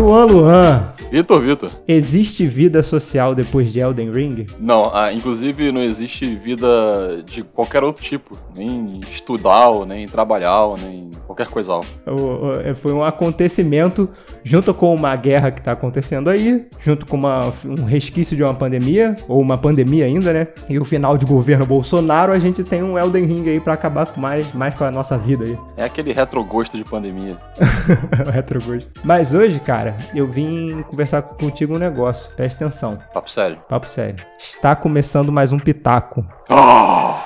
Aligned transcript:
Luan 0.00 0.28
Luan, 0.32 0.99
Vitor, 1.10 1.40
Vitor. 1.42 1.70
existe 1.88 2.46
vida 2.46 2.82
social 2.82 3.34
depois 3.34 3.72
de 3.72 3.80
Elden 3.80 4.12
Ring? 4.12 4.46
Não, 4.60 4.90
ah, 4.94 5.12
inclusive 5.12 5.72
não 5.72 5.82
existe 5.82 6.24
vida 6.36 7.22
de 7.24 7.42
qualquer 7.42 7.82
outro 7.82 8.04
tipo. 8.04 8.36
Nem 8.54 9.00
estudar, 9.12 9.70
nem 9.86 10.06
trabalhar, 10.06 10.68
nem 10.80 11.10
qualquer 11.26 11.48
coisa. 11.48 11.72
O- 12.06 12.74
Foi 12.76 12.92
um 12.92 13.02
acontecimento 13.02 14.08
junto 14.44 14.72
com 14.72 14.94
uma 14.94 15.14
guerra 15.16 15.50
que 15.50 15.60
tá 15.60 15.72
acontecendo 15.72 16.30
aí, 16.30 16.66
junto 16.80 17.04
com 17.06 17.16
uma- 17.16 17.52
um 17.64 17.84
resquício 17.84 18.36
de 18.36 18.42
uma 18.42 18.54
pandemia, 18.54 19.16
ou 19.28 19.40
uma 19.40 19.58
pandemia 19.58 20.04
ainda, 20.04 20.32
né? 20.32 20.48
E 20.68 20.78
o 20.78 20.84
final 20.84 21.18
de 21.18 21.26
governo 21.26 21.66
Bolsonaro, 21.66 22.32
a 22.32 22.38
gente 22.38 22.62
tem 22.62 22.82
um 22.82 22.96
Elden 22.98 23.24
Ring 23.24 23.48
aí 23.48 23.60
pra 23.60 23.74
acabar 23.74 24.06
com 24.06 24.20
mais, 24.20 24.52
mais 24.54 24.74
com 24.74 24.84
a 24.84 24.90
nossa 24.90 25.18
vida 25.18 25.44
aí. 25.44 25.58
É 25.76 25.84
aquele 25.84 26.12
retrogosto 26.12 26.76
de 26.76 26.84
pandemia. 26.84 27.36
Retrogosto. 28.32 28.88
Mas 29.04 29.34
hoje, 29.34 29.58
cara, 29.60 29.96
eu 30.14 30.26
vim 30.26 30.82
conversar 31.00 31.22
contigo 31.22 31.74
um 31.74 31.78
negócio. 31.78 32.30
Presta 32.36 32.64
atenção. 32.64 32.98
Papo 33.14 33.30
sério. 33.30 33.58
Papo 33.68 33.88
sério. 33.88 34.22
Está 34.38 34.76
começando 34.76 35.32
mais 35.32 35.50
um 35.50 35.58
Pitaco. 35.58 36.26
Ah! 36.48 37.22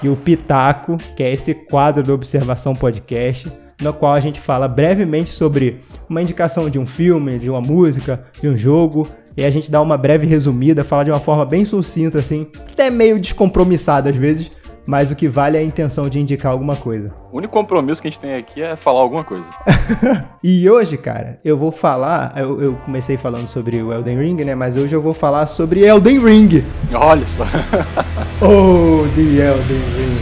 E 0.00 0.08
o 0.08 0.14
Pitaco, 0.14 0.98
que 1.16 1.22
é 1.22 1.32
esse 1.32 1.52
quadro 1.52 2.02
do 2.02 2.14
Observação 2.14 2.76
Podcast, 2.76 3.50
no 3.80 3.92
qual 3.92 4.12
a 4.12 4.20
gente 4.20 4.40
fala 4.40 4.68
brevemente 4.68 5.30
sobre 5.30 5.80
uma 6.08 6.22
indicação 6.22 6.70
de 6.70 6.78
um 6.78 6.86
filme, 6.86 7.40
de 7.40 7.50
uma 7.50 7.60
música, 7.60 8.24
de 8.40 8.48
um 8.48 8.56
jogo, 8.56 9.08
e 9.36 9.44
a 9.44 9.50
gente 9.50 9.68
dá 9.68 9.80
uma 9.80 9.96
breve 9.96 10.24
resumida, 10.24 10.84
fala 10.84 11.04
de 11.04 11.10
uma 11.10 11.20
forma 11.20 11.44
bem 11.44 11.64
sucinta, 11.64 12.20
assim, 12.20 12.46
até 12.70 12.88
meio 12.88 13.18
descompromissada 13.18 14.10
às 14.10 14.16
vezes, 14.16 14.50
mas 14.86 15.10
o 15.10 15.16
que 15.16 15.28
vale 15.28 15.56
é 15.56 15.60
a 15.60 15.64
intenção 15.64 16.08
de 16.08 16.18
indicar 16.20 16.52
alguma 16.52 16.74
coisa. 16.76 17.12
O 17.32 17.38
único 17.38 17.52
compromisso 17.52 18.00
que 18.02 18.08
a 18.08 18.10
gente 18.10 18.20
tem 18.20 18.34
aqui 18.34 18.60
é 18.62 18.74
falar 18.76 19.00
alguma 19.00 19.24
coisa. 19.24 19.46
E 20.44 20.68
hoje, 20.68 20.96
cara, 20.98 21.38
eu 21.44 21.56
vou 21.56 21.70
falar. 21.70 22.32
Eu, 22.36 22.60
eu 22.60 22.74
comecei 22.74 23.16
falando 23.16 23.46
sobre 23.46 23.80
o 23.80 23.92
Elden 23.92 24.18
Ring, 24.18 24.34
né? 24.44 24.56
Mas 24.56 24.76
hoje 24.76 24.92
eu 24.92 25.00
vou 25.00 25.14
falar 25.14 25.46
sobre 25.46 25.84
Elden 25.84 26.18
Ring. 26.18 26.64
Olha 26.92 27.24
só. 27.26 27.44
Oh, 28.44 29.06
the 29.14 29.20
Elden 29.22 29.82
Ring. 29.96 30.18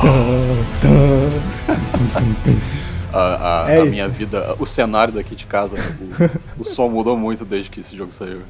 Tum, 0.00 0.64
tum, 0.80 1.30
tum, 1.66 2.06
tum, 2.14 2.34
tum. 2.52 2.60
A, 3.12 3.64
a- 3.66 3.70
É 3.70 3.80
a 3.80 3.84
minha 3.84 4.08
vida, 4.08 4.54
o 4.58 4.64
cenário 4.64 5.12
daqui 5.12 5.34
de 5.36 5.44
casa, 5.44 5.76
né? 5.76 6.30
o, 6.56 6.62
o 6.62 6.64
som 6.64 6.88
mudou 6.88 7.18
muito 7.18 7.44
desde 7.44 7.68
que 7.68 7.80
esse 7.80 7.94
jogo 7.94 8.12
saiu. 8.12 8.40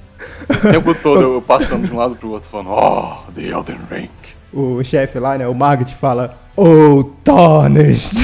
O 0.48 0.70
tempo 0.70 0.94
todo 0.94 1.22
eu 1.22 1.42
passando 1.42 1.88
de 1.88 1.92
um 1.92 1.96
lado 1.96 2.14
pro 2.14 2.30
outro 2.30 2.48
falando, 2.48 2.70
oh, 2.70 3.32
The 3.32 3.42
Elden 3.48 3.78
Ring. 3.90 4.10
O 4.52 4.82
chefe 4.82 5.18
lá, 5.18 5.38
né? 5.38 5.46
O 5.46 5.54
Margit 5.54 5.94
fala: 5.94 6.38
Oh, 6.56 7.04
Tarnished. 7.24 8.16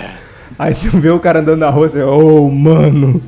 Aí 0.58 0.74
tu 0.74 0.98
vê 1.00 1.08
o 1.08 1.18
cara 1.18 1.40
andando 1.40 1.60
na 1.60 1.70
rua 1.70 1.86
e 1.86 1.90
você, 1.90 2.02
oh, 2.02 2.50
mano. 2.50 3.22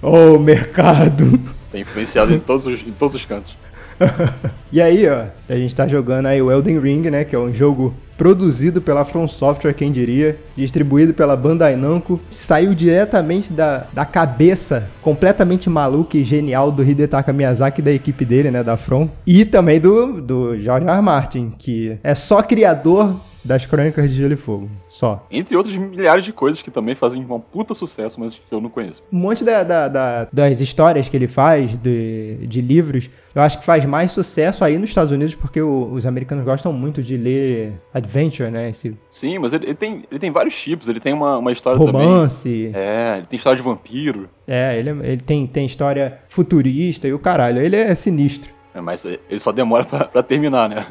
Oh, 0.00 0.38
mercado. 0.38 1.38
Tá 1.70 1.78
influenciado 1.78 2.32
em 2.32 2.38
todos 2.38 2.64
os, 2.64 2.80
em 2.80 2.92
todos 2.92 3.14
os 3.14 3.24
cantos. 3.24 3.54
E 4.70 4.80
aí, 4.82 5.08
ó, 5.08 5.24
a 5.48 5.56
gente 5.56 5.74
tá 5.74 5.88
jogando 5.88 6.26
aí 6.26 6.40
o 6.42 6.52
Elden 6.52 6.78
Ring, 6.78 7.00
né? 7.10 7.24
Que 7.24 7.34
é 7.34 7.38
um 7.38 7.52
jogo 7.52 7.94
produzido 8.18 8.82
pela 8.82 9.04
From 9.04 9.28
Software, 9.28 9.72
quem 9.72 9.92
diria, 9.92 10.36
distribuído 10.56 11.14
pela 11.14 11.36
Bandai 11.36 11.76
Namco, 11.76 12.20
saiu 12.28 12.74
diretamente 12.74 13.52
da, 13.52 13.86
da 13.92 14.04
cabeça 14.04 14.90
completamente 15.00 15.70
maluca 15.70 16.18
e 16.18 16.24
genial 16.24 16.72
do 16.72 16.82
Hidetaka 16.82 17.32
Miyazaki 17.32 17.80
e 17.80 17.84
da 17.84 17.92
equipe 17.92 18.24
dele, 18.24 18.50
né? 18.50 18.64
Da 18.64 18.76
From. 18.76 19.08
E 19.24 19.44
também 19.44 19.78
do, 19.78 20.20
do 20.20 20.58
George 20.58 20.86
R. 20.86 21.00
Martin, 21.00 21.52
que 21.56 21.96
é 22.02 22.14
só 22.14 22.42
criador 22.42 23.20
das 23.48 23.66
Crônicas 23.66 24.10
de 24.10 24.16
Gelo 24.18 24.34
e 24.34 24.36
Fogo. 24.36 24.70
Só. 24.88 25.26
Entre 25.30 25.56
outras 25.56 25.74
milhares 25.74 26.24
de 26.24 26.32
coisas 26.32 26.62
que 26.62 26.70
também 26.70 26.94
fazem 26.94 27.26
um 27.28 27.40
puta 27.40 27.74
sucesso, 27.74 28.20
mas 28.20 28.34
que 28.34 28.40
eu 28.54 28.60
não 28.60 28.68
conheço. 28.68 29.02
Um 29.12 29.18
monte 29.18 29.42
da- 29.42 29.62
da- 29.64 29.88
da- 29.88 30.28
das 30.32 30.60
histórias 30.60 31.08
que 31.08 31.16
ele 31.16 31.26
faz, 31.26 31.76
de, 31.78 32.36
de 32.46 32.60
livros, 32.60 33.10
eu 33.34 33.42
acho 33.42 33.58
que 33.58 33.64
faz 33.64 33.84
mais 33.84 34.10
sucesso 34.12 34.62
aí 34.64 34.78
nos 34.78 34.90
Estados 34.90 35.10
Unidos, 35.12 35.34
porque 35.34 35.60
o- 35.60 35.90
os 35.92 36.06
americanos 36.06 36.44
gostam 36.44 36.72
muito 36.72 37.02
de 37.02 37.16
ler 37.16 37.72
adventure, 37.92 38.50
né? 38.50 38.68
Esse 38.70 38.96
Sim, 39.10 39.38
mas 39.38 39.52
ele, 39.52 39.64
ele 39.66 39.74
tem, 39.74 40.04
ele 40.10 40.20
tem 40.20 40.30
vários 40.30 40.54
tipos. 40.54 40.88
Ele 40.88 41.00
tem 41.00 41.12
uma, 41.14 41.38
uma 41.38 41.50
história 41.52 41.78
também. 41.78 42.06
romance. 42.06 42.70
É, 42.74 43.14
ele 43.18 43.26
tem 43.26 43.36
história 43.38 43.56
de 43.56 43.62
vampiro. 43.62 44.28
É, 44.46 44.78
ele, 44.78 44.90
ele 44.90 45.16
tem, 45.22 45.46
tem 45.46 45.64
história 45.66 46.18
futurista 46.28 47.08
e 47.08 47.12
o 47.12 47.18
caralho. 47.18 47.60
Ele 47.62 47.76
é 47.76 47.94
sinistro. 47.94 48.50
É, 48.74 48.80
mas 48.80 49.04
ele 49.04 49.38
só 49.40 49.50
demora 49.50 49.84
pra, 49.84 50.04
pra 50.04 50.22
terminar, 50.22 50.68
né? 50.68 50.86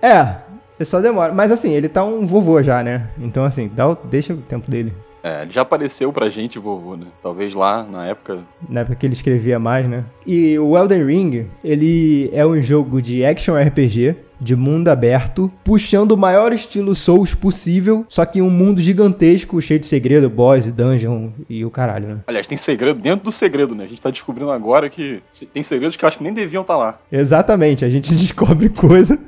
É, 0.00 0.36
ele 0.78 0.84
só 0.86 1.00
demora. 1.00 1.32
Mas 1.32 1.50
assim, 1.52 1.72
ele 1.72 1.88
tá 1.88 2.04
um 2.04 2.26
vovô 2.26 2.62
já, 2.62 2.82
né? 2.82 3.08
Então 3.18 3.44
assim, 3.44 3.70
dá 3.74 3.88
o- 3.88 3.98
deixa 4.04 4.32
o 4.34 4.38
tempo 4.38 4.70
dele. 4.70 4.92
É, 5.22 5.42
ele 5.42 5.52
já 5.52 5.62
apareceu 5.62 6.12
pra 6.12 6.28
gente, 6.28 6.56
vovô, 6.56 6.96
né? 6.96 7.06
Talvez 7.20 7.52
lá, 7.52 7.82
na 7.82 8.06
época. 8.06 8.38
Na 8.68 8.80
época 8.82 8.94
que 8.94 9.06
ele 9.06 9.14
escrevia 9.14 9.58
mais, 9.58 9.88
né? 9.88 10.04
E 10.24 10.56
o 10.56 10.78
Elden 10.78 11.04
Ring, 11.04 11.46
ele 11.64 12.30
é 12.32 12.46
um 12.46 12.62
jogo 12.62 13.02
de 13.02 13.24
action 13.24 13.56
RPG, 13.56 14.14
de 14.38 14.54
mundo 14.54 14.86
aberto, 14.88 15.50
puxando 15.64 16.12
o 16.12 16.16
maior 16.16 16.52
estilo 16.52 16.94
Souls 16.94 17.34
possível, 17.34 18.04
só 18.08 18.24
que 18.24 18.38
em 18.38 18.42
um 18.42 18.50
mundo 18.50 18.80
gigantesco, 18.82 19.60
cheio 19.62 19.80
de 19.80 19.86
segredo, 19.86 20.28
boss 20.30 20.68
dungeon 20.70 21.30
e 21.48 21.64
o 21.64 21.70
caralho, 21.70 22.06
né? 22.06 22.16
Aliás, 22.26 22.46
tem 22.46 22.58
segredo 22.58 23.00
dentro 23.00 23.24
do 23.24 23.32
segredo, 23.32 23.74
né? 23.74 23.84
A 23.84 23.88
gente 23.88 24.02
tá 24.02 24.10
descobrindo 24.10 24.50
agora 24.52 24.88
que 24.90 25.22
tem 25.52 25.62
segredos 25.64 25.96
que 25.96 26.04
eu 26.04 26.08
acho 26.08 26.18
que 26.18 26.22
nem 26.22 26.34
deviam 26.34 26.60
estar 26.62 26.76
lá. 26.76 27.00
Exatamente, 27.10 27.84
a 27.84 27.88
gente 27.90 28.12
descobre 28.14 28.68
coisa 28.68 29.18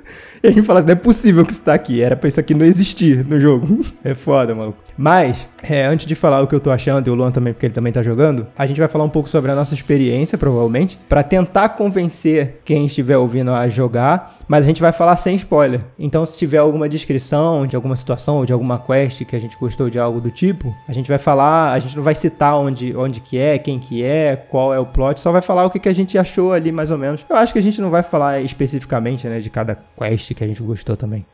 e 0.43 0.49
a 0.49 0.51
gente 0.51 0.65
fala 0.65 0.81
assim, 0.81 0.87
não 0.87 0.93
é 0.93 0.97
possível 0.97 1.45
que 1.45 1.53
isso 1.53 1.63
tá 1.63 1.75
aqui, 1.75 2.01
era 2.01 2.17
pra 2.17 2.29
isso 2.29 2.41
aqui 2.41 2.55
não 2.55 2.65
existir 2.65 3.25
no 3.25 3.39
jogo. 3.41 3.85
É 4.05 4.15
foda, 4.15 4.55
maluco. 4.55 4.79
Mas, 4.97 5.49
é, 5.63 5.85
antes 5.85 6.07
de 6.07 6.15
falar 6.15 6.41
o 6.41 6.47
que 6.47 6.55
eu 6.55 6.61
tô 6.61 6.71
achando, 6.71 7.07
e 7.07 7.11
o 7.11 7.15
Luan 7.15 7.31
também, 7.31 7.53
porque 7.53 7.67
ele 7.67 7.75
também 7.75 7.93
tá 7.93 8.03
jogando, 8.03 8.47
a 8.57 8.65
gente 8.65 8.79
vai 8.79 8.89
falar 8.89 9.05
um 9.05 9.09
pouco 9.09 9.29
sobre 9.29 9.51
a 9.51 9.55
nossa 9.55 9.75
experiência, 9.75 10.39
provavelmente, 10.39 10.99
pra 11.09 11.23
tentar 11.23 11.71
convencer 11.71 12.61
quem 12.65 12.87
estiver 12.87 13.17
ouvindo 13.17 13.53
a 13.53 13.69
jogar, 13.69 14.38
mas 14.49 14.65
a 14.65 14.67
gente 14.67 14.81
vai 14.81 14.93
falar 14.93 15.15
sem 15.17 15.37
spoiler. 15.37 15.83
Então, 15.99 16.25
se 16.25 16.39
tiver 16.39 16.59
alguma 16.59 16.89
descrição 16.89 17.67
de 17.67 17.77
alguma 17.77 17.95
situação 17.97 18.39
ou 18.39 18.47
de 18.47 18.53
alguma 18.53 18.79
quest 18.79 19.25
que 19.25 19.37
a 19.37 19.39
gente 19.39 19.57
gostou 19.59 19.91
de 19.91 19.99
algo 19.99 20.21
do 20.21 20.31
tipo, 20.31 20.75
a 20.89 20.93
gente 20.93 21.07
vai 21.07 21.19
falar, 21.19 21.73
a 21.73 21.79
gente 21.79 21.95
não 21.95 22.03
vai 22.03 22.15
citar 22.15 22.57
onde, 22.57 22.97
onde 22.97 23.21
que 23.21 23.39
é, 23.39 23.59
quem 23.59 23.79
que 23.79 24.03
é, 24.03 24.35
qual 24.37 24.73
é 24.73 24.79
o 24.81 24.87
plot, 24.87 25.21
só 25.21 25.31
vai 25.31 25.43
falar 25.43 25.67
o 25.67 25.71
que, 25.71 25.79
que 25.79 25.89
a 25.89 25.95
gente 25.95 26.17
achou 26.17 26.53
ali, 26.53 26.73
mais 26.73 26.91
ou 26.91 26.97
menos. 26.97 27.25
Eu 27.29 27.37
acho 27.37 27.53
que 27.53 27.59
a 27.59 27.63
gente 27.63 27.81
não 27.81 27.91
vai 27.91 28.03
falar 28.03 28.41
especificamente, 28.41 29.29
né, 29.29 29.39
de 29.39 29.51
cada 29.51 29.79
quest 29.97 30.33
que 30.33 30.43
a 30.43 30.47
gente 30.47 30.63
gostou 30.63 30.97
também. 30.97 31.27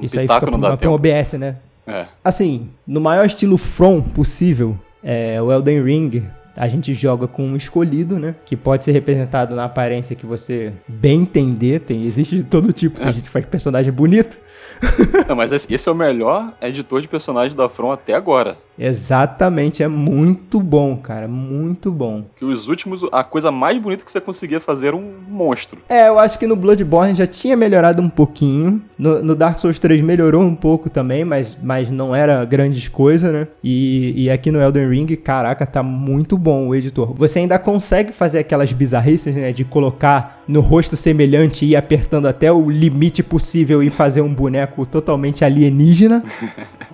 Um 0.00 0.04
Isso 0.04 0.18
aí 0.18 0.26
fica 0.26 0.40
pra, 0.40 0.76
pra 0.76 0.90
um. 0.90 0.94
OBS, 0.94 1.34
né? 1.34 1.56
É. 1.86 2.06
Assim, 2.24 2.70
no 2.86 3.00
maior 3.00 3.26
estilo 3.26 3.58
From 3.58 4.00
possível, 4.00 4.78
é, 5.02 5.40
o 5.42 5.52
Elden 5.52 5.82
Ring, 5.82 6.22
a 6.56 6.68
gente 6.68 6.92
joga 6.94 7.26
com 7.26 7.44
um 7.44 7.56
escolhido, 7.56 8.18
né? 8.18 8.34
Que 8.44 8.56
pode 8.56 8.84
ser 8.84 8.92
representado 8.92 9.54
na 9.54 9.64
aparência 9.64 10.14
que 10.14 10.26
você 10.26 10.72
bem 10.86 11.22
entender. 11.22 11.80
Tem, 11.80 12.04
existe 12.04 12.36
de 12.36 12.44
todo 12.44 12.72
tipo. 12.72 13.00
Tem 13.00 13.12
gente 13.12 13.24
que 13.24 13.30
faz 13.30 13.44
personagem 13.46 13.92
bonito. 13.92 14.38
Não, 15.28 15.36
mas 15.36 15.52
esse 15.52 15.88
é 15.88 15.92
o 15.92 15.94
melhor 15.94 16.52
editor 16.60 17.00
de 17.00 17.08
personagem 17.08 17.56
da 17.56 17.68
From 17.68 17.92
até 17.92 18.14
agora. 18.14 18.56
Exatamente, 18.78 19.82
é 19.82 19.88
muito 19.88 20.58
bom, 20.58 20.96
cara. 20.96 21.28
Muito 21.28 21.90
bom. 21.90 22.24
Que 22.36 22.44
os 22.44 22.68
últimos, 22.68 23.02
a 23.12 23.22
coisa 23.22 23.50
mais 23.50 23.80
bonita 23.80 24.04
que 24.04 24.10
você 24.10 24.20
conseguia 24.20 24.60
fazer 24.60 24.88
era 24.88 24.96
um 24.96 25.14
monstro. 25.28 25.80
É, 25.88 26.08
eu 26.08 26.18
acho 26.18 26.38
que 26.38 26.46
no 26.46 26.56
Bloodborne 26.56 27.14
já 27.14 27.26
tinha 27.26 27.56
melhorado 27.56 28.02
um 28.02 28.08
pouquinho. 28.08 28.82
No, 28.98 29.22
no 29.22 29.34
Dark 29.34 29.58
Souls 29.58 29.78
3 29.78 30.00
melhorou 30.00 30.42
um 30.42 30.54
pouco 30.54 30.88
também, 30.88 31.24
mas, 31.24 31.56
mas 31.62 31.90
não 31.90 32.14
era 32.14 32.44
grandes 32.44 32.88
coisas, 32.88 33.32
né? 33.32 33.46
E, 33.62 34.24
e 34.24 34.30
aqui 34.30 34.50
no 34.50 34.60
Elden 34.60 34.88
Ring, 34.88 35.16
caraca, 35.16 35.66
tá 35.66 35.82
muito 35.82 36.38
bom 36.38 36.68
o 36.68 36.74
editor. 36.74 37.14
Você 37.14 37.40
ainda 37.40 37.58
consegue 37.58 38.12
fazer 38.12 38.38
aquelas 38.38 38.72
bizarrices, 38.72 39.36
né? 39.36 39.52
De 39.52 39.64
colocar 39.64 40.42
no 40.48 40.60
rosto 40.60 40.96
semelhante 40.96 41.64
e 41.64 41.70
ir 41.70 41.76
apertando 41.76 42.26
até 42.26 42.50
o 42.50 42.70
limite 42.70 43.22
possível 43.22 43.82
e 43.82 43.90
fazer 43.90 44.22
um 44.22 44.32
boneco 44.32 44.71
totalmente 44.86 45.44
alienígena. 45.44 46.22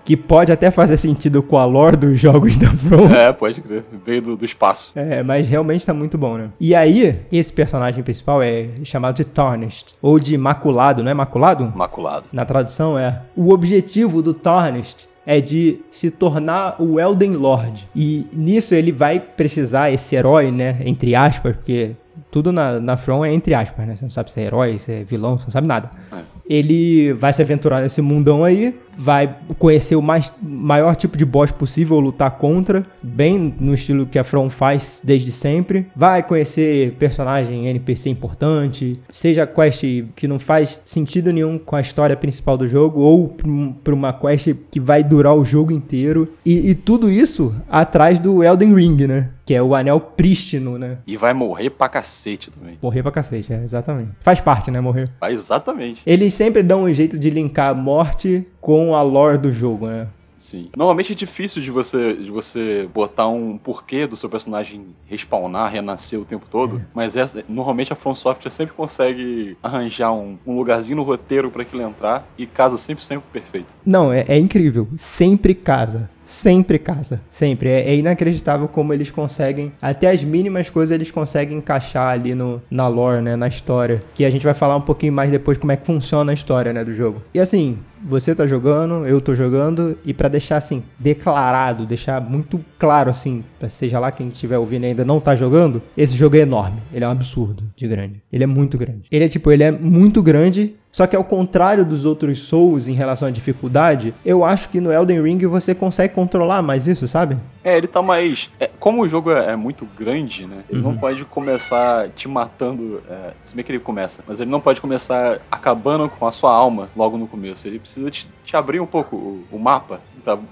que 0.08 0.16
pode 0.16 0.50
até 0.50 0.70
fazer 0.70 0.96
sentido 0.96 1.42
com 1.42 1.58
a 1.58 1.66
lore 1.66 1.94
dos 1.94 2.18
jogos 2.18 2.56
da 2.56 2.70
From. 2.70 3.10
É, 3.14 3.30
pode 3.30 3.60
crer. 3.60 3.84
Veio 4.06 4.22
do, 4.22 4.36
do 4.36 4.44
espaço. 4.46 4.90
É, 4.94 5.22
mas 5.22 5.46
realmente 5.46 5.84
tá 5.84 5.92
muito 5.92 6.16
bom, 6.16 6.38
né? 6.38 6.48
E 6.58 6.74
aí, 6.74 7.20
esse 7.30 7.52
personagem 7.52 8.02
principal 8.02 8.42
é 8.42 8.68
chamado 8.84 9.16
de 9.16 9.24
Tarnished, 9.26 9.96
ou 10.00 10.18
de 10.18 10.38
Maculado, 10.38 11.02
não 11.02 11.10
é 11.10 11.14
Maculado? 11.14 11.70
Maculado. 11.76 12.24
Na 12.32 12.46
tradução 12.46 12.98
é. 12.98 13.20
O 13.36 13.52
objetivo 13.52 14.22
do 14.22 14.32
Tarnished 14.32 15.06
é 15.26 15.42
de 15.42 15.78
se 15.90 16.10
tornar 16.10 16.80
o 16.80 16.98
Elden 16.98 17.36
Lord. 17.36 17.86
E 17.94 18.26
nisso 18.32 18.74
ele 18.74 18.90
vai 18.90 19.20
precisar, 19.20 19.90
esse 19.90 20.16
herói, 20.16 20.50
né? 20.50 20.78
Entre 20.86 21.14
aspas, 21.14 21.54
porque 21.54 21.94
tudo 22.30 22.50
na, 22.50 22.80
na 22.80 22.96
From 22.96 23.24
é 23.24 23.32
entre 23.34 23.52
aspas, 23.52 23.86
né? 23.86 23.94
Você 23.94 24.04
não 24.06 24.10
sabe 24.10 24.30
se 24.30 24.40
é 24.40 24.44
herói, 24.44 24.78
se 24.78 24.90
é 24.90 25.04
vilão, 25.04 25.36
você 25.36 25.44
não 25.44 25.52
sabe 25.52 25.66
nada. 25.66 25.90
É. 26.10 26.37
ele 26.48 27.12
vai 27.12 27.32
se 27.32 27.42
aventurar 27.42 27.82
nesse 27.82 28.00
mundão 28.00 28.42
aí, 28.42 28.74
vai 28.96 29.36
conhecer 29.58 29.94
o 29.94 30.02
mais, 30.02 30.32
maior 30.42 30.96
tipo 30.96 31.16
de 31.16 31.24
boss 31.24 31.52
possível, 31.52 32.00
lutar 32.00 32.32
contra, 32.32 32.84
bem 33.02 33.54
no 33.60 33.74
estilo 33.74 34.06
que 34.06 34.18
a 34.18 34.24
From 34.24 34.48
faz 34.48 35.00
desde 35.04 35.30
sempre. 35.30 35.86
Vai 35.94 36.22
conhecer 36.22 36.92
personagem 36.98 37.66
NPC 37.68 38.08
importante, 38.10 38.98
seja 39.10 39.46
quest 39.46 39.84
que 40.16 40.26
não 40.26 40.38
faz 40.38 40.80
sentido 40.84 41.32
nenhum 41.32 41.58
com 41.58 41.76
a 41.76 41.80
história 41.80 42.16
principal 42.16 42.56
do 42.56 42.66
jogo, 42.66 43.00
ou 43.00 43.36
para 43.84 43.94
uma 43.94 44.12
quest 44.12 44.54
que 44.70 44.80
vai 44.80 45.04
durar 45.04 45.36
o 45.36 45.44
jogo 45.44 45.70
inteiro. 45.70 46.32
E, 46.44 46.70
e 46.70 46.74
tudo 46.74 47.10
isso 47.10 47.54
atrás 47.68 48.18
do 48.18 48.42
Elden 48.42 48.74
Ring, 48.74 49.06
né? 49.06 49.28
Que 49.48 49.54
é 49.54 49.62
o 49.62 49.74
anel 49.74 49.98
prístino, 49.98 50.76
né? 50.76 50.98
E 51.06 51.16
vai 51.16 51.32
morrer 51.32 51.70
pra 51.70 51.88
cacete 51.88 52.50
também. 52.50 52.78
Morrer 52.82 53.02
pra 53.02 53.10
cacete, 53.10 53.50
é, 53.50 53.56
exatamente. 53.64 54.10
Faz 54.20 54.42
parte, 54.42 54.70
né, 54.70 54.78
morrer. 54.78 55.08
Vai 55.18 55.32
exatamente. 55.32 56.02
Eles 56.04 56.34
sempre 56.34 56.62
dão 56.62 56.82
um 56.82 56.92
jeito 56.92 57.18
de 57.18 57.30
linkar 57.30 57.70
a 57.70 57.74
morte 57.74 58.46
com 58.60 58.94
a 58.94 59.00
lore 59.00 59.38
do 59.38 59.50
jogo, 59.50 59.86
né? 59.86 60.08
Sim. 60.36 60.68
Normalmente 60.76 61.12
é 61.12 61.16
difícil 61.16 61.62
de 61.62 61.70
você, 61.70 62.12
de 62.12 62.30
você 62.30 62.86
botar 62.92 63.26
um 63.28 63.56
porquê 63.56 64.06
do 64.06 64.18
seu 64.18 64.28
personagem 64.28 64.88
respawnar, 65.06 65.72
renascer 65.72 66.20
o 66.20 66.26
tempo 66.26 66.44
todo, 66.50 66.76
é. 66.76 66.80
mas 66.92 67.16
é, 67.16 67.26
normalmente 67.48 67.90
a 67.90 67.96
From 67.96 68.14
Software 68.14 68.50
sempre 68.50 68.74
consegue 68.74 69.56
arranjar 69.62 70.12
um, 70.12 70.36
um 70.46 70.54
lugarzinho 70.56 70.96
no 70.96 71.04
roteiro 71.04 71.50
para 71.50 71.62
aquilo 71.62 71.82
entrar 71.82 72.28
e 72.36 72.46
casa 72.46 72.76
sempre, 72.76 73.02
sempre 73.02 73.24
perfeito. 73.32 73.68
Não, 73.82 74.12
é, 74.12 74.26
é 74.28 74.38
incrível. 74.38 74.86
Sempre 74.94 75.54
casa 75.54 76.10
sempre 76.28 76.78
casa. 76.78 77.20
Sempre. 77.30 77.70
É, 77.70 77.90
é, 77.90 77.96
inacreditável 77.96 78.68
como 78.68 78.92
eles 78.92 79.10
conseguem, 79.10 79.72
até 79.80 80.10
as 80.10 80.22
mínimas 80.22 80.68
coisas 80.68 80.94
eles 80.94 81.10
conseguem 81.10 81.56
encaixar 81.56 82.12
ali 82.12 82.34
no, 82.34 82.60
na 82.70 82.86
lore, 82.86 83.22
né? 83.22 83.34
Na 83.34 83.48
história. 83.48 83.98
Que 84.14 84.26
a 84.26 84.30
gente 84.30 84.44
vai 84.44 84.52
falar 84.52 84.76
um 84.76 84.82
pouquinho 84.82 85.12
mais 85.12 85.30
depois 85.30 85.56
como 85.56 85.72
é 85.72 85.76
que 85.76 85.86
funciona 85.86 86.30
a 86.30 86.34
história, 86.34 86.72
né? 86.72 86.84
Do 86.84 86.92
jogo. 86.92 87.22
E 87.32 87.40
assim, 87.40 87.78
você 88.04 88.34
tá 88.34 88.46
jogando, 88.46 89.06
eu 89.06 89.20
tô 89.22 89.34
jogando, 89.34 89.98
e 90.04 90.12
para 90.12 90.28
deixar 90.28 90.58
assim, 90.58 90.82
declarado, 90.98 91.86
deixar 91.86 92.20
muito 92.20 92.62
claro 92.78 93.10
assim, 93.10 93.42
seja 93.70 93.98
lá 93.98 94.12
quem 94.12 94.28
estiver 94.28 94.58
ouvindo 94.58 94.84
ainda 94.84 95.04
não 95.04 95.20
tá 95.20 95.34
jogando, 95.34 95.80
esse 95.96 96.14
jogo 96.14 96.36
é 96.36 96.40
enorme. 96.40 96.82
Ele 96.92 97.04
é 97.04 97.08
um 97.08 97.12
absurdo 97.12 97.64
de 97.74 97.88
grande. 97.88 98.22
Ele 98.30 98.44
é 98.44 98.46
muito 98.46 98.76
grande. 98.76 99.04
Ele 99.10 99.24
é 99.24 99.28
tipo, 99.28 99.50
ele 99.50 99.64
é 99.64 99.72
muito 99.72 100.22
grande 100.22 100.74
só 100.98 101.06
que 101.06 101.14
ao 101.14 101.22
contrário 101.22 101.84
dos 101.84 102.04
outros 102.04 102.40
Souls 102.40 102.88
em 102.88 102.92
relação 102.92 103.28
à 103.28 103.30
dificuldade, 103.30 104.12
eu 104.24 104.44
acho 104.44 104.68
que 104.68 104.80
no 104.80 104.92
Elden 104.92 105.22
Ring 105.22 105.38
você 105.46 105.72
consegue 105.72 106.12
controlar 106.12 106.60
mais 106.60 106.88
isso, 106.88 107.06
sabe? 107.06 107.36
É, 107.62 107.76
ele 107.76 107.86
tá 107.86 108.02
mais. 108.02 108.50
É, 108.58 108.68
como 108.80 109.02
o 109.02 109.08
jogo 109.08 109.30
é, 109.30 109.52
é, 109.52 109.54
muito 109.54 109.86
grande, 109.96 110.44
né? 110.44 110.64
Ele 110.68 110.80
uhum. 110.80 110.90
não 110.90 110.98
pode 110.98 111.24
começar 111.26 112.08
te 112.16 112.26
matando. 112.26 113.00
É, 113.08 113.30
se 113.44 113.54
bem 113.54 113.64
que 113.64 113.70
ele 113.70 113.78
começa, 113.78 114.24
mas 114.26 114.40
ele 114.40 114.50
não 114.50 114.60
pode 114.60 114.80
começar 114.80 115.38
acabando 115.48 116.08
com 116.08 116.26
a 116.26 116.32
sua 116.32 116.52
alma 116.52 116.88
logo 116.96 117.16
no 117.16 117.28
começo. 117.28 117.68
Ele 117.68 117.78
precisa 117.78 118.10
te, 118.10 118.28
te 118.44 118.56
abrir 118.56 118.80
um 118.80 118.86
pouco 118.86 119.14
o, 119.14 119.44
o 119.52 119.58
mapa 119.58 120.00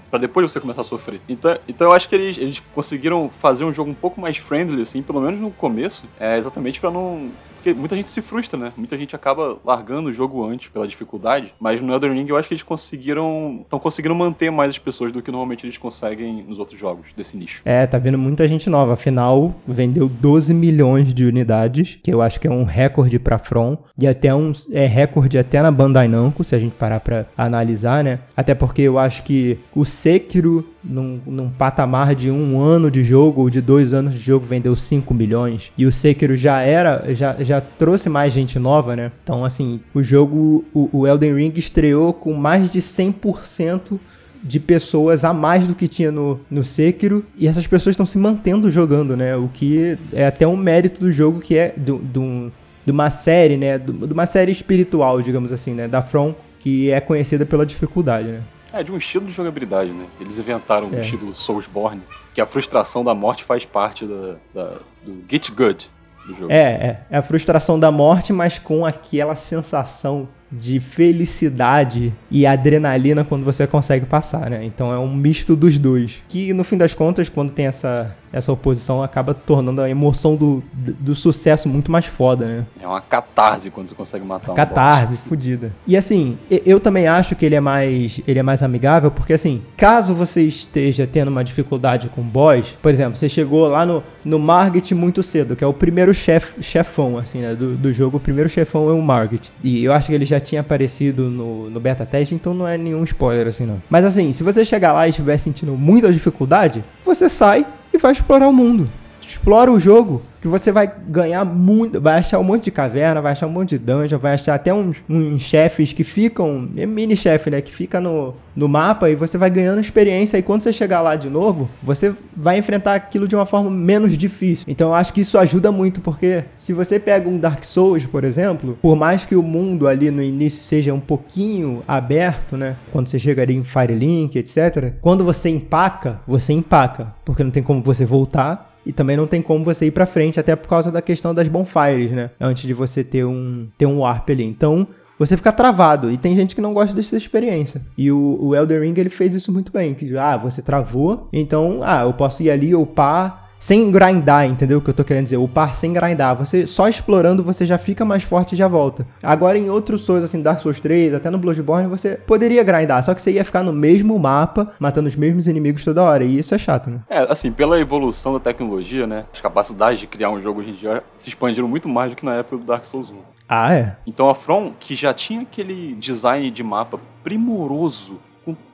para 0.09 0.19
depois 0.19 0.49
você 0.49 0.61
começar 0.61 0.79
a 0.79 0.85
sofrer. 0.85 1.19
Então, 1.27 1.57
então 1.67 1.87
eu 1.87 1.93
acho 1.93 2.07
que 2.07 2.15
eles, 2.15 2.37
eles 2.37 2.63
conseguiram 2.73 3.29
fazer 3.29 3.65
um 3.65 3.73
jogo 3.73 3.91
um 3.91 3.95
pouco 3.95 4.21
mais 4.21 4.37
friendly, 4.37 4.81
assim, 4.81 5.01
pelo 5.01 5.19
menos 5.19 5.41
no 5.41 5.51
começo, 5.51 6.05
é 6.17 6.37
exatamente 6.37 6.79
para 6.79 6.89
não 6.89 7.29
porque 7.67 7.73
muita 7.73 7.95
gente 7.95 8.09
se 8.09 8.21
frustra, 8.21 8.57
né? 8.57 8.71
Muita 8.77 8.97
gente 8.97 9.15
acaba 9.15 9.57
largando 9.65 10.09
o 10.09 10.13
jogo 10.13 10.45
antes 10.45 10.69
pela 10.69 10.87
dificuldade, 10.87 11.53
mas 11.59 11.81
no 11.81 11.93
Elden 11.93 12.13
Ring 12.13 12.29
eu 12.29 12.37
acho 12.37 12.47
que 12.47 12.53
eles 12.53 12.63
conseguiram. 12.63 13.59
estão 13.63 13.79
conseguindo 13.79 14.15
manter 14.15 14.49
mais 14.51 14.69
as 14.69 14.77
pessoas 14.77 15.11
do 15.11 15.21
que 15.21 15.31
normalmente 15.31 15.65
eles 15.65 15.77
conseguem 15.77 16.43
nos 16.47 16.59
outros 16.59 16.79
jogos 16.79 17.07
desse 17.15 17.35
nicho. 17.35 17.61
É, 17.65 17.85
tá 17.85 17.97
vindo 17.97 18.17
muita 18.17 18.47
gente 18.47 18.69
nova. 18.69 18.93
Afinal, 18.93 19.55
vendeu 19.67 20.07
12 20.07 20.53
milhões 20.53 21.13
de 21.13 21.25
unidades, 21.25 21.99
que 22.01 22.13
eu 22.13 22.21
acho 22.21 22.39
que 22.39 22.47
é 22.47 22.51
um 22.51 22.63
recorde 22.63 23.19
pra 23.19 23.37
From, 23.37 23.77
e 23.99 24.07
até 24.07 24.33
um 24.33 24.51
é 24.71 24.85
recorde 24.85 25.37
até 25.37 25.61
na 25.61 25.71
Bandai 25.71 26.07
Namco, 26.07 26.43
se 26.43 26.55
a 26.55 26.59
gente 26.59 26.73
parar 26.73 26.99
pra 26.99 27.25
analisar, 27.37 28.03
né? 28.03 28.19
Até 28.35 28.55
porque 28.55 28.83
eu 28.83 28.97
acho 28.97 29.23
que 29.23 29.59
o 29.75 29.83
Sekiro 29.83 30.65
num, 30.87 31.19
num 31.25 31.49
patamar 31.49 32.15
de 32.15 32.31
um 32.31 32.59
ano 32.59 32.89
de 32.89 33.03
jogo 33.03 33.41
ou 33.41 33.49
de 33.49 33.61
dois 33.61 33.93
anos 33.93 34.13
de 34.13 34.19
jogo 34.19 34.45
vendeu 34.45 34.75
5 34.75 35.13
milhões. 35.13 35.71
E 35.77 35.85
o 35.85 35.91
Sekiro 35.91 36.35
já 36.35 36.61
era, 36.61 37.13
já, 37.13 37.35
já 37.39 37.61
trouxe 37.61 38.09
mais 38.09 38.33
gente 38.33 38.57
nova, 38.57 38.95
né? 38.95 39.11
Então, 39.23 39.43
assim, 39.43 39.79
o 39.93 40.01
jogo, 40.01 40.65
o, 40.73 40.89
o 40.91 41.07
Elden 41.07 41.35
Ring 41.35 41.53
estreou 41.55 42.13
com 42.13 42.33
mais 42.33 42.69
de 42.69 42.79
100% 42.79 43.99
de 44.43 44.59
pessoas 44.59 45.25
a 45.25 45.33
mais 45.33 45.67
do 45.67 45.75
que 45.75 45.87
tinha 45.87 46.11
no, 46.11 46.39
no 46.49 46.63
Sekiro, 46.63 47.25
e 47.37 47.47
essas 47.47 47.67
pessoas 47.67 47.93
estão 47.93 48.05
se 48.05 48.17
mantendo 48.17 48.71
jogando, 48.71 49.17
né? 49.17 49.35
O 49.35 49.49
que 49.49 49.97
é 50.13 50.25
até 50.25 50.47
um 50.47 50.55
mérito 50.55 51.01
do 51.01 51.11
jogo, 51.11 51.39
que 51.39 51.57
é 51.57 51.73
do, 51.75 51.97
do, 51.97 52.51
de 52.85 52.91
uma 52.91 53.09
série, 53.09 53.57
né? 53.57 53.77
De 53.77 53.91
uma 53.91 54.25
série 54.25 54.51
espiritual, 54.51 55.21
digamos 55.21 55.51
assim, 55.51 55.73
né? 55.73 55.87
Da 55.87 56.01
From, 56.01 56.33
que 56.59 56.91
é 56.91 56.99
conhecida 57.01 57.45
pela 57.45 57.65
dificuldade, 57.65 58.29
né? 58.29 58.41
É, 58.77 58.83
de 58.83 58.91
um 58.91 58.97
estilo 58.97 59.25
de 59.25 59.31
jogabilidade, 59.31 59.91
né? 59.91 60.05
Eles 60.19 60.37
inventaram 60.37 60.87
é. 60.93 60.97
um 60.97 61.01
estilo 61.01 61.33
Soulsborne, 61.33 62.01
que 62.31 62.39
a 62.39 62.45
frustração 62.45 63.03
da 63.03 63.15
morte 63.15 63.43
faz 63.43 63.65
parte 63.65 64.05
da, 64.05 64.35
da, 64.53 64.77
do 65.03 65.23
Get 65.27 65.49
Good 65.49 65.89
do 66.27 66.35
jogo. 66.35 66.51
É, 66.51 66.55
é. 66.57 66.99
É 67.09 67.17
a 67.17 67.21
frustração 67.23 67.79
da 67.79 67.91
morte, 67.91 68.31
mas 68.31 68.59
com 68.59 68.85
aquela 68.85 69.35
sensação 69.35 70.27
de 70.51 70.79
felicidade 70.79 72.13
e 72.29 72.45
adrenalina 72.45 73.25
quando 73.25 73.43
você 73.43 73.65
consegue 73.65 74.05
passar, 74.05 74.49
né? 74.49 74.63
Então 74.63 74.93
é 74.93 74.99
um 74.99 75.13
misto 75.13 75.55
dos 75.55 75.79
dois. 75.79 76.21
Que 76.27 76.53
no 76.53 76.63
fim 76.63 76.77
das 76.77 76.93
contas, 76.93 77.29
quando 77.29 77.51
tem 77.51 77.65
essa, 77.65 78.15
essa 78.31 78.51
oposição, 78.51 79.01
acaba 79.01 79.33
tornando 79.33 79.81
a 79.81 79.89
emoção 79.89 80.35
do, 80.35 80.63
do 80.73 81.15
sucesso 81.15 81.67
muito 81.69 81.91
mais 81.91 82.05
foda, 82.05 82.45
né? 82.45 82.65
É 82.81 82.87
uma 82.87 83.01
catarse 83.01 83.69
quando 83.69 83.87
você 83.87 83.95
consegue 83.95 84.25
matar 84.25 84.51
um 84.51 84.55
Catarse, 84.55 85.15
boss. 85.15 85.27
fodida. 85.27 85.71
E 85.85 85.95
assim, 85.95 86.37
eu 86.49 86.79
também 86.79 87.07
acho 87.07 87.35
que 87.35 87.45
ele 87.45 87.55
é 87.55 87.59
mais 87.59 88.21
ele 88.27 88.39
é 88.39 88.43
mais 88.43 88.61
amigável, 88.63 89.11
porque 89.11 89.33
assim, 89.33 89.61
caso 89.75 90.13
você 90.13 90.43
esteja 90.43 91.07
tendo 91.07 91.29
uma 91.29 91.43
dificuldade 91.43 92.09
com 92.09 92.21
boss, 92.21 92.77
por 92.81 92.89
exemplo, 92.91 93.15
você 93.15 93.29
chegou 93.29 93.67
lá 93.67 93.85
no, 93.85 94.03
no 94.23 94.39
Margit 94.39 94.93
muito 94.93 95.23
cedo, 95.23 95.55
que 95.55 95.63
é 95.63 95.67
o 95.67 95.73
primeiro 95.73 96.13
chef, 96.13 96.61
chefão, 96.61 97.17
assim, 97.17 97.39
né, 97.39 97.55
do, 97.55 97.75
do 97.75 97.91
jogo, 97.93 98.17
o 98.17 98.19
primeiro 98.19 98.49
chefão 98.49 98.89
é 98.89 98.93
o 98.93 99.01
Margit. 99.01 99.51
E 99.63 99.83
eu 99.83 99.93
acho 99.93 100.07
que 100.07 100.13
ele 100.13 100.25
já 100.25 100.39
tinha 100.39 100.61
aparecido 100.61 101.23
no, 101.29 101.69
no 101.69 101.79
beta 101.79 102.05
teste, 102.05 102.35
então 102.35 102.53
não 102.53 102.67
é 102.67 102.77
nenhum 102.77 103.03
spoiler 103.03 103.47
assim 103.47 103.65
não. 103.65 103.81
Mas 103.89 104.05
assim, 104.05 104.33
se 104.33 104.43
você 104.43 104.63
chegar 104.65 104.93
lá 104.93 105.07
e 105.07 105.09
estiver 105.09 105.37
sentindo 105.37 105.73
muita 105.73 106.11
dificuldade, 106.11 106.83
você 107.03 107.29
sai 107.29 107.65
e 107.97 108.01
vai 108.01 108.11
explorar 108.11 108.47
o 108.47 108.53
mundo. 108.53 108.89
Explora 109.27 109.69
o 109.69 109.77
jogo, 109.77 110.21
que 110.41 110.47
você 110.47 110.71
vai 110.71 110.89
ganhar 111.09 111.43
muito, 111.43 111.99
vai 111.99 112.19
achar 112.19 112.39
um 112.39 112.43
monte 112.43 112.65
de 112.65 112.71
caverna, 112.71 113.21
vai 113.21 113.33
achar 113.33 113.45
um 113.45 113.51
monte 113.51 113.71
de 113.71 113.79
dungeon, 113.79 114.17
vai 114.17 114.33
achar 114.33 114.55
até 114.55 114.73
uns, 114.73 114.95
uns 115.09 115.41
chefes 115.41 115.91
que 115.91 116.03
ficam, 116.03 116.69
é 116.77 116.85
mini 116.85 117.15
chefe, 117.15 117.49
né, 117.49 117.59
que 117.59 117.73
fica 117.73 117.99
no, 117.99 118.33
no 118.55 118.69
mapa 118.69 119.09
e 119.09 119.15
você 119.15 119.37
vai 119.37 119.49
ganhando 119.49 119.81
experiência 119.81 120.37
e 120.37 120.41
quando 120.41 120.61
você 120.61 120.71
chegar 120.71 121.01
lá 121.01 121.17
de 121.17 121.29
novo, 121.29 121.69
você 121.83 122.13
vai 122.33 122.57
enfrentar 122.57 122.95
aquilo 122.95 123.27
de 123.27 123.35
uma 123.35 123.45
forma 123.45 123.69
menos 123.69 124.17
difícil. 124.17 124.63
Então 124.67 124.89
eu 124.89 124.95
acho 124.95 125.11
que 125.11 125.19
isso 125.19 125.37
ajuda 125.37 125.73
muito, 125.73 125.99
porque 125.99 126.45
se 126.55 126.71
você 126.71 126.97
pega 126.97 127.27
um 127.27 127.37
Dark 127.37 127.65
Souls, 127.65 128.05
por 128.05 128.23
exemplo, 128.23 128.77
por 128.81 128.95
mais 128.95 129.25
que 129.25 129.35
o 129.35 129.43
mundo 129.43 129.89
ali 129.89 130.09
no 130.09 130.23
início 130.23 130.63
seja 130.63 130.93
um 130.93 131.01
pouquinho 131.01 131.83
aberto, 131.85 132.55
né, 132.55 132.77
quando 132.93 133.07
você 133.07 133.19
chega 133.19 133.41
ali 133.41 133.55
em 133.55 133.63
Firelink, 133.63 134.37
etc, 134.39 134.93
quando 135.01 135.25
você 135.25 135.49
empaca, 135.49 136.21
você 136.25 136.53
empaca, 136.53 137.13
porque 137.25 137.43
não 137.43 137.51
tem 137.51 137.61
como 137.61 137.81
você 137.81 138.05
voltar 138.05 138.76
e 138.87 138.93
também 138.93 139.17
não 139.17 139.27
tem 139.27 139.41
como 139.41 139.63
você 139.63 139.85
ir 139.85 139.91
para 139.91 140.05
frente, 140.05 140.39
até 140.39 140.55
por 140.55 140.67
causa 140.67 140.91
da 140.91 141.01
questão 141.01 141.33
das 141.33 141.47
bonfires, 141.47 142.11
né? 142.11 142.29
Antes 142.39 142.63
de 142.63 142.73
você 142.73 143.03
ter 143.03 143.25
um, 143.25 143.67
ter 143.77 143.85
um 143.85 143.99
warp 143.99 144.29
ali. 144.29 144.45
Então, 144.45 144.87
você 145.19 145.35
fica 145.35 145.51
travado. 145.51 146.11
E 146.11 146.17
tem 146.17 146.35
gente 146.35 146.55
que 146.55 146.61
não 146.61 146.73
gosta 146.73 146.95
dessa 146.95 147.17
experiência. 147.17 147.81
E 147.97 148.11
o, 148.11 148.37
o 148.39 148.51
Ring, 148.53 148.93
ele 148.97 149.09
fez 149.09 149.33
isso 149.33 149.51
muito 149.51 149.71
bem. 149.71 149.93
Que, 149.93 150.17
ah, 150.17 150.37
você 150.37 150.61
travou, 150.61 151.27
então, 151.33 151.81
ah, 151.83 152.03
eu 152.03 152.13
posso 152.13 152.41
ir 152.43 152.49
ali, 152.49 152.73
upar 152.73 153.46
sem 153.59 153.91
grindar, 153.91 154.45
entendeu 154.45 154.77
o 154.77 154.81
que 154.81 154.89
eu 154.89 154.93
tô 154.93 155.03
querendo 155.03 155.23
dizer? 155.23 155.37
O 155.37 155.47
par 155.47 155.73
sem 155.73 155.93
grindar. 155.93 156.35
Você 156.35 156.67
só 156.67 156.87
explorando 156.87 157.43
você 157.43 157.65
já 157.65 157.77
fica 157.77 158.05
mais 158.05 158.23
forte 158.23 158.53
e 158.53 158.57
já 158.57 158.67
volta. 158.67 159.05
Agora 159.21 159.57
em 159.57 159.69
outros 159.69 160.01
Souls, 160.01 160.23
assim, 160.23 160.41
Dark 160.41 160.59
Souls 160.59 160.79
3, 160.79 161.13
até 161.13 161.29
no 161.29 161.37
Bloodborne, 161.37 161.87
você 161.87 162.15
poderia 162.15 162.63
grindar, 162.63 163.03
só 163.03 163.13
que 163.13 163.21
você 163.21 163.31
ia 163.31 163.45
ficar 163.45 163.63
no 163.63 163.73
mesmo 163.73 164.17
mapa, 164.17 164.73
matando 164.79 165.07
os 165.07 165.15
mesmos 165.15 165.47
inimigos 165.47 165.83
toda 165.83 166.03
hora. 166.03 166.23
E 166.23 166.37
isso 166.37 166.53
é 166.53 166.57
chato, 166.57 166.89
né? 166.89 166.99
É, 167.09 167.19
assim, 167.31 167.51
pela 167.51 167.79
evolução 167.79 168.33
da 168.33 168.39
tecnologia, 168.39 169.07
né? 169.07 169.25
As 169.33 169.41
capacidades 169.41 169.99
de 169.99 170.07
criar 170.07 170.29
um 170.29 170.41
jogo 170.41 170.59
hoje 170.59 170.71
em 170.71 170.75
dia 170.75 171.03
se 171.17 171.29
expandiram 171.29 171.67
muito 171.67 171.89
mais 171.89 172.11
do 172.11 172.15
que 172.15 172.25
na 172.25 172.35
época 172.35 172.57
do 172.57 172.63
Dark 172.63 172.85
Souls 172.85 173.09
1. 173.09 173.15
Ah, 173.49 173.73
é? 173.73 173.97
Então 174.05 174.29
a 174.29 174.35
From, 174.35 174.73
que 174.77 174.95
já 174.95 175.13
tinha 175.13 175.41
aquele 175.41 175.95
design 175.95 176.51
de 176.51 176.63
mapa 176.63 176.99
primoroso 177.23 178.19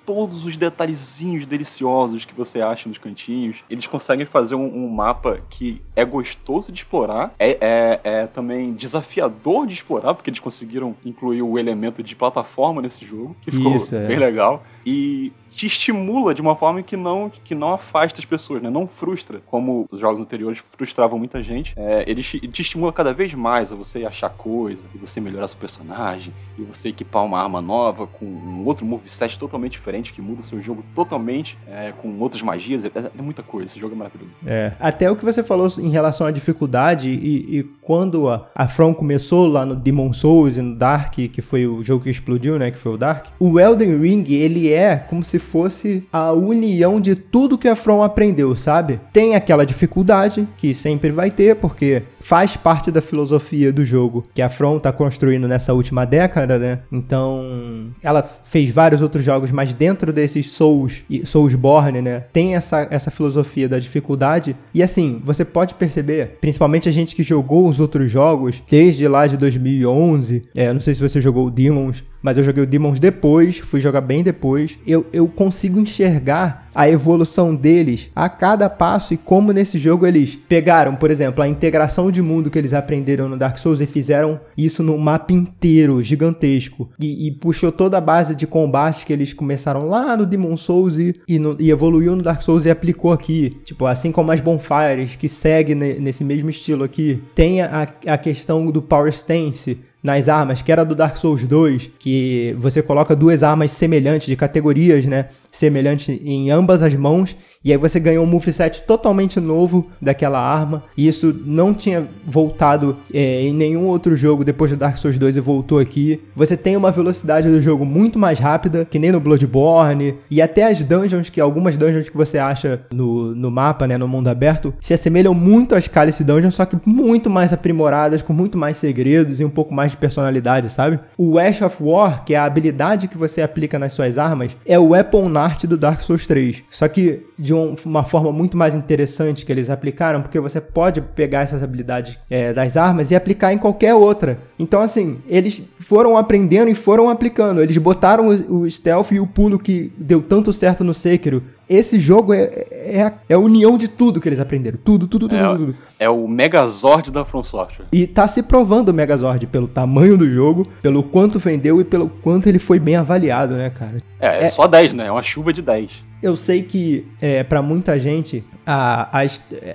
todos 0.06 0.46
os 0.46 0.58
detalhezinhos 0.58 1.46
deliciosos 1.46 2.26
que 2.26 2.34
você 2.34 2.62
acha 2.62 2.88
nos 2.88 2.98
cantinhos. 2.98 3.58
Eles 3.70 3.88
conseguem 3.88 4.26
fazer 4.26 4.56
um, 4.56 4.66
um 4.66 4.90
mapa 4.90 5.40
que 5.50 5.82
é 5.96 6.04
gostoso 6.04 6.72
de 6.72 6.80
explorar, 6.80 7.34
é, 7.40 7.58
é, 7.62 8.00
é, 8.04 8.28
também 8.28 8.74
desafiador 8.74 9.68
de 9.68 9.74
explorar, 9.74 10.14
porque 10.14 10.30
eles 10.30 10.40
conseguiram 10.40 10.96
incluir 11.06 11.42
o 11.42 11.58
elemento 11.58 12.04
de 12.04 12.16
plataforma 12.16 12.82
nesse 12.82 13.06
jogo, 13.06 13.36
que 13.42 13.52
ficou 13.52 13.76
Isso, 13.76 13.96
é. 13.96 14.08
bem 14.08 14.18
legal. 14.18 14.64
E 14.86 15.32
te 15.54 15.68
estimula 15.68 16.34
de 16.34 16.42
uma 16.42 16.56
forma 16.56 16.82
que 16.82 16.98
não, 16.98 17.32
que 17.44 17.54
não 17.54 17.74
afasta 17.74 18.20
as 18.20 18.26
pessoas, 18.26 18.62
né? 18.62 18.70
Não 18.70 18.88
frustra, 18.88 19.42
como 19.46 19.86
os 19.92 20.00
jogos 20.00 20.20
anteriores 20.20 20.60
frustravam 20.78 21.18
muita 21.18 21.42
gente. 21.44 21.74
É, 21.78 22.04
ele, 22.08 22.24
te, 22.24 22.40
te 22.48 22.62
estimula 22.62 22.92
cada 22.92 23.14
vez 23.14 23.34
mais 23.34 23.72
a 23.72 23.76
você 23.76 24.06
achar 24.06 24.30
coisa, 24.30 24.82
e 24.94 24.98
você 24.98 25.22
melhorar 25.22 25.48
seu 25.48 25.58
personagem, 25.58 26.34
e 26.58 26.64
você 26.64 26.90
equipar 26.90 27.24
uma 27.24 27.42
arma 27.42 27.62
nova 27.62 28.08
com 28.08 28.26
um 28.26 28.66
outro 28.66 28.86
moveset 28.86 29.38
totalmente 29.38 29.74
diferente, 29.74 30.12
que 30.12 30.22
muda 30.22 30.42
o 30.42 30.46
seu 30.46 30.62
jogo 30.62 30.84
totalmente, 30.96 31.58
é, 31.68 31.94
com 32.02 32.20
outras 32.20 32.42
magias. 32.42 32.84
É, 32.84 32.88
é, 32.88 33.22
muita 33.22 33.44
coisa, 33.44 33.68
esse 33.68 33.80
jogo 33.80 33.94
é 33.94 33.98
maravilhoso. 33.98 34.32
É, 34.46 34.74
até 34.80 35.10
o 35.10 35.16
que 35.16 35.24
você 35.24 35.44
falou 35.44 35.68
em 35.80 35.90
relação 35.90 36.26
à 36.26 36.32
dificuldade, 36.32 37.10
e, 37.10 37.60
e 37.60 37.64
quando 37.82 38.30
a, 38.30 38.50
a 38.56 38.68
From 38.68 38.94
começou 38.94 39.48
lá 39.48 39.66
no 39.66 39.76
Demon 39.76 40.14
Souls 40.14 40.58
e 40.58 40.62
no 40.62 40.76
Dark, 40.76 41.14
que 41.14 41.42
foi 41.42 41.68
o 41.68 41.84
jogo 41.84 42.04
que 42.04 42.10
explodiu, 42.10 42.58
né, 42.58 42.72
que 42.72 42.78
foi 42.78 42.94
o 42.94 42.98
Dark, 42.98 43.28
o 43.40 43.60
Elden 43.60 43.98
Ring, 44.00 44.24
ele 44.34 44.72
é 44.72 44.98
como 44.98 45.24
se 45.24 45.43
fosse 45.44 46.04
a 46.12 46.32
união 46.32 47.00
de 47.00 47.16
tudo 47.16 47.58
que 47.58 47.68
a 47.68 47.76
From 47.76 48.02
aprendeu, 48.02 48.56
sabe? 48.56 49.00
Tem 49.12 49.36
aquela 49.36 49.66
dificuldade 49.66 50.48
que 50.58 50.74
sempre 50.74 51.12
vai 51.12 51.30
ter, 51.30 51.56
porque 51.58 52.04
faz 52.20 52.56
parte 52.56 52.90
da 52.90 53.02
filosofia 53.02 53.72
do 53.72 53.84
jogo 53.84 54.24
que 54.34 54.42
a 54.42 54.50
From 54.50 54.80
tá 54.80 54.92
construindo 54.92 55.48
nessa 55.48 55.74
última 55.74 56.06
década, 56.06 56.58
né? 56.58 56.80
Então, 56.92 57.92
ela 58.02 58.24
fez 58.24 58.70
vários 58.70 59.02
outros 59.02 59.24
jogos, 59.24 59.52
mas 59.52 59.74
dentro 59.74 60.14
desses 60.14 60.50
Souls 60.52 61.04
e 61.10 61.26
Soulsborne, 61.26 62.02
né, 62.02 62.24
tem 62.32 62.56
essa, 62.56 62.88
essa 62.90 63.12
filosofia 63.12 63.68
da 63.68 63.78
dificuldade. 63.78 64.56
E 64.74 64.82
assim, 64.82 65.22
você 65.24 65.44
pode 65.44 65.74
perceber, 65.76 66.38
principalmente 66.40 66.88
a 66.88 66.92
gente 66.92 67.16
que 67.16 67.24
jogou 67.24 67.68
os 67.68 67.80
outros 67.80 68.10
jogos 68.10 68.64
desde 68.70 69.08
lá 69.08 69.28
de 69.28 69.36
2011, 69.38 70.44
é, 70.56 70.72
não 70.72 70.80
sei 70.80 70.94
se 70.94 71.02
você 71.02 71.20
jogou 71.20 71.48
o 71.48 71.52
Demons, 71.52 72.04
mas 72.24 72.38
eu 72.38 72.44
joguei 72.44 72.64
o 72.64 72.68
Demons 72.68 73.00
depois, 73.00 73.60
fui 73.60 73.82
jogar 73.82 74.00
bem 74.00 74.24
depois. 74.24 74.80
Eu, 74.88 75.06
eu 75.12 75.28
consigo 75.28 75.78
enxergar 75.78 76.70
a 76.74 76.90
evolução 76.90 77.54
deles 77.54 78.10
a 78.16 78.28
cada 78.30 78.70
passo 78.70 79.14
e 79.14 79.18
como 79.18 79.52
nesse 79.52 79.78
jogo 79.78 80.08
eles 80.08 80.36
pegaram, 80.36 80.96
por 80.96 81.12
exemplo, 81.12 81.44
a 81.44 81.48
integração 81.48 82.10
de 82.10 82.22
mundo 82.22 82.50
que 82.50 82.58
eles 82.58 82.74
aprenderam 82.74 83.30
no 83.30 83.38
Dark 83.38 83.58
Souls 83.58 83.82
e 83.82 83.86
fizeram 83.86 84.40
isso 84.58 84.82
no 84.82 84.98
mapa 84.98 85.34
inteiro, 85.34 86.02
gigantesco. 86.02 86.90
E, 87.00 87.28
e 87.28 87.32
puxou 87.32 87.72
toda 87.72 87.98
a 87.98 88.02
base 88.02 88.34
de 88.34 88.48
combate 88.48 89.06
que 89.06 89.14
eles 89.14 89.34
começaram 89.34 89.86
lá 89.88 90.16
no 90.16 90.26
Demon 90.26 90.56
Souls 90.56 90.98
e, 90.98 91.20
e, 91.28 91.38
no, 91.38 91.58
e, 91.60 91.70
evoluiu 91.70 92.16
no 92.16 92.24
Dark 92.24 92.42
Souls 92.42 92.66
e 92.66 92.70
aplicou 92.70 93.12
aqui. 93.12 93.52
Tipo, 93.66 93.86
assim 93.86 94.12
como 94.12 94.32
as 94.32 94.40
Bonfires, 94.40 95.16
que 95.16 95.28
segue 95.28 95.76
ne, 95.76 95.96
nesse 95.96 96.24
mesmo 96.24 96.50
estilo 96.50 96.84
aqui. 96.84 97.22
Tem 97.36 97.62
a, 97.62 97.88
a 98.08 98.18
questão 98.18 98.66
do 98.68 98.82
Power 98.82 99.10
Stance, 99.10 99.78
nas 100.04 100.28
armas, 100.28 100.62
que 100.62 100.72
era 100.72 100.84
do 100.84 100.94
Dark 100.94 101.16
Souls 101.16 101.44
2, 101.44 101.92
que 101.98 102.54
você 102.60 102.84
coloca 102.84 103.16
duas 103.16 103.42
armas 103.42 103.72
semelhantes, 103.72 104.28
de 104.28 104.36
categorias, 104.36 105.06
né? 105.06 105.30
Semelhantes 105.54 106.10
em 106.10 106.50
ambas 106.52 106.82
as 106.82 106.94
mãos, 106.96 107.36
e 107.64 107.72
aí 107.72 107.78
você 107.78 107.98
ganhou 107.98 108.26
um 108.26 108.28
moveset 108.28 108.84
totalmente 108.84 109.40
novo 109.40 109.88
daquela 110.02 110.38
arma. 110.38 110.84
E 110.98 111.08
isso 111.08 111.34
não 111.46 111.74
tinha 111.74 112.06
voltado 112.28 112.98
é, 113.14 113.44
em 113.44 113.54
nenhum 113.54 113.86
outro 113.86 114.16
jogo 114.18 114.44
depois 114.44 114.72
do 114.72 114.76
Dark 114.76 114.98
Souls 114.98 115.18
2 115.18 115.38
e 115.38 115.40
voltou 115.40 115.80
aqui. 115.80 116.20
Você 116.36 116.58
tem 116.58 116.76
uma 116.76 116.92
velocidade 116.92 117.48
do 117.48 117.62
jogo 117.62 117.86
muito 117.86 118.20
mais 118.20 118.38
rápida, 118.38 118.86
que 118.90 119.00
nem 119.00 119.14
no 119.14 119.20
Bloodborne. 119.20 120.16
E 120.30 120.42
até 120.42 120.64
as 120.64 120.84
dungeons, 120.84 121.30
que 121.30 121.40
algumas 121.40 121.78
dungeons 121.78 122.10
que 122.10 122.18
você 122.18 122.38
acha 122.38 122.82
no, 122.92 123.34
no 123.34 123.50
mapa, 123.50 123.88
né, 123.88 123.98
no 123.98 124.10
mundo 124.10 124.28
aberto, 124.28 124.74
se 124.82 124.94
assemelham 124.94 125.34
muito 125.34 125.74
às 125.74 125.88
Cálice 125.88 126.24
Dungeons, 126.24 126.56
só 126.56 126.66
que 126.66 126.78
muito 126.86 127.30
mais 127.30 127.54
aprimoradas, 127.54 128.22
com 128.22 128.34
muito 128.34 128.58
mais 128.58 128.76
segredos 128.76 129.40
e 129.40 129.46
um 129.46 129.50
pouco 129.50 129.74
mais 129.74 129.92
de 129.92 129.98
personalidade, 129.98 130.68
sabe? 130.70 131.00
O 131.18 131.40
Ash 131.40 131.62
of 131.62 131.82
War, 131.82 132.26
que 132.26 132.34
é 132.34 132.38
a 132.38 132.44
habilidade 132.44 133.08
que 133.08 133.18
você 133.18 133.42
aplica 133.42 133.80
nas 133.80 133.94
suas 133.94 134.18
armas, 134.18 134.56
é 134.66 134.78
o 134.78 134.90
Weapon 134.90 135.30
Art 135.44 135.66
do 135.66 135.78
Dark 135.78 136.02
Souls 136.02 136.26
3. 136.28 136.64
Só 136.70 136.88
que 136.88 137.26
de 137.38 137.54
um, 137.54 137.76
uma 137.86 138.04
forma 138.04 138.32
muito 138.32 138.56
mais 138.56 138.74
interessante 138.74 139.46
que 139.46 139.52
eles 139.52 139.70
aplicaram, 139.70 140.22
porque 140.22 140.40
você 140.40 140.62
pode 140.62 141.02
pegar 141.02 141.42
essas 141.42 141.64
habilidades 141.64 142.18
é, 142.30 142.54
das 142.54 142.78
armas 142.78 143.12
e 143.12 143.16
aplicar 143.16 143.54
em 143.54 143.58
qualquer 143.58 143.94
outra. 143.94 144.40
Então, 144.58 144.82
assim, 144.82 145.18
eles 145.28 145.62
foram 145.80 146.18
aprendendo 146.18 146.70
e 146.70 146.76
foram 146.76 147.10
aplicando. 147.10 147.62
Eles 147.62 147.78
botaram 147.78 148.30
o, 148.30 148.62
o 148.62 148.72
stealth 148.72 149.12
e 149.12 149.20
o 149.20 149.28
pulo 149.28 149.60
que 149.60 149.92
deu 149.98 150.22
tanto 150.22 150.54
certo 150.54 150.84
no 150.84 150.94
Sekiro 150.94 151.44
esse 151.70 152.00
jogo 152.00 152.34
é, 152.34 152.44
é, 152.72 153.14
é, 153.30 153.34
a 153.34 153.40
união 153.40 153.78
de 153.78 153.88
tudo 153.88 154.20
que 154.20 154.28
eles 154.28 154.40
aprenderam. 154.40 154.78
Tudo, 154.84 155.08
tudo, 155.08 155.28
tudo, 155.28 155.36
é, 155.36 155.58
tudo. 155.58 155.76
É 156.00 156.10
o 156.10 156.28
Megazord 156.28 157.12
da 157.12 157.24
From 157.24 157.44
Software. 157.44 157.86
E 157.92 158.06
tá 158.06 158.28
se 158.28 158.44
provando 158.44 158.90
o 158.90 158.94
Megazord 158.94 159.48
pelo 159.48 159.68
tamanho 159.68 160.18
do 160.18 160.30
jogo, 160.30 160.68
pelo 160.82 161.04
quanto 161.04 161.40
vendeu 161.40 161.80
e 161.80 161.84
pelo 161.84 162.10
quanto 162.10 162.48
ele 162.48 162.60
foi 162.60 162.80
bem 162.80 162.96
avaliado, 162.96 163.56
né, 163.56 163.70
cara? 163.70 163.98
É, 164.20 164.44
é, 164.44 164.44
é 164.44 164.50
só 164.50 164.68
10, 164.68 164.94
né? 164.94 165.08
É 165.08 165.12
uma 165.12 165.24
chuva 165.24 165.54
de 165.54 165.62
10. 165.62 165.92
Eu 166.22 166.36
sei 166.36 166.64
que 166.64 167.06
é, 167.22 167.44
para 167.44 167.62
muita 167.62 168.00
gente 168.00 168.44
a, 168.66 169.20
a, 169.20 169.26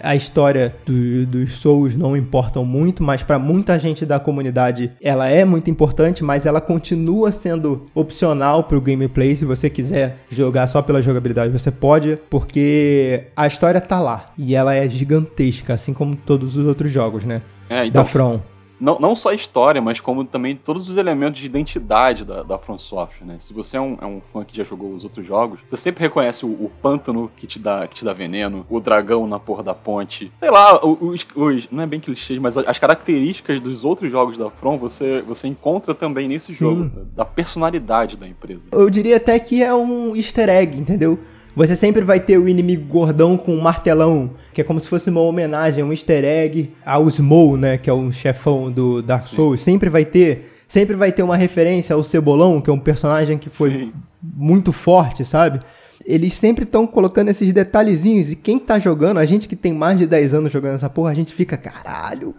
a 0.03 0.17
história 0.17 0.75
do, 0.85 1.27
dos 1.27 1.55
Souls 1.55 1.95
não 1.95 2.17
importam 2.17 2.65
muito, 2.65 3.03
mas 3.03 3.23
para 3.23 3.39
muita 3.39 3.79
gente 3.79 4.05
da 4.05 4.19
comunidade 4.19 4.93
ela 5.01 5.29
é 5.29 5.45
muito 5.45 5.71
importante, 5.71 6.25
mas 6.25 6.47
ela 6.47 6.61
continua 6.61 7.31
sendo 7.33 7.87
opcional 7.95 8.65
pro 8.65 8.81
gameplay. 8.81 9.37
Se 9.37 9.45
você 9.45 9.69
quiser 9.71 10.19
jogar 10.29 10.67
só 10.67 10.83
pela 10.83 11.03
jogabilidade, 11.03 11.53
você 11.53 11.71
pode, 11.71 12.19
porque 12.31 13.25
a 13.37 13.47
história 13.47 13.81
tá 13.81 14.01
lá 14.01 14.33
e 14.37 14.55
ela 14.55 14.75
é 14.75 14.89
gigantesca, 14.89 15.75
assim 15.75 15.93
como 15.93 16.17
todos 16.17 16.57
os 16.57 16.67
outros 16.67 16.91
jogos, 16.91 17.25
né? 17.25 17.43
É, 17.69 17.87
então, 17.87 18.03
da 18.03 18.09
From 18.09 18.41
não, 18.81 18.99
não 18.99 19.17
só 19.17 19.31
a 19.31 19.35
história, 19.35 19.81
mas 19.81 20.01
como 20.01 20.25
também 20.25 20.57
todos 20.57 20.89
os 20.89 20.97
elementos 20.97 21.41
de 21.41 21.47
identidade 21.47 22.25
da, 22.25 22.43
da 22.43 22.59
From 22.59 22.79
Software, 22.79 23.27
né? 23.27 23.37
Se 23.41 23.53
você 23.53 23.77
é 23.77 23.81
um, 23.81 23.99
é 24.01 24.07
um 24.07 24.21
fã 24.21 24.45
que 24.45 24.57
já 24.57 24.65
jogou 24.65 24.93
os 24.93 25.05
outros 25.05 25.27
jogos, 25.27 25.61
você 25.69 25.77
sempre 25.77 26.03
reconhece 26.03 26.45
o, 26.45 26.49
o, 26.49 26.71
pântano 26.81 27.31
que 27.37 27.47
te, 27.47 27.59
dá, 27.59 27.87
que 27.87 27.97
te 27.97 28.05
dá 28.05 28.13
veneno, 28.13 28.65
o 28.69 28.81
dragão 28.81 29.27
na 29.27 29.39
porra 29.39 29.63
da 29.63 29.75
ponte, 29.75 30.33
sei 30.37 30.51
lá, 30.51 30.85
os, 30.85 31.27
os 31.35 31.69
não 31.71 31.83
é 31.83 31.87
bem 31.87 32.01
clichês, 32.01 32.39
mas 32.39 32.57
as 32.57 32.79
características 32.79 33.61
dos 33.61 33.85
outros 33.85 34.11
jogos 34.11 34.39
da 34.39 34.51
From 34.51 34.79
você, 34.79 35.23
você 35.23 35.49
encontra 35.49 35.95
também 35.95 36.29
nesse 36.29 36.53
Sim. 36.53 36.59
jogo, 36.59 36.91
da 37.15 37.25
personalidade 37.25 38.17
da 38.17 38.27
empresa. 38.27 38.63
Eu 38.73 38.89
diria 38.89 39.17
até 39.17 39.39
que 39.39 39.63
é 39.63 39.75
um 39.75 40.15
easter 40.15 40.49
egg, 40.49 40.79
entendeu? 40.79 41.19
Você 41.59 41.75
sempre 41.75 42.03
vai 42.03 42.21
ter 42.21 42.39
o 42.39 42.49
inimigo 42.49 42.87
gordão 42.87 43.37
com 43.37 43.53
um 43.53 43.61
martelão, 43.61 44.31
que 44.55 44.61
é 44.61 44.65
como 44.65 44.79
se 44.79 44.87
fosse 44.87 45.11
uma 45.11 45.23
homenagem, 45.23 45.83
um 45.83 45.91
easter 45.91 46.25
egg 46.25 46.71
ao 46.87 47.09
Smough, 47.09 47.57
né, 47.57 47.77
que 47.77 47.91
é 47.91 47.93
o 47.93 48.13
chefão 48.13 48.71
do 48.71 49.03
Dark 49.03 49.27
Souls. 49.27 49.59
Sim. 49.59 49.73
Sempre 49.73 49.91
vai 49.91 50.05
ter, 50.05 50.53
sempre 50.69 50.95
vai 50.95 51.11
ter 51.11 51.25
uma 51.25 51.37
referência 51.37 51.95
ao 51.95 52.05
Cebolão, 52.05 52.61
que 52.61 52.71
é 52.71 52.73
um 52.73 52.79
personagem 52.79 53.37
que 53.39 53.51
foi 53.51 53.71
Sim. 53.73 53.93
muito 54.23 54.71
forte, 54.71 55.25
sabe? 55.25 55.59
Eles 56.07 56.35
sempre 56.35 56.63
estão 56.63 56.87
colocando 56.87 57.29
esses 57.29 57.53
detalhezinhos 57.53 58.31
e 58.31 58.37
quem 58.37 58.61
tá 58.61 58.79
jogando, 58.79 59.19
a 59.19 59.27
gente 59.27 59.49
que 59.49 59.57
tem 59.57 59.73
mais 59.73 59.99
de 59.99 60.07
10 60.07 60.35
anos 60.35 60.53
jogando 60.53 60.77
essa 60.77 60.89
porra, 60.89 61.11
a 61.11 61.15
gente 61.15 61.35
fica, 61.35 61.57
caralho, 61.57 62.37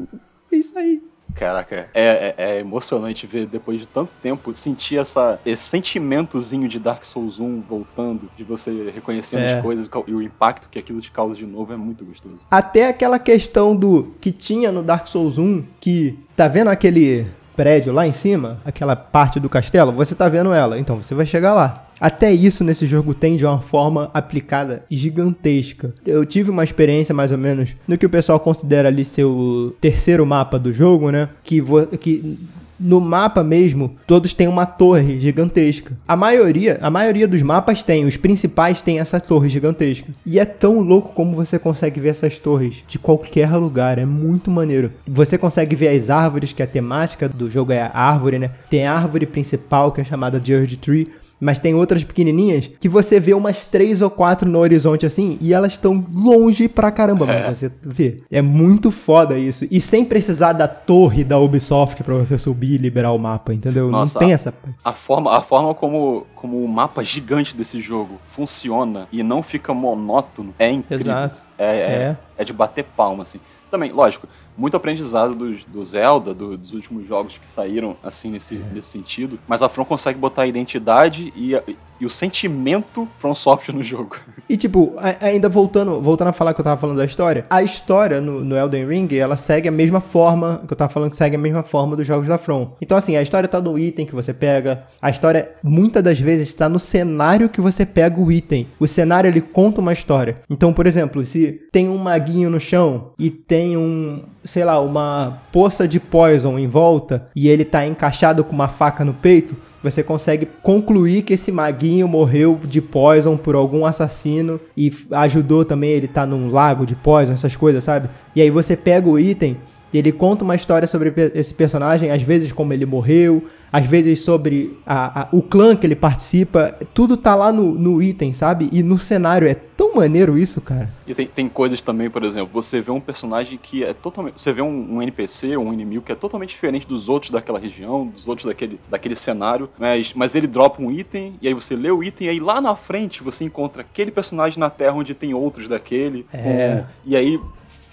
é 0.49 0.55
isso 0.55 0.79
aí. 0.79 1.01
Caraca, 1.39 1.87
é, 1.93 2.03
é, 2.03 2.35
é, 2.37 2.59
emocionante 2.59 3.25
ver 3.25 3.47
depois 3.47 3.79
de 3.79 3.87
tanto 3.87 4.11
tempo 4.21 4.53
sentir 4.53 4.97
essa, 4.97 5.39
esse 5.45 5.63
sentimentozinho 5.63 6.67
de 6.67 6.77
Dark 6.77 7.05
Souls 7.05 7.39
1 7.39 7.61
voltando, 7.61 8.29
de 8.35 8.43
você 8.43 8.91
reconhecendo 8.93 9.39
é. 9.39 9.53
as 9.53 9.61
coisas 9.61 9.89
e 10.05 10.13
o 10.13 10.21
impacto 10.21 10.67
que 10.69 10.77
aquilo 10.77 10.99
te 10.99 11.09
causa 11.09 11.35
de 11.35 11.45
novo 11.45 11.71
é 11.71 11.77
muito 11.77 12.03
gostoso. 12.03 12.39
Até 12.51 12.89
aquela 12.89 13.17
questão 13.17 13.73
do 13.73 14.13
que 14.19 14.33
tinha 14.33 14.69
no 14.69 14.83
Dark 14.83 15.07
Souls 15.07 15.37
1, 15.37 15.63
que 15.79 16.19
tá 16.35 16.49
vendo 16.49 16.67
aquele 16.67 17.25
prédio 17.55 17.93
lá 17.93 18.05
em 18.05 18.13
cima, 18.13 18.59
aquela 18.65 18.95
parte 18.95 19.39
do 19.39 19.49
castelo, 19.49 19.93
você 19.93 20.15
tá 20.15 20.27
vendo 20.27 20.53
ela, 20.53 20.77
então 20.77 21.01
você 21.01 21.15
vai 21.15 21.25
chegar 21.25 21.53
lá. 21.53 21.88
Até 21.99 22.31
isso 22.31 22.63
nesse 22.63 22.85
jogo 22.85 23.13
tem 23.13 23.35
de 23.35 23.45
uma 23.45 23.59
forma 23.59 24.09
aplicada 24.13 24.83
gigantesca. 24.89 25.93
Eu 26.05 26.25
tive 26.25 26.49
uma 26.49 26.63
experiência 26.63 27.13
mais 27.13 27.31
ou 27.31 27.37
menos 27.37 27.75
no 27.87 27.97
que 27.97 28.05
o 28.05 28.09
pessoal 28.09 28.39
considera 28.39 28.87
ali 28.87 29.03
ser 29.03 29.25
o 29.25 29.75
terceiro 29.81 30.25
mapa 30.25 30.57
do 30.57 30.71
jogo, 30.71 31.11
né? 31.11 31.29
Que, 31.43 31.61
que 31.99 32.37
no 32.79 33.01
mapa 33.01 33.43
mesmo, 33.43 33.95
todos 34.07 34.33
têm 34.33 34.47
uma 34.47 34.65
torre 34.65 35.19
gigantesca. 35.19 35.95
A 36.07 36.15
maioria, 36.15 36.79
a 36.81 36.89
maioria 36.89 37.27
dos 37.27 37.41
mapas 37.41 37.83
tem, 37.83 38.05
os 38.05 38.15
principais 38.15 38.81
têm 38.81 38.99
essa 38.99 39.19
torre 39.19 39.49
gigantesca. 39.49 40.07
E 40.25 40.39
é 40.39 40.45
tão 40.45 40.79
louco 40.79 41.13
como 41.13 41.35
você 41.35 41.59
consegue 41.59 41.99
ver 41.99 42.09
essas 42.09 42.39
torres 42.39 42.83
de 42.87 42.97
qualquer 42.97 43.53
lugar, 43.57 43.97
é 43.97 44.05
muito 44.05 44.49
maneiro. 44.49 44.91
Você 45.05 45.37
consegue 45.37 45.75
ver 45.75 45.89
as 45.89 46.09
árvores, 46.09 46.53
que 46.53 46.63
a 46.63 46.67
temática 46.67 47.27
do 47.27 47.49
jogo 47.49 47.73
é 47.73 47.81
a 47.81 47.91
árvore, 47.93 48.39
né? 48.39 48.49
Tem 48.69 48.85
a 48.85 48.93
árvore 48.93 49.25
principal, 49.25 49.91
que 49.91 49.99
é 49.99 50.05
chamada 50.05 50.41
Earth 50.47 50.77
Tree, 50.77 51.07
mas 51.39 51.59
tem 51.59 51.73
outras 51.73 52.03
pequenininhas 52.03 52.67
que 52.79 52.89
você 52.89 53.19
vê 53.19 53.33
umas 53.33 53.65
três 53.65 54.01
ou 54.01 54.09
quatro 54.09 54.49
no 54.49 54.59
horizonte 54.59 55.05
assim 55.05 55.37
e 55.41 55.53
elas 55.53 55.73
estão 55.73 56.03
longe 56.15 56.67
pra 56.67 56.91
caramba, 56.91 57.31
é. 57.31 57.53
você 57.53 57.71
vê. 57.81 58.17
É 58.29 58.41
muito 58.41 58.91
foda 58.91 59.37
isso. 59.37 59.65
E 59.69 59.79
sem 59.79 60.03
precisar 60.03 60.53
da 60.53 60.67
torre 60.67 61.23
da 61.23 61.39
Ubisoft 61.39 62.03
pra 62.03 62.15
você 62.15 62.37
subir 62.37 62.73
e 62.73 62.77
liberar 62.77 63.11
o 63.11 63.17
mapa, 63.17 63.53
entendeu? 63.53 63.89
Nossa, 63.89 64.13
Não 64.13 64.19
tem 64.19 64.33
essa. 64.33 64.53
A 64.83 64.93
forma, 64.93 65.35
a 65.35 65.41
forma 65.41 65.73
como, 65.73 66.25
como 66.35 66.63
o 66.63 66.67
mapa 66.67 67.03
gigante 67.03 67.55
desse 67.55 67.81
jogo 67.81 68.19
funciona 68.27 69.07
e 69.11 69.23
não 69.23 69.41
fica 69.41 69.73
monótono 69.73 70.53
é 70.57 70.69
incrível. 70.69 71.11
Exato. 71.13 71.41
É, 71.57 71.65
é, 71.65 71.81
é. 71.81 72.17
é 72.37 72.45
de 72.45 72.53
bater 72.53 72.83
palma, 72.83 73.23
assim. 73.23 73.39
Também, 73.69 73.91
lógico, 73.91 74.27
muito 74.59 74.75
aprendizado 74.75 75.33
do, 75.33 75.55
do 75.67 75.85
Zelda, 75.85 76.33
do, 76.33 76.57
dos 76.57 76.73
últimos 76.73 77.07
jogos 77.07 77.37
que 77.37 77.47
saíram, 77.47 77.95
assim, 78.03 78.29
nesse, 78.29 78.55
é. 78.55 78.73
nesse 78.73 78.89
sentido. 78.89 79.39
Mas 79.47 79.61
a 79.61 79.69
From 79.69 79.85
consegue 79.85 80.19
botar 80.19 80.41
a 80.41 80.47
identidade 80.47 81.31
e, 81.35 81.55
e 81.99 82.05
o 82.05 82.09
sentimento 82.09 83.07
From 83.17 83.35
Software 83.35 83.73
no 83.73 83.83
jogo. 83.83 84.17
E 84.49 84.57
tipo, 84.57 84.95
ainda 85.21 85.47
voltando, 85.47 86.01
voltando 86.01 86.29
a 86.29 86.33
falar 86.33 86.53
que 86.53 86.59
eu 86.61 86.63
tava 86.63 86.79
falando 86.79 86.97
da 86.97 87.05
história, 87.05 87.45
a 87.49 87.61
história 87.61 88.19
no, 88.19 88.43
no 88.43 88.57
Elden 88.57 88.87
Ring, 88.87 89.07
ela 89.15 89.37
segue 89.37 89.67
a 89.67 89.71
mesma 89.71 90.01
forma, 90.01 90.63
que 90.67 90.73
eu 90.73 90.77
tava 90.77 90.91
falando 90.91 91.11
que 91.11 91.17
segue 91.17 91.35
a 91.35 91.39
mesma 91.39 91.63
forma 91.63 91.95
dos 91.95 92.07
jogos 92.07 92.27
da 92.27 92.37
From. 92.37 92.73
Então 92.81 92.97
assim, 92.97 93.15
a 93.15 93.21
história 93.21 93.47
tá 93.47 93.61
no 93.61 93.77
item 93.77 94.05
que 94.05 94.15
você 94.15 94.33
pega, 94.33 94.85
a 95.01 95.09
história 95.09 95.51
muitas 95.63 96.03
das 96.03 96.19
vezes 96.19 96.47
está 96.47 96.67
no 96.67 96.79
cenário 96.79 97.49
que 97.49 97.61
você 97.61 97.85
pega 97.85 98.19
o 98.19 98.31
item. 98.31 98.67
O 98.79 98.87
cenário 98.87 99.27
ele 99.27 99.41
conta 99.41 99.81
uma 99.81 99.93
história. 99.93 100.35
Então, 100.49 100.73
por 100.73 100.87
exemplo, 100.87 101.23
se 101.23 101.61
tem 101.71 101.89
um 101.89 101.97
maguinho 101.97 102.49
no 102.49 102.59
chão 102.59 103.11
e 103.19 103.29
tem 103.29 103.77
um, 103.77 104.23
sei 104.49 104.65
lá, 104.65 104.79
uma 104.81 105.43
poça 105.51 105.87
de 105.87 105.99
poison 105.99 106.57
em 106.57 106.67
volta 106.67 107.27
e 107.35 107.47
ele 107.47 107.63
tá 107.63 107.85
encaixado 107.85 108.43
com 108.43 108.51
uma 108.51 108.67
faca 108.67 109.05
no 109.05 109.13
peito, 109.13 109.55
você 109.81 110.01
consegue 110.01 110.47
concluir 110.63 111.21
que 111.21 111.33
esse 111.33 111.51
maguinho 111.51 112.07
morreu 112.07 112.59
de 112.63 112.81
poison 112.81 113.37
por 113.37 113.53
algum 113.53 113.85
assassino 113.85 114.59
e 114.75 114.91
ajudou 115.11 115.63
também 115.63 115.91
ele 115.91 116.07
tá 116.07 116.25
num 116.25 116.49
lago 116.49 116.83
de 116.83 116.95
poison, 116.95 117.33
essas 117.33 117.55
coisas, 117.55 117.83
sabe? 117.83 118.09
E 118.35 118.41
aí 118.41 118.49
você 118.49 118.75
pega 118.75 119.07
o 119.07 119.19
item 119.19 119.55
e 119.93 119.99
ele 119.99 120.11
conta 120.11 120.43
uma 120.43 120.55
história 120.55 120.87
sobre 120.87 121.13
esse 121.35 121.53
personagem, 121.53 122.09
às 122.09 122.23
vezes 122.23 122.51
como 122.51 122.73
ele 122.73 122.87
morreu, 122.87 123.43
às 123.71 123.85
vezes 123.85 124.23
sobre 124.23 124.77
a, 124.85 125.21
a, 125.21 125.27
o 125.31 125.41
clã 125.41 125.75
que 125.75 125.85
ele 125.85 125.95
participa, 125.95 126.75
tudo 126.93 127.15
tá 127.17 127.35
lá 127.35 127.51
no, 127.51 127.73
no 127.73 128.01
item, 128.01 128.33
sabe? 128.33 128.69
E 128.71 128.81
no 128.81 128.97
cenário 128.97 129.47
é 129.47 129.53
tão 129.53 129.95
maneiro 129.95 130.37
isso, 130.37 130.59
cara. 130.59 130.89
E 131.07 131.13
tem, 131.13 131.27
tem 131.27 131.49
coisas 131.49 131.81
também, 131.81 132.09
por 132.09 132.23
exemplo, 132.23 132.49
você 132.51 132.81
vê 132.81 132.91
um 132.91 132.99
personagem 132.99 133.57
que 133.61 133.83
é 133.83 133.93
totalmente. 133.93 134.41
Você 134.41 134.51
vê 134.51 134.61
um, 134.61 134.95
um, 134.95 135.01
NPC, 135.01 135.55
um 135.57 135.73
inimigo 135.73 136.03
que 136.03 136.11
é 136.11 136.15
totalmente 136.15 136.49
diferente 136.49 136.87
dos 136.87 137.07
outros 137.07 137.31
daquela 137.31 137.59
região, 137.59 138.07
dos 138.07 138.27
outros 138.27 138.47
daquele, 138.47 138.79
daquele 138.89 139.15
cenário, 139.15 139.69
mas, 139.77 140.13
mas 140.13 140.35
ele 140.35 140.47
dropa 140.47 140.81
um 140.81 140.91
item, 140.91 141.35
e 141.41 141.47
aí 141.47 141.53
você 141.53 141.75
lê 141.75 141.91
o 141.91 142.03
item, 142.03 142.27
e 142.27 142.29
aí 142.29 142.39
lá 142.39 142.59
na 142.59 142.75
frente 142.75 143.23
você 143.23 143.43
encontra 143.43 143.81
aquele 143.81 144.11
personagem 144.11 144.59
na 144.59 144.69
Terra 144.69 144.93
onde 144.93 145.13
tem 145.13 145.33
outros 145.33 145.67
daquele. 145.67 146.25
É. 146.33 146.83
e 147.05 147.15
aí 147.15 147.39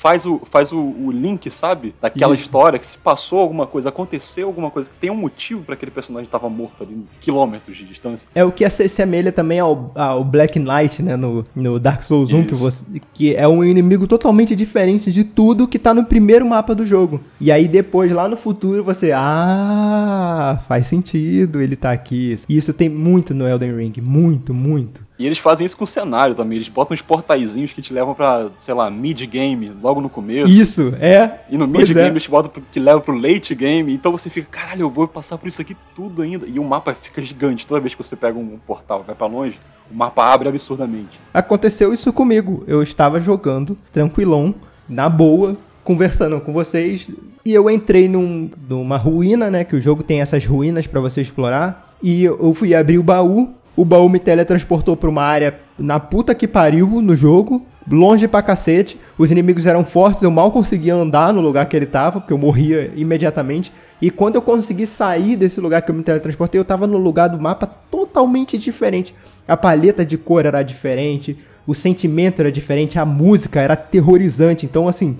faz 0.06 0.25
o, 0.25 0.40
faz 0.45 0.71
o, 0.73 0.78
o 0.78 1.11
link, 1.11 1.50
sabe? 1.50 1.95
Daquela 2.00 2.35
Isso. 2.35 2.45
história 2.45 2.78
que 2.78 2.87
se 2.87 2.97
passou 2.97 3.40
alguma 3.40 3.66
coisa, 3.66 3.88
aconteceu 3.88 4.47
alguma 4.47 4.71
coisa, 4.71 4.90
tem 5.00 5.11
um 5.11 5.16
motivo 5.16 5.62
para 5.67 5.75
aquele 5.75 5.91
personagem 5.91 6.27
estava 6.27 6.49
morto 6.49 6.83
ali, 6.83 7.05
quilômetros 7.21 7.77
de 7.77 7.85
distância. 7.85 8.27
É 8.35 8.45
o 8.45 8.53
que 8.53 8.69
se 8.71 8.85
assemelha 8.85 9.33
também 9.33 9.59
ao, 9.59 9.93
ao 9.95 10.25
Black 10.25 10.59
Knight, 10.59 11.03
né? 11.03 11.17
No, 11.17 11.45
no 11.55 11.79
Dark 11.79 12.03
Souls 12.03 12.33
1, 12.33 12.45
que, 12.45 12.55
você, 12.55 12.85
que 13.13 13.35
é 13.35 13.47
um 13.47 13.65
inimigo 13.65 14.07
totalmente 14.07 14.55
diferente 14.55 15.13
de 15.13 15.25
tudo 15.25 15.69
que 15.69 15.79
tá 15.79 15.93
no 15.93 16.05
primeiro 16.05 16.47
mapa 16.47 16.75
do 16.75 16.87
jogo. 16.87 17.21
E 17.41 17.51
aí 17.53 17.69
depois, 17.69 18.13
lá 18.13 18.29
no 18.29 18.37
futuro, 18.37 18.85
você. 18.85 19.13
Ah, 19.13 20.61
faz 20.69 20.87
sentido 20.87 21.61
ele 21.61 21.77
tá 21.77 21.93
aqui. 21.93 22.37
E 22.49 22.57
isso 22.57 22.73
tem 22.73 22.89
muito 22.89 23.35
no 23.35 23.47
Elden 23.47 23.77
Ring. 23.77 23.93
Muito, 24.01 24.55
muito. 24.55 25.06
E 25.19 25.25
eles 25.25 25.39
fazem 25.39 25.65
isso 25.65 25.77
com 25.77 25.85
o 25.85 25.87
cenário 25.87 26.35
também. 26.35 26.57
Eles 26.57 26.69
botam 26.69 26.95
uns 26.95 27.01
portaizinhos 27.01 27.73
que 27.73 27.81
te 27.81 27.93
levam 27.93 28.15
pra, 28.15 28.49
sei 28.59 28.75
lá, 28.75 28.91
mid-game, 28.91 29.73
logo 29.83 30.01
no 30.01 30.11
começo. 30.11 30.49
Isso, 30.49 30.95
é. 31.01 31.41
E 31.49 31.57
no 31.57 31.67
mid-game 31.67 32.01
é. 32.01 32.11
eles 32.11 32.25
te 32.25 32.31
botam 32.31 32.51
pro, 32.51 32.63
que 32.71 32.79
leva 32.79 33.01
pro 33.01 33.17
late 33.17 33.55
game. 33.55 33.93
Então 33.93 34.13
você 34.13 34.29
fica, 34.29 34.49
caralho, 34.51 34.83
eu 34.83 34.91
vou 34.91 35.09
passar 35.09 35.39
por 35.39 35.49
isso 35.49 35.61
aqui 35.61 35.75
tudo 35.95 36.21
ainda. 36.21 36.47
E 36.47 36.59
o 36.59 36.65
mapa 36.65 36.95
fica 36.95 37.23
gigante. 37.23 37.67
Toda 37.67 37.81
vez 37.81 37.95
que 37.95 38.03
você 38.03 38.15
pega 38.15 38.39
um 38.39 38.59
portal 38.67 39.01
e 39.03 39.07
vai 39.07 39.15
pra 39.15 39.27
longe, 39.27 39.59
o 39.91 39.95
mapa 39.95 40.25
abre 40.25 40.49
absurdamente. 40.49 41.19
Aconteceu 41.33 41.95
isso 41.95 42.13
comigo. 42.13 42.63
Eu 42.67 42.83
estava 42.83 43.19
jogando, 43.19 43.77
tranquilão, 43.91 44.55
na 44.87 45.09
boa, 45.09 45.57
conversando 45.83 46.39
com 46.41 46.53
vocês. 46.53 47.11
E 47.43 47.55
eu 47.55 47.71
entrei 47.71 48.07
num, 48.07 48.51
numa 48.69 48.99
ruína, 48.99 49.51
né? 49.51 49.65
Que 49.65 49.77
o 49.77 49.81
jogo 49.81 50.03
tem 50.03 50.21
essas 50.21 50.45
ruínas 50.45 50.87
para 50.87 51.01
você 51.01 51.23
explorar. 51.23 51.95
E 52.03 52.25
eu 52.25 52.53
fui 52.53 52.75
abrir 52.75 52.99
o 52.99 53.03
baú 53.03 53.55
o 53.76 53.85
baú 53.85 54.09
me 54.09 54.18
teletransportou 54.18 54.97
pra 54.97 55.11
uma 55.11 55.23
área 55.23 55.61
na 55.78 56.00
puta 56.00 56.35
que 56.35 56.49
pariu 56.49 56.87
no 57.02 57.14
jogo, 57.14 57.66
longe 57.88 58.26
pra 58.26 58.42
cacete. 58.42 58.99
Os 59.18 59.30
inimigos 59.30 59.66
eram 59.66 59.85
fortes, 59.85 60.23
eu 60.23 60.30
mal 60.30 60.50
conseguia 60.50 60.95
andar 60.95 61.33
no 61.33 61.42
lugar 61.42 61.66
que 61.66 61.76
ele 61.76 61.85
tava, 61.85 62.21
porque 62.21 62.33
eu 62.33 62.38
morria 62.38 62.90
imediatamente. 62.97 63.71
E 64.00 64.11
quando 64.11 64.37
eu 64.37 64.42
consegui 64.42 64.87
sair 64.87 65.37
desse 65.37 65.61
lugar 65.61 65.83
que 65.83 65.90
eu 65.90 65.95
me 65.95 66.02
teletransportei, 66.02 66.59
eu 66.59 66.64
tava 66.64 66.87
no 66.87 66.97
lugar 66.97 67.28
do 67.28 67.38
mapa 67.38 67.66
totalmente 67.66 68.56
diferente. 68.56 69.14
A 69.47 69.56
paleta 69.56 70.04
de 70.04 70.16
cor 70.16 70.47
era 70.47 70.62
diferente, 70.62 71.37
o 71.66 71.75
sentimento 71.75 72.40
era 72.40 72.50
diferente, 72.50 72.99
a 72.99 73.04
música 73.04 73.61
era 73.61 73.75
aterrorizante. 73.75 74.64
Então, 74.64 74.88
assim, 74.88 75.18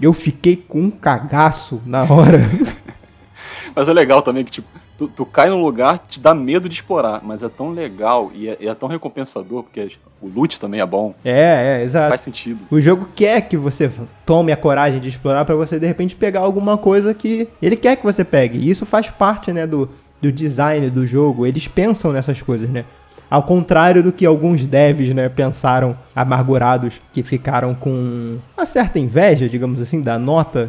eu 0.00 0.14
fiquei 0.14 0.56
com 0.56 0.80
um 0.80 0.90
cagaço 0.90 1.82
na 1.84 2.02
hora. 2.02 2.40
Mas 3.76 3.88
é 3.88 3.92
legal 3.92 4.22
também 4.22 4.44
que, 4.44 4.50
tipo, 4.50 4.68
tu, 5.00 5.08
tu 5.08 5.24
cai 5.24 5.48
num 5.48 5.62
lugar 5.62 6.00
que 6.00 6.08
te 6.08 6.20
dá 6.20 6.34
medo 6.34 6.68
de 6.68 6.74
explorar, 6.74 7.22
mas 7.24 7.42
é 7.42 7.48
tão 7.48 7.70
legal 7.70 8.30
e 8.34 8.50
é, 8.50 8.58
é, 8.60 8.74
tão 8.74 8.86
recompensador, 8.86 9.62
porque 9.62 9.92
o 10.20 10.28
loot 10.28 10.60
também 10.60 10.80
é 10.80 10.84
bom. 10.84 11.14
É, 11.24 11.78
é, 11.78 11.82
exato. 11.82 12.10
Faz 12.10 12.20
sentido. 12.20 12.60
O 12.70 12.78
jogo 12.78 13.08
quer 13.14 13.40
que 13.48 13.56
você 13.56 13.90
tome 14.26 14.52
a 14.52 14.56
coragem 14.58 15.00
de 15.00 15.08
explorar 15.08 15.46
para 15.46 15.54
você 15.54 15.78
de 15.80 15.86
repente 15.86 16.14
pegar 16.14 16.40
alguma 16.40 16.76
coisa 16.76 17.14
que 17.14 17.48
ele 17.62 17.76
quer 17.76 17.96
que 17.96 18.04
você 18.04 18.22
pegue. 18.22 18.58
E 18.58 18.68
isso 18.68 18.84
faz 18.84 19.08
parte, 19.08 19.50
né, 19.52 19.66
do, 19.66 19.88
do 20.20 20.30
design 20.30 20.90
do 20.90 21.06
jogo. 21.06 21.46
Eles 21.46 21.66
pensam 21.66 22.12
nessas 22.12 22.42
coisas, 22.42 22.68
né? 22.68 22.84
Ao 23.30 23.42
contrário 23.42 24.02
do 24.02 24.12
que 24.12 24.26
alguns 24.26 24.66
devs, 24.66 25.14
né, 25.14 25.28
pensaram 25.28 25.96
amargurados, 26.14 27.00
que 27.12 27.22
ficaram 27.22 27.74
com 27.74 28.38
uma 28.54 28.66
certa 28.66 28.98
inveja, 28.98 29.48
digamos 29.48 29.80
assim, 29.80 30.02
da 30.02 30.18
nota 30.18 30.68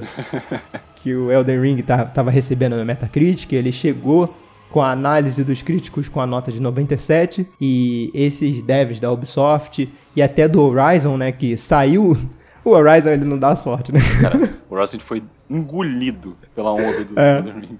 que 1.01 1.15
o 1.15 1.31
Elden 1.31 1.59
Ring 1.59 1.79
estava 1.79 2.05
tá, 2.05 2.21
recebendo 2.23 2.75
na 2.75 2.85
Metacritic, 2.85 3.51
ele 3.53 3.71
chegou 3.71 4.35
com 4.69 4.81
a 4.81 4.91
análise 4.91 5.43
dos 5.43 5.61
críticos 5.61 6.07
com 6.07 6.21
a 6.21 6.25
nota 6.25 6.51
de 6.51 6.61
97 6.61 7.47
e 7.59 8.11
esses 8.13 8.61
devs 8.61 8.99
da 8.99 9.11
Ubisoft 9.11 9.91
e 10.15 10.21
até 10.21 10.47
do 10.47 10.61
Horizon, 10.61 11.17
né, 11.17 11.31
que 11.31 11.57
saiu 11.57 12.15
o 12.63 12.69
Horizon 12.69 13.09
ele 13.09 13.25
não 13.25 13.37
dá 13.37 13.55
sorte, 13.55 13.91
né? 13.91 13.99
Cara, 14.21 14.37
o 14.69 14.75
Horizon 14.75 14.99
foi 14.99 15.23
engolido 15.49 16.37
pela 16.55 16.71
onda 16.71 17.03
do 17.03 17.17
é. 17.19 17.39
Elden 17.39 17.59
Ring. 17.59 17.77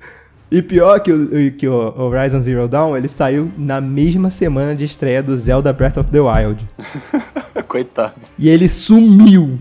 E 0.51 0.61
pior 0.61 0.99
que 0.99 1.13
o, 1.13 1.51
que 1.53 1.65
o 1.65 1.97
Horizon 1.97 2.41
Zero 2.41 2.67
Dawn, 2.67 2.97
ele 2.97 3.07
saiu 3.07 3.49
na 3.57 3.79
mesma 3.79 4.29
semana 4.29 4.75
de 4.75 4.83
estreia 4.83 5.23
do 5.23 5.33
Zelda 5.37 5.71
Breath 5.71 5.95
of 5.95 6.11
the 6.11 6.19
Wild. 6.19 6.67
Coitado. 7.69 8.15
E 8.37 8.49
ele 8.49 8.67
sumiu. 8.67 9.57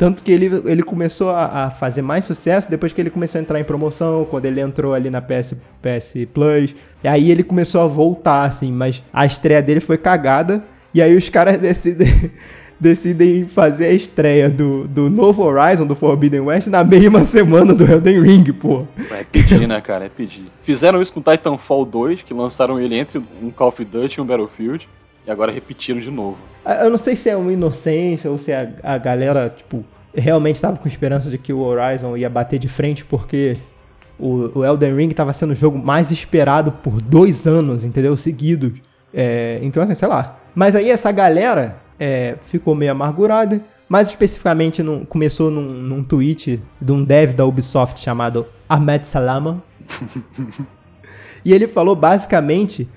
Tanto 0.00 0.22
que 0.22 0.32
ele, 0.32 0.46
ele 0.64 0.82
começou 0.82 1.28
a, 1.28 1.66
a, 1.66 1.70
fazer 1.70 2.00
mais 2.00 2.24
sucesso 2.24 2.70
depois 2.70 2.90
que 2.90 2.98
ele 2.98 3.10
começou 3.10 3.38
a 3.38 3.42
entrar 3.42 3.60
em 3.60 3.64
promoção, 3.64 4.26
quando 4.30 4.46
ele 4.46 4.58
entrou 4.58 4.94
ali 4.94 5.10
na 5.10 5.20
PS, 5.20 5.54
PS 5.82 6.14
Plus. 6.32 6.74
E 7.04 7.06
aí 7.06 7.30
ele 7.30 7.42
começou 7.42 7.82
a 7.82 7.86
voltar, 7.86 8.44
assim, 8.44 8.72
mas 8.72 9.02
a 9.12 9.26
estreia 9.26 9.60
dele 9.60 9.78
foi 9.78 9.98
cagada. 9.98 10.64
E 10.94 11.02
aí 11.02 11.14
os 11.14 11.28
caras 11.28 11.58
decidem, 11.60 12.30
decidem 12.80 13.46
fazer 13.46 13.88
a 13.88 13.92
estreia 13.92 14.48
do, 14.48 14.88
do 14.88 15.10
novo 15.10 15.42
Horizon, 15.42 15.86
do 15.86 15.94
Forbidden 15.94 16.40
West, 16.40 16.68
na 16.68 16.82
mesma 16.82 17.22
semana 17.22 17.74
do 17.74 17.84
Elden 17.84 18.22
Ring, 18.22 18.52
pô. 18.54 18.86
É 19.10 19.22
pedir, 19.22 19.68
né, 19.68 19.82
cara? 19.82 20.06
É 20.06 20.08
pedir. 20.08 20.46
Fizeram 20.62 21.02
isso 21.02 21.12
com 21.12 21.20
Titanfall 21.20 21.84
2, 21.84 22.22
que 22.22 22.32
lançaram 22.32 22.80
ele 22.80 22.96
entre 22.96 23.18
um 23.18 23.50
Call 23.50 23.68
of 23.68 23.84
Duty 23.84 24.18
e 24.18 24.22
um 24.22 24.24
Battlefield. 24.24 24.88
E 25.26 25.30
agora 25.30 25.52
repetiram 25.52 26.00
de 26.00 26.10
novo. 26.10 26.38
Ah, 26.64 26.84
eu 26.84 26.90
não 26.90 26.98
sei 26.98 27.14
se 27.14 27.28
é 27.28 27.36
uma 27.36 27.52
inocência 27.52 28.30
ou 28.30 28.38
se 28.38 28.52
a, 28.52 28.70
a 28.82 28.98
galera, 28.98 29.52
tipo, 29.54 29.84
realmente 30.14 30.56
estava 30.56 30.76
com 30.76 30.88
esperança 30.88 31.30
de 31.30 31.38
que 31.38 31.52
o 31.52 31.60
Horizon 31.60 32.16
ia 32.16 32.28
bater 32.28 32.58
de 32.58 32.68
frente, 32.68 33.04
porque 33.04 33.56
o, 34.18 34.58
o 34.58 34.64
Elden 34.64 34.94
Ring 34.94 35.08
estava 35.08 35.32
sendo 35.32 35.52
o 35.52 35.54
jogo 35.54 35.78
mais 35.78 36.10
esperado 36.10 36.72
por 36.72 37.00
dois 37.00 37.46
anos, 37.46 37.84
entendeu? 37.84 38.16
Seguidos. 38.16 38.72
É, 39.12 39.58
então, 39.62 39.82
assim, 39.82 39.94
sei 39.94 40.08
lá. 40.08 40.38
Mas 40.54 40.74
aí 40.76 40.90
essa 40.90 41.10
galera 41.10 41.76
é, 41.98 42.36
ficou 42.40 42.74
meio 42.74 42.92
amargurada. 42.92 43.60
Mais 43.88 44.08
especificamente, 44.08 44.84
num, 44.84 45.04
começou 45.04 45.50
num, 45.50 45.62
num 45.62 46.04
tweet 46.04 46.62
de 46.80 46.92
um 46.92 47.02
dev 47.02 47.32
da 47.32 47.44
Ubisoft 47.44 47.98
chamado 47.98 48.46
Ahmed 48.68 49.04
Salama. 49.04 49.62
e 51.44 51.52
ele 51.52 51.66
falou 51.66 51.96
basicamente 51.96 52.88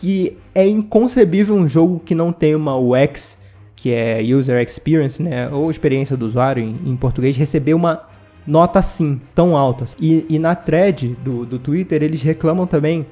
que 0.00 0.36
é 0.54 0.66
inconcebível 0.66 1.54
um 1.54 1.68
jogo 1.68 2.00
que 2.04 2.14
não 2.14 2.32
tem 2.32 2.54
uma 2.54 2.76
UX, 2.76 3.36
que 3.74 3.92
é 3.92 4.20
User 4.22 4.60
Experience, 4.62 5.22
né, 5.22 5.48
ou 5.50 5.70
experiência 5.70 6.16
do 6.16 6.26
usuário 6.26 6.62
em, 6.62 6.78
em 6.86 6.96
português, 6.96 7.36
receber 7.36 7.74
uma 7.74 8.02
nota 8.46 8.78
assim, 8.78 9.20
tão 9.34 9.56
alta. 9.56 9.84
E, 10.00 10.24
e 10.28 10.38
na 10.38 10.54
thread 10.54 11.16
do, 11.22 11.44
do 11.44 11.58
Twitter 11.58 12.02
eles 12.02 12.22
reclamam 12.22 12.66
também 12.66 13.06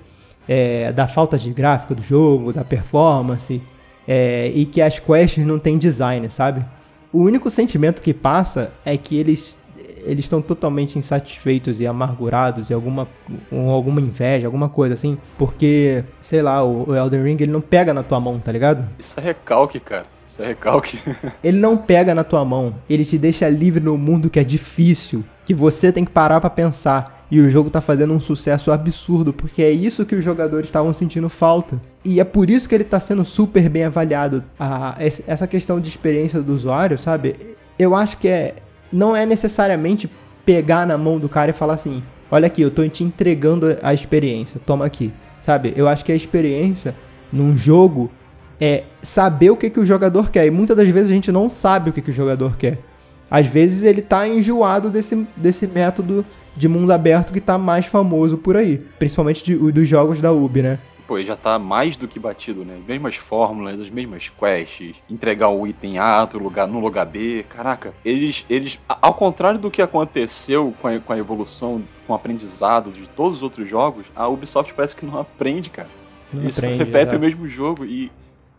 é, 0.48 0.92
da 0.92 1.06
falta 1.06 1.38
de 1.38 1.50
gráfico 1.50 1.94
do 1.94 2.02
jogo, 2.02 2.52
da 2.52 2.64
performance, 2.64 3.60
é, 4.06 4.50
e 4.54 4.64
que 4.64 4.80
as 4.80 4.98
quests 4.98 5.44
não 5.44 5.58
têm 5.58 5.76
design, 5.76 6.28
sabe? 6.30 6.64
O 7.12 7.20
único 7.20 7.50
sentimento 7.50 8.00
que 8.00 8.14
passa 8.14 8.72
é 8.84 8.96
que 8.96 9.16
eles 9.16 9.58
eles 10.06 10.24
estão 10.24 10.40
totalmente 10.40 10.98
insatisfeitos 10.98 11.80
e 11.80 11.86
amargurados 11.86 12.70
e 12.70 12.74
alguma, 12.74 13.08
com 13.50 13.70
alguma 13.70 14.00
inveja, 14.00 14.46
alguma 14.46 14.68
coisa 14.68 14.94
assim, 14.94 15.18
porque, 15.36 16.04
sei 16.20 16.42
lá, 16.42 16.64
o 16.64 16.94
Elden 16.94 17.22
Ring 17.22 17.36
ele 17.40 17.52
não 17.52 17.60
pega 17.60 17.92
na 17.92 18.02
tua 18.02 18.20
mão, 18.20 18.38
tá 18.38 18.52
ligado? 18.52 18.88
Isso 18.98 19.18
é 19.18 19.22
recalque, 19.22 19.80
cara. 19.80 20.06
Isso 20.26 20.42
é 20.42 20.48
recalque. 20.48 20.98
ele 21.42 21.58
não 21.58 21.76
pega 21.76 22.14
na 22.14 22.24
tua 22.24 22.44
mão, 22.44 22.74
ele 22.88 23.04
te 23.04 23.18
deixa 23.18 23.48
livre 23.48 23.82
no 23.82 23.98
mundo 23.98 24.30
que 24.30 24.38
é 24.38 24.44
difícil, 24.44 25.24
que 25.44 25.54
você 25.54 25.92
tem 25.92 26.04
que 26.04 26.10
parar 26.10 26.40
para 26.40 26.50
pensar. 26.50 27.16
E 27.28 27.40
o 27.40 27.50
jogo 27.50 27.70
tá 27.70 27.80
fazendo 27.80 28.12
um 28.12 28.20
sucesso 28.20 28.70
absurdo, 28.70 29.32
porque 29.32 29.60
é 29.60 29.70
isso 29.70 30.06
que 30.06 30.14
os 30.14 30.24
jogadores 30.24 30.66
estavam 30.66 30.92
sentindo 30.92 31.28
falta. 31.28 31.80
E 32.04 32.20
é 32.20 32.24
por 32.24 32.48
isso 32.48 32.68
que 32.68 32.74
ele 32.74 32.84
tá 32.84 33.00
sendo 33.00 33.24
super 33.24 33.68
bem 33.68 33.82
avaliado. 33.82 34.44
A, 34.58 34.94
essa 35.00 35.44
questão 35.48 35.80
de 35.80 35.88
experiência 35.88 36.40
do 36.40 36.54
usuário, 36.54 36.96
sabe? 36.96 37.56
Eu 37.76 37.96
acho 37.96 38.16
que 38.18 38.28
é 38.28 38.54
não 38.92 39.16
é 39.16 39.26
necessariamente 39.26 40.10
pegar 40.44 40.86
na 40.86 40.96
mão 40.96 41.18
do 41.18 41.28
cara 41.28 41.50
e 41.50 41.54
falar 41.54 41.74
assim: 41.74 42.02
olha 42.30 42.46
aqui, 42.46 42.62
eu 42.62 42.70
tô 42.70 42.86
te 42.88 43.04
entregando 43.04 43.76
a 43.82 43.92
experiência, 43.92 44.60
toma 44.64 44.86
aqui. 44.86 45.12
Sabe? 45.42 45.72
Eu 45.76 45.86
acho 45.86 46.04
que 46.04 46.10
a 46.10 46.16
experiência 46.16 46.94
num 47.32 47.56
jogo 47.56 48.10
é 48.60 48.84
saber 49.02 49.50
o 49.50 49.56
que, 49.56 49.70
que 49.70 49.78
o 49.78 49.86
jogador 49.86 50.30
quer. 50.30 50.46
E 50.46 50.50
muitas 50.50 50.76
das 50.76 50.88
vezes 50.88 51.10
a 51.10 51.14
gente 51.14 51.30
não 51.30 51.48
sabe 51.48 51.90
o 51.90 51.92
que, 51.92 52.02
que 52.02 52.10
o 52.10 52.12
jogador 52.12 52.56
quer. 52.56 52.78
Às 53.30 53.46
vezes 53.46 53.82
ele 53.82 54.02
tá 54.02 54.26
enjoado 54.26 54.88
desse, 54.90 55.26
desse 55.36 55.66
método 55.66 56.24
de 56.56 56.68
mundo 56.68 56.92
aberto 56.92 57.32
que 57.32 57.40
tá 57.40 57.58
mais 57.58 57.86
famoso 57.86 58.38
por 58.38 58.56
aí. 58.56 58.78
Principalmente 58.98 59.44
de, 59.44 59.56
dos 59.72 59.88
jogos 59.88 60.20
da 60.20 60.32
Ubi, 60.32 60.62
né? 60.62 60.78
Pô, 61.06 61.22
já 61.22 61.36
tá 61.36 61.58
mais 61.58 61.96
do 61.96 62.08
que 62.08 62.18
batido, 62.18 62.64
né? 62.64 62.76
As 62.80 62.86
mesmas 62.86 63.16
fórmulas, 63.16 63.80
as 63.80 63.90
mesmas 63.90 64.28
quests, 64.28 64.96
entregar 65.08 65.48
o 65.48 65.66
item 65.66 65.98
A 65.98 66.26
pro 66.26 66.42
lugar, 66.42 66.66
no 66.66 66.80
lugar 66.80 67.06
B. 67.06 67.44
Caraca, 67.48 67.94
eles, 68.04 68.44
eles 68.50 68.78
ao 68.88 69.14
contrário 69.14 69.58
do 69.58 69.70
que 69.70 69.80
aconteceu 69.80 70.74
com 70.80 70.88
a, 70.88 70.98
com 70.98 71.12
a 71.12 71.18
evolução, 71.18 71.82
com 72.06 72.12
o 72.12 72.16
aprendizado 72.16 72.90
de 72.90 73.06
todos 73.08 73.38
os 73.38 73.42
outros 73.42 73.68
jogos, 73.68 74.06
a 74.14 74.26
Ubisoft 74.28 74.74
parece 74.74 74.96
que 74.96 75.06
não 75.06 75.18
aprende, 75.18 75.70
cara. 75.70 75.88
Não 76.32 76.42
eles 76.42 76.58
aprende, 76.58 76.82
repetem 76.82 77.14
é. 77.14 77.16
o 77.18 77.20
mesmo 77.20 77.48
jogo 77.48 77.84
e 77.84 78.10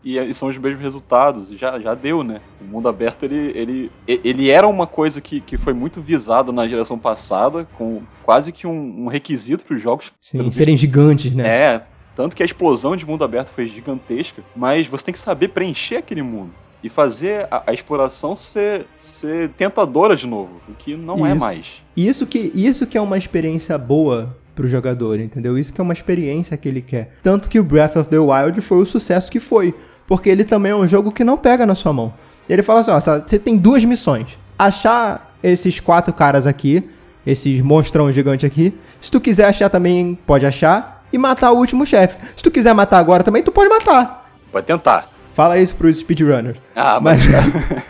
e, 0.04 0.32
são 0.32 0.48
os 0.48 0.56
mesmos 0.56 0.80
resultados. 0.80 1.48
Já, 1.58 1.78
já 1.78 1.94
deu, 1.94 2.22
né? 2.22 2.40
O 2.60 2.64
mundo 2.64 2.88
aberto, 2.88 3.24
ele, 3.24 3.52
ele, 3.54 3.92
ele 4.06 4.48
era 4.48 4.66
uma 4.66 4.86
coisa 4.86 5.20
que, 5.20 5.40
que 5.40 5.56
foi 5.56 5.72
muito 5.72 6.00
visada 6.00 6.52
na 6.52 6.66
geração 6.66 6.98
passada, 6.98 7.66
com 7.76 8.02
quase 8.22 8.52
que 8.52 8.66
um, 8.66 9.04
um 9.04 9.08
requisito 9.08 9.64
para 9.64 9.76
os 9.76 9.82
jogos. 9.82 10.12
Sim, 10.20 10.50
serem 10.50 10.76
gigantes, 10.76 11.34
né? 11.34 11.46
É, 11.46 11.82
tanto 12.18 12.34
que 12.34 12.42
a 12.42 12.46
explosão 12.46 12.96
de 12.96 13.06
mundo 13.06 13.22
aberto 13.22 13.50
foi 13.50 13.68
gigantesca, 13.68 14.42
mas 14.56 14.88
você 14.88 15.04
tem 15.04 15.14
que 15.14 15.20
saber 15.20 15.50
preencher 15.50 15.98
aquele 15.98 16.20
mundo 16.20 16.50
e 16.82 16.88
fazer 16.88 17.46
a, 17.48 17.62
a, 17.68 17.72
exploração 17.72 18.34
ser, 18.34 18.86
ser 18.98 19.50
tentadora 19.50 20.16
de 20.16 20.26
novo, 20.26 20.60
o 20.68 20.74
que 20.74 20.96
não 20.96 21.24
é 21.24 21.28
isso. 21.28 21.36
é 21.36 21.38
mais. 21.38 21.66
Isso 21.96 22.26
que, 22.26 22.50
isso 22.56 22.88
que 22.88 22.98
é 22.98 23.00
uma 23.00 23.16
experiência 23.16 23.78
boa 23.78 24.36
pro 24.52 24.66
jogador, 24.66 25.20
entendeu? 25.20 25.56
Isso 25.56 25.72
que 25.72 25.80
é 25.80 25.84
uma 25.84 25.92
experiência 25.92 26.56
que 26.56 26.68
ele 26.68 26.82
quer. 26.82 27.12
Tanto 27.22 27.48
que 27.48 27.60
o 27.60 27.62
Breath 27.62 27.94
of 27.94 28.08
the 28.08 28.18
Wild 28.18 28.60
foi 28.62 28.78
o 28.78 28.84
sucesso 28.84 29.30
que 29.30 29.38
foi, 29.38 29.72
porque 30.04 30.28
ele 30.28 30.42
também 30.42 30.72
é 30.72 30.76
um 30.76 30.88
jogo 30.88 31.12
que 31.12 31.22
não 31.22 31.38
pega 31.38 31.64
na 31.64 31.76
sua 31.76 31.92
mão. 31.92 32.12
Ele 32.48 32.64
fala 32.64 32.80
assim, 32.80 32.90
ó, 32.90 32.98
você 32.98 33.38
tem 33.38 33.56
duas 33.56 33.84
missões. 33.84 34.36
Achar 34.58 35.36
esses 35.40 35.78
quatro 35.78 36.12
caras 36.12 36.48
aqui, 36.48 36.82
esses 37.24 37.60
monstrão 37.60 38.10
gigante 38.10 38.44
aqui. 38.44 38.74
Se 39.00 39.08
tu 39.08 39.20
quiser 39.20 39.44
achar 39.44 39.70
também, 39.70 40.18
pode 40.26 40.44
achar. 40.44 40.97
E 41.12 41.18
matar 41.18 41.52
o 41.52 41.56
último 41.56 41.86
chefe. 41.86 42.18
Se 42.36 42.42
tu 42.42 42.50
quiser 42.50 42.74
matar 42.74 42.98
agora 42.98 43.22
também, 43.22 43.42
tu 43.42 43.52
pode 43.52 43.68
matar. 43.68 44.30
Pode 44.50 44.66
tentar. 44.66 45.08
Fala 45.32 45.58
isso 45.58 45.74
pros 45.74 45.98
speedrunners. 45.98 46.58
Ah, 46.74 47.00
mas... 47.00 47.20
Mas, 47.26 47.82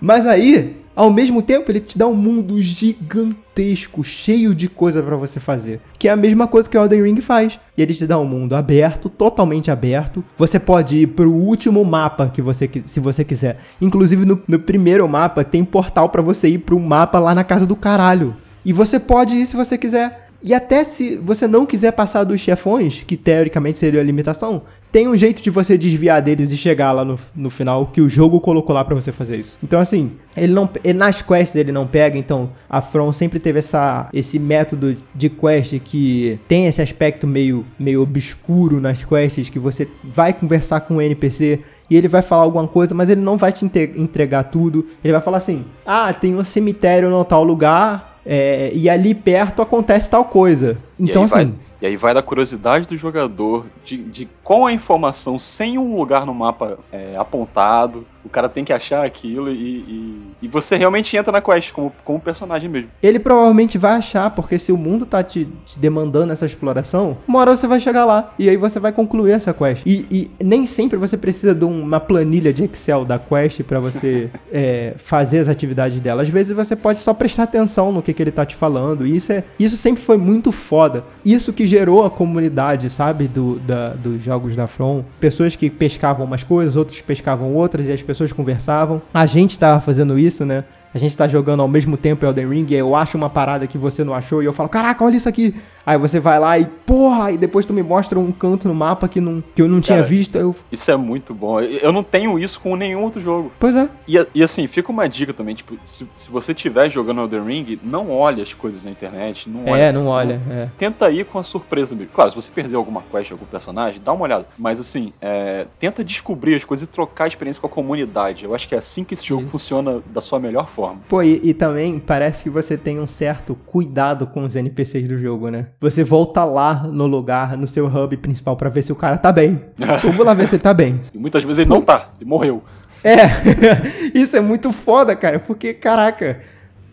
mas 0.00 0.26
aí, 0.26 0.76
ao 0.96 1.10
mesmo 1.10 1.42
tempo, 1.42 1.72
ele 1.72 1.80
te 1.80 1.98
dá 1.98 2.06
um 2.06 2.14
mundo 2.14 2.62
gigantesco, 2.62 4.04
cheio 4.04 4.54
de 4.54 4.68
coisa 4.68 5.02
para 5.02 5.16
você 5.16 5.40
fazer. 5.40 5.80
Que 5.98 6.06
é 6.06 6.12
a 6.12 6.16
mesma 6.16 6.46
coisa 6.46 6.70
que 6.70 6.78
o 6.78 6.80
Elden 6.80 7.02
Ring 7.02 7.20
faz. 7.20 7.58
E 7.76 7.82
ele 7.82 7.92
te 7.92 8.06
dá 8.06 8.16
um 8.16 8.24
mundo 8.24 8.54
aberto, 8.54 9.08
totalmente 9.08 9.72
aberto. 9.72 10.24
Você 10.36 10.60
pode 10.60 10.98
ir 10.98 11.08
pro 11.08 11.32
último 11.32 11.84
mapa 11.84 12.30
que 12.32 12.40
você 12.40 12.70
se 12.86 13.00
você 13.00 13.24
quiser. 13.24 13.58
Inclusive 13.80 14.24
no, 14.24 14.40
no 14.46 14.58
primeiro 14.60 15.08
mapa 15.08 15.42
tem 15.42 15.64
portal 15.64 16.08
para 16.10 16.22
você 16.22 16.48
ir 16.48 16.58
pro 16.58 16.78
mapa 16.78 17.18
lá 17.18 17.34
na 17.34 17.42
casa 17.42 17.66
do 17.66 17.74
caralho. 17.74 18.32
E 18.64 18.72
você 18.72 19.00
pode 19.00 19.34
ir 19.34 19.46
se 19.46 19.56
você 19.56 19.76
quiser. 19.76 20.23
E 20.44 20.52
até 20.52 20.84
se 20.84 21.16
você 21.16 21.48
não 21.48 21.64
quiser 21.64 21.92
passar 21.92 22.22
dos 22.22 22.38
chefões, 22.38 23.02
que 23.06 23.16
teoricamente 23.16 23.78
seria 23.78 24.02
a 24.02 24.04
limitação, 24.04 24.60
tem 24.92 25.08
um 25.08 25.16
jeito 25.16 25.42
de 25.42 25.48
você 25.48 25.78
desviar 25.78 26.20
deles 26.20 26.52
e 26.52 26.56
chegar 26.58 26.92
lá 26.92 27.02
no, 27.02 27.18
no 27.34 27.48
final 27.48 27.86
que 27.86 28.02
o 28.02 28.10
jogo 28.10 28.38
colocou 28.38 28.74
lá 28.74 28.84
para 28.84 28.94
você 28.94 29.10
fazer 29.10 29.38
isso. 29.38 29.58
Então, 29.64 29.80
assim, 29.80 30.12
ele 30.36 30.52
não. 30.52 30.68
Ele, 30.84 30.98
nas 30.98 31.22
quests 31.22 31.56
ele 31.56 31.72
não 31.72 31.86
pega, 31.86 32.18
então 32.18 32.50
a 32.68 32.82
From 32.82 33.10
sempre 33.10 33.40
teve 33.40 33.60
essa, 33.60 34.10
esse 34.12 34.38
método 34.38 34.94
de 35.14 35.30
quest 35.30 35.80
que 35.82 36.38
tem 36.46 36.66
esse 36.66 36.82
aspecto 36.82 37.26
meio, 37.26 37.64
meio 37.78 38.02
obscuro 38.02 38.82
nas 38.82 39.02
quests, 39.02 39.48
que 39.48 39.58
você 39.58 39.88
vai 40.04 40.34
conversar 40.34 40.80
com 40.80 40.96
o 40.96 41.00
NPC 41.00 41.60
e 41.88 41.96
ele 41.96 42.06
vai 42.06 42.20
falar 42.20 42.42
alguma 42.42 42.68
coisa, 42.68 42.94
mas 42.94 43.08
ele 43.08 43.22
não 43.22 43.38
vai 43.38 43.50
te 43.50 43.64
entregar 43.64 44.44
tudo. 44.44 44.86
Ele 45.02 45.14
vai 45.14 45.22
falar 45.22 45.38
assim: 45.38 45.64
ah, 45.86 46.12
tem 46.12 46.36
um 46.36 46.44
cemitério 46.44 47.08
no 47.08 47.24
tal 47.24 47.42
lugar 47.42 48.13
é, 48.24 48.70
e 48.74 48.88
ali 48.88 49.14
perto 49.14 49.62
acontece 49.62 50.10
tal 50.10 50.24
coisa. 50.24 50.78
Então, 50.98 51.24
assim. 51.24 51.34
Vai, 51.34 51.52
e 51.82 51.86
aí 51.86 51.96
vai 51.96 52.14
da 52.14 52.22
curiosidade 52.22 52.86
do 52.86 52.96
jogador, 52.96 53.66
de, 53.84 53.98
de 53.98 54.28
com 54.42 54.66
a 54.66 54.72
informação 54.72 55.38
sem 55.38 55.76
um 55.76 55.96
lugar 55.96 56.24
no 56.24 56.32
mapa 56.32 56.78
é, 56.90 57.14
apontado, 57.16 58.06
o 58.24 58.28
cara 58.28 58.48
tem 58.48 58.64
que 58.64 58.72
achar 58.72 59.04
aquilo 59.04 59.50
e, 59.50 59.54
e, 59.54 60.22
e, 60.42 60.48
você 60.48 60.76
realmente 60.76 61.14
entra 61.16 61.30
na 61.30 61.42
quest 61.42 61.72
como, 61.72 61.92
como 62.04 62.18
personagem 62.18 62.68
mesmo. 62.68 62.88
Ele 63.02 63.18
provavelmente 63.18 63.76
vai 63.76 63.92
achar, 63.92 64.30
porque 64.30 64.58
se 64.58 64.72
o 64.72 64.76
mundo 64.78 65.04
tá 65.04 65.22
te, 65.22 65.46
te, 65.66 65.78
demandando 65.78 66.32
essa 66.32 66.46
exploração, 66.46 67.18
uma 67.28 67.40
hora 67.40 67.54
você 67.54 67.66
vai 67.66 67.78
chegar 67.80 68.04
lá 68.04 68.32
e 68.38 68.48
aí 68.48 68.56
você 68.56 68.80
vai 68.80 68.92
concluir 68.92 69.32
essa 69.32 69.52
quest. 69.52 69.82
E, 69.84 70.06
e 70.10 70.30
nem 70.42 70.66
sempre 70.66 70.96
você 70.96 71.18
precisa 71.18 71.54
de 71.54 71.64
uma 71.64 72.00
planilha 72.00 72.52
de 72.52 72.64
Excel 72.64 73.04
da 73.04 73.18
quest 73.18 73.62
para 73.62 73.78
você 73.78 74.30
é, 74.50 74.94
fazer 74.96 75.40
as 75.40 75.48
atividades 75.48 76.00
dela. 76.00 76.22
Às 76.22 76.28
vezes 76.28 76.56
você 76.56 76.74
pode 76.74 77.00
só 77.00 77.12
prestar 77.12 77.42
atenção 77.42 77.92
no 77.92 78.00
que, 78.00 78.14
que 78.14 78.22
ele 78.22 78.32
tá 78.32 78.46
te 78.46 78.56
falando. 78.56 79.06
E 79.06 79.16
isso, 79.16 79.32
é, 79.32 79.44
isso 79.58 79.76
sempre 79.76 80.02
foi 80.02 80.16
muito 80.16 80.50
foda. 80.50 81.04
Isso 81.24 81.52
que 81.52 81.66
gerou 81.66 82.04
a 82.04 82.10
comunidade, 82.10 82.88
sabe, 82.88 83.28
do, 83.28 83.58
da, 83.60 83.90
dos 83.90 84.22
jogos 84.22 84.56
da 84.56 84.66
From. 84.66 85.04
Pessoas 85.20 85.54
que 85.54 85.68
pescavam 85.68 86.24
umas 86.24 86.42
coisas, 86.42 86.74
outros 86.74 87.02
pescavam 87.02 87.54
outras 87.54 87.88
e 87.88 87.92
as 87.92 88.02
pessoas 88.02 88.13
pessoas 88.14 88.32
conversavam. 88.32 89.02
A 89.12 89.26
gente 89.26 89.50
estava 89.50 89.80
fazendo 89.80 90.18
isso, 90.18 90.44
né? 90.44 90.64
A 90.94 90.98
gente 90.98 91.16
tá 91.16 91.26
jogando 91.26 91.60
ao 91.60 91.68
mesmo 91.68 91.96
tempo 91.96 92.24
Elden 92.24 92.48
Ring, 92.48 92.66
e 92.70 92.74
eu 92.74 92.94
acho 92.94 93.16
uma 93.16 93.28
parada 93.28 93.66
que 93.66 93.76
você 93.76 94.04
não 94.04 94.14
achou, 94.14 94.42
e 94.42 94.46
eu 94.46 94.52
falo, 94.52 94.68
caraca, 94.68 95.04
olha 95.04 95.16
isso 95.16 95.28
aqui. 95.28 95.54
Aí 95.86 95.98
você 95.98 96.18
vai 96.18 96.38
lá 96.38 96.58
e, 96.58 96.64
porra, 96.64 97.32
e 97.32 97.38
depois 97.38 97.66
tu 97.66 97.72
me 97.72 97.82
mostra 97.82 98.18
um 98.18 98.32
canto 98.32 98.66
no 98.66 98.74
mapa 98.74 99.06
que, 99.06 99.20
não, 99.20 99.42
que 99.54 99.60
eu 99.60 99.68
não 99.68 99.80
Cara, 99.80 99.84
tinha 99.84 100.02
visto. 100.02 100.36
Eu... 100.36 100.54
Isso 100.72 100.90
é 100.90 100.96
muito 100.96 101.34
bom. 101.34 101.60
Eu 101.60 101.92
não 101.92 102.02
tenho 102.02 102.38
isso 102.38 102.60
com 102.60 102.74
nenhum 102.74 103.02
outro 103.02 103.20
jogo. 103.20 103.52
Pois 103.58 103.76
é. 103.76 103.88
E, 104.08 104.26
e 104.34 104.42
assim, 104.42 104.66
fica 104.66 104.90
uma 104.90 105.08
dica 105.08 105.32
também, 105.32 105.54
tipo, 105.54 105.76
se, 105.84 106.06
se 106.16 106.30
você 106.30 106.52
estiver 106.52 106.90
jogando 106.90 107.20
Elden 107.20 107.44
Ring, 107.44 107.78
não 107.82 108.10
olhe 108.10 108.40
as 108.40 108.52
coisas 108.54 108.82
na 108.82 108.90
internet. 108.90 109.48
Não 109.48 109.64
olha, 109.66 109.80
é, 109.80 109.92
não 109.92 110.06
olha. 110.06 110.40
Não, 110.46 110.54
é. 110.54 110.70
Tenta 110.78 111.10
ir 111.10 111.26
com 111.26 111.38
a 111.38 111.44
surpresa 111.44 111.94
mesmo. 111.94 112.12
Claro, 112.14 112.30
se 112.30 112.36
você 112.36 112.50
perdeu 112.50 112.78
alguma 112.78 113.02
quest, 113.02 113.32
algum 113.32 113.46
personagem, 113.46 114.00
dá 114.02 114.12
uma 114.12 114.24
olhada. 114.24 114.46
Mas 114.58 114.80
assim, 114.80 115.12
é, 115.20 115.66
tenta 115.78 116.02
descobrir 116.02 116.54
as 116.54 116.64
coisas 116.64 116.88
e 116.88 116.90
trocar 116.90 117.24
a 117.24 117.28
experiência 117.28 117.60
com 117.60 117.66
a 117.66 117.70
comunidade. 117.70 118.44
Eu 118.44 118.54
acho 118.54 118.66
que 118.66 118.74
é 118.74 118.78
assim 118.78 119.04
que 119.04 119.14
esse 119.14 119.26
jogo 119.26 119.42
isso. 119.42 119.50
funciona 119.50 120.02
da 120.06 120.20
sua 120.20 120.40
melhor 120.40 120.70
forma. 120.70 121.00
Pô, 121.08 121.22
e, 121.22 121.40
e 121.42 121.52
também 121.52 121.98
parece 121.98 122.44
que 122.44 122.50
você 122.50 122.76
tem 122.78 122.98
um 122.98 123.06
certo 123.06 123.54
cuidado 123.66 124.26
com 124.26 124.44
os 124.44 124.56
NPCs 124.56 125.08
do 125.08 125.18
jogo, 125.18 125.50
né? 125.50 125.68
Você 125.84 126.02
volta 126.02 126.42
lá 126.44 126.84
no 126.90 127.06
lugar, 127.06 127.58
no 127.58 127.68
seu 127.68 127.86
hub 127.86 128.16
principal, 128.16 128.56
para 128.56 128.70
ver 128.70 128.82
se 128.82 128.90
o 128.90 128.96
cara 128.96 129.18
tá 129.18 129.30
bem. 129.30 129.60
Eu 130.02 130.12
vou 130.12 130.24
lá 130.24 130.32
ver 130.32 130.48
se 130.48 130.54
ele 130.54 130.62
tá 130.62 130.72
bem. 130.72 130.98
E 131.12 131.18
muitas 131.20 131.44
vezes 131.44 131.58
ele 131.58 131.68
não 131.68 131.82
tá, 131.82 132.08
ele 132.18 132.26
morreu. 132.26 132.62
É, 133.04 133.26
isso 134.18 134.34
é 134.34 134.40
muito 134.40 134.72
foda, 134.72 135.14
cara, 135.14 135.38
porque, 135.38 135.74
caraca, 135.74 136.40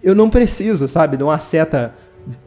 eu 0.04 0.13
não 0.13 0.30
preciso, 0.30 0.89
sabe, 0.89 1.15
de 1.15 1.23
uma 1.23 1.39
seta 1.39 1.95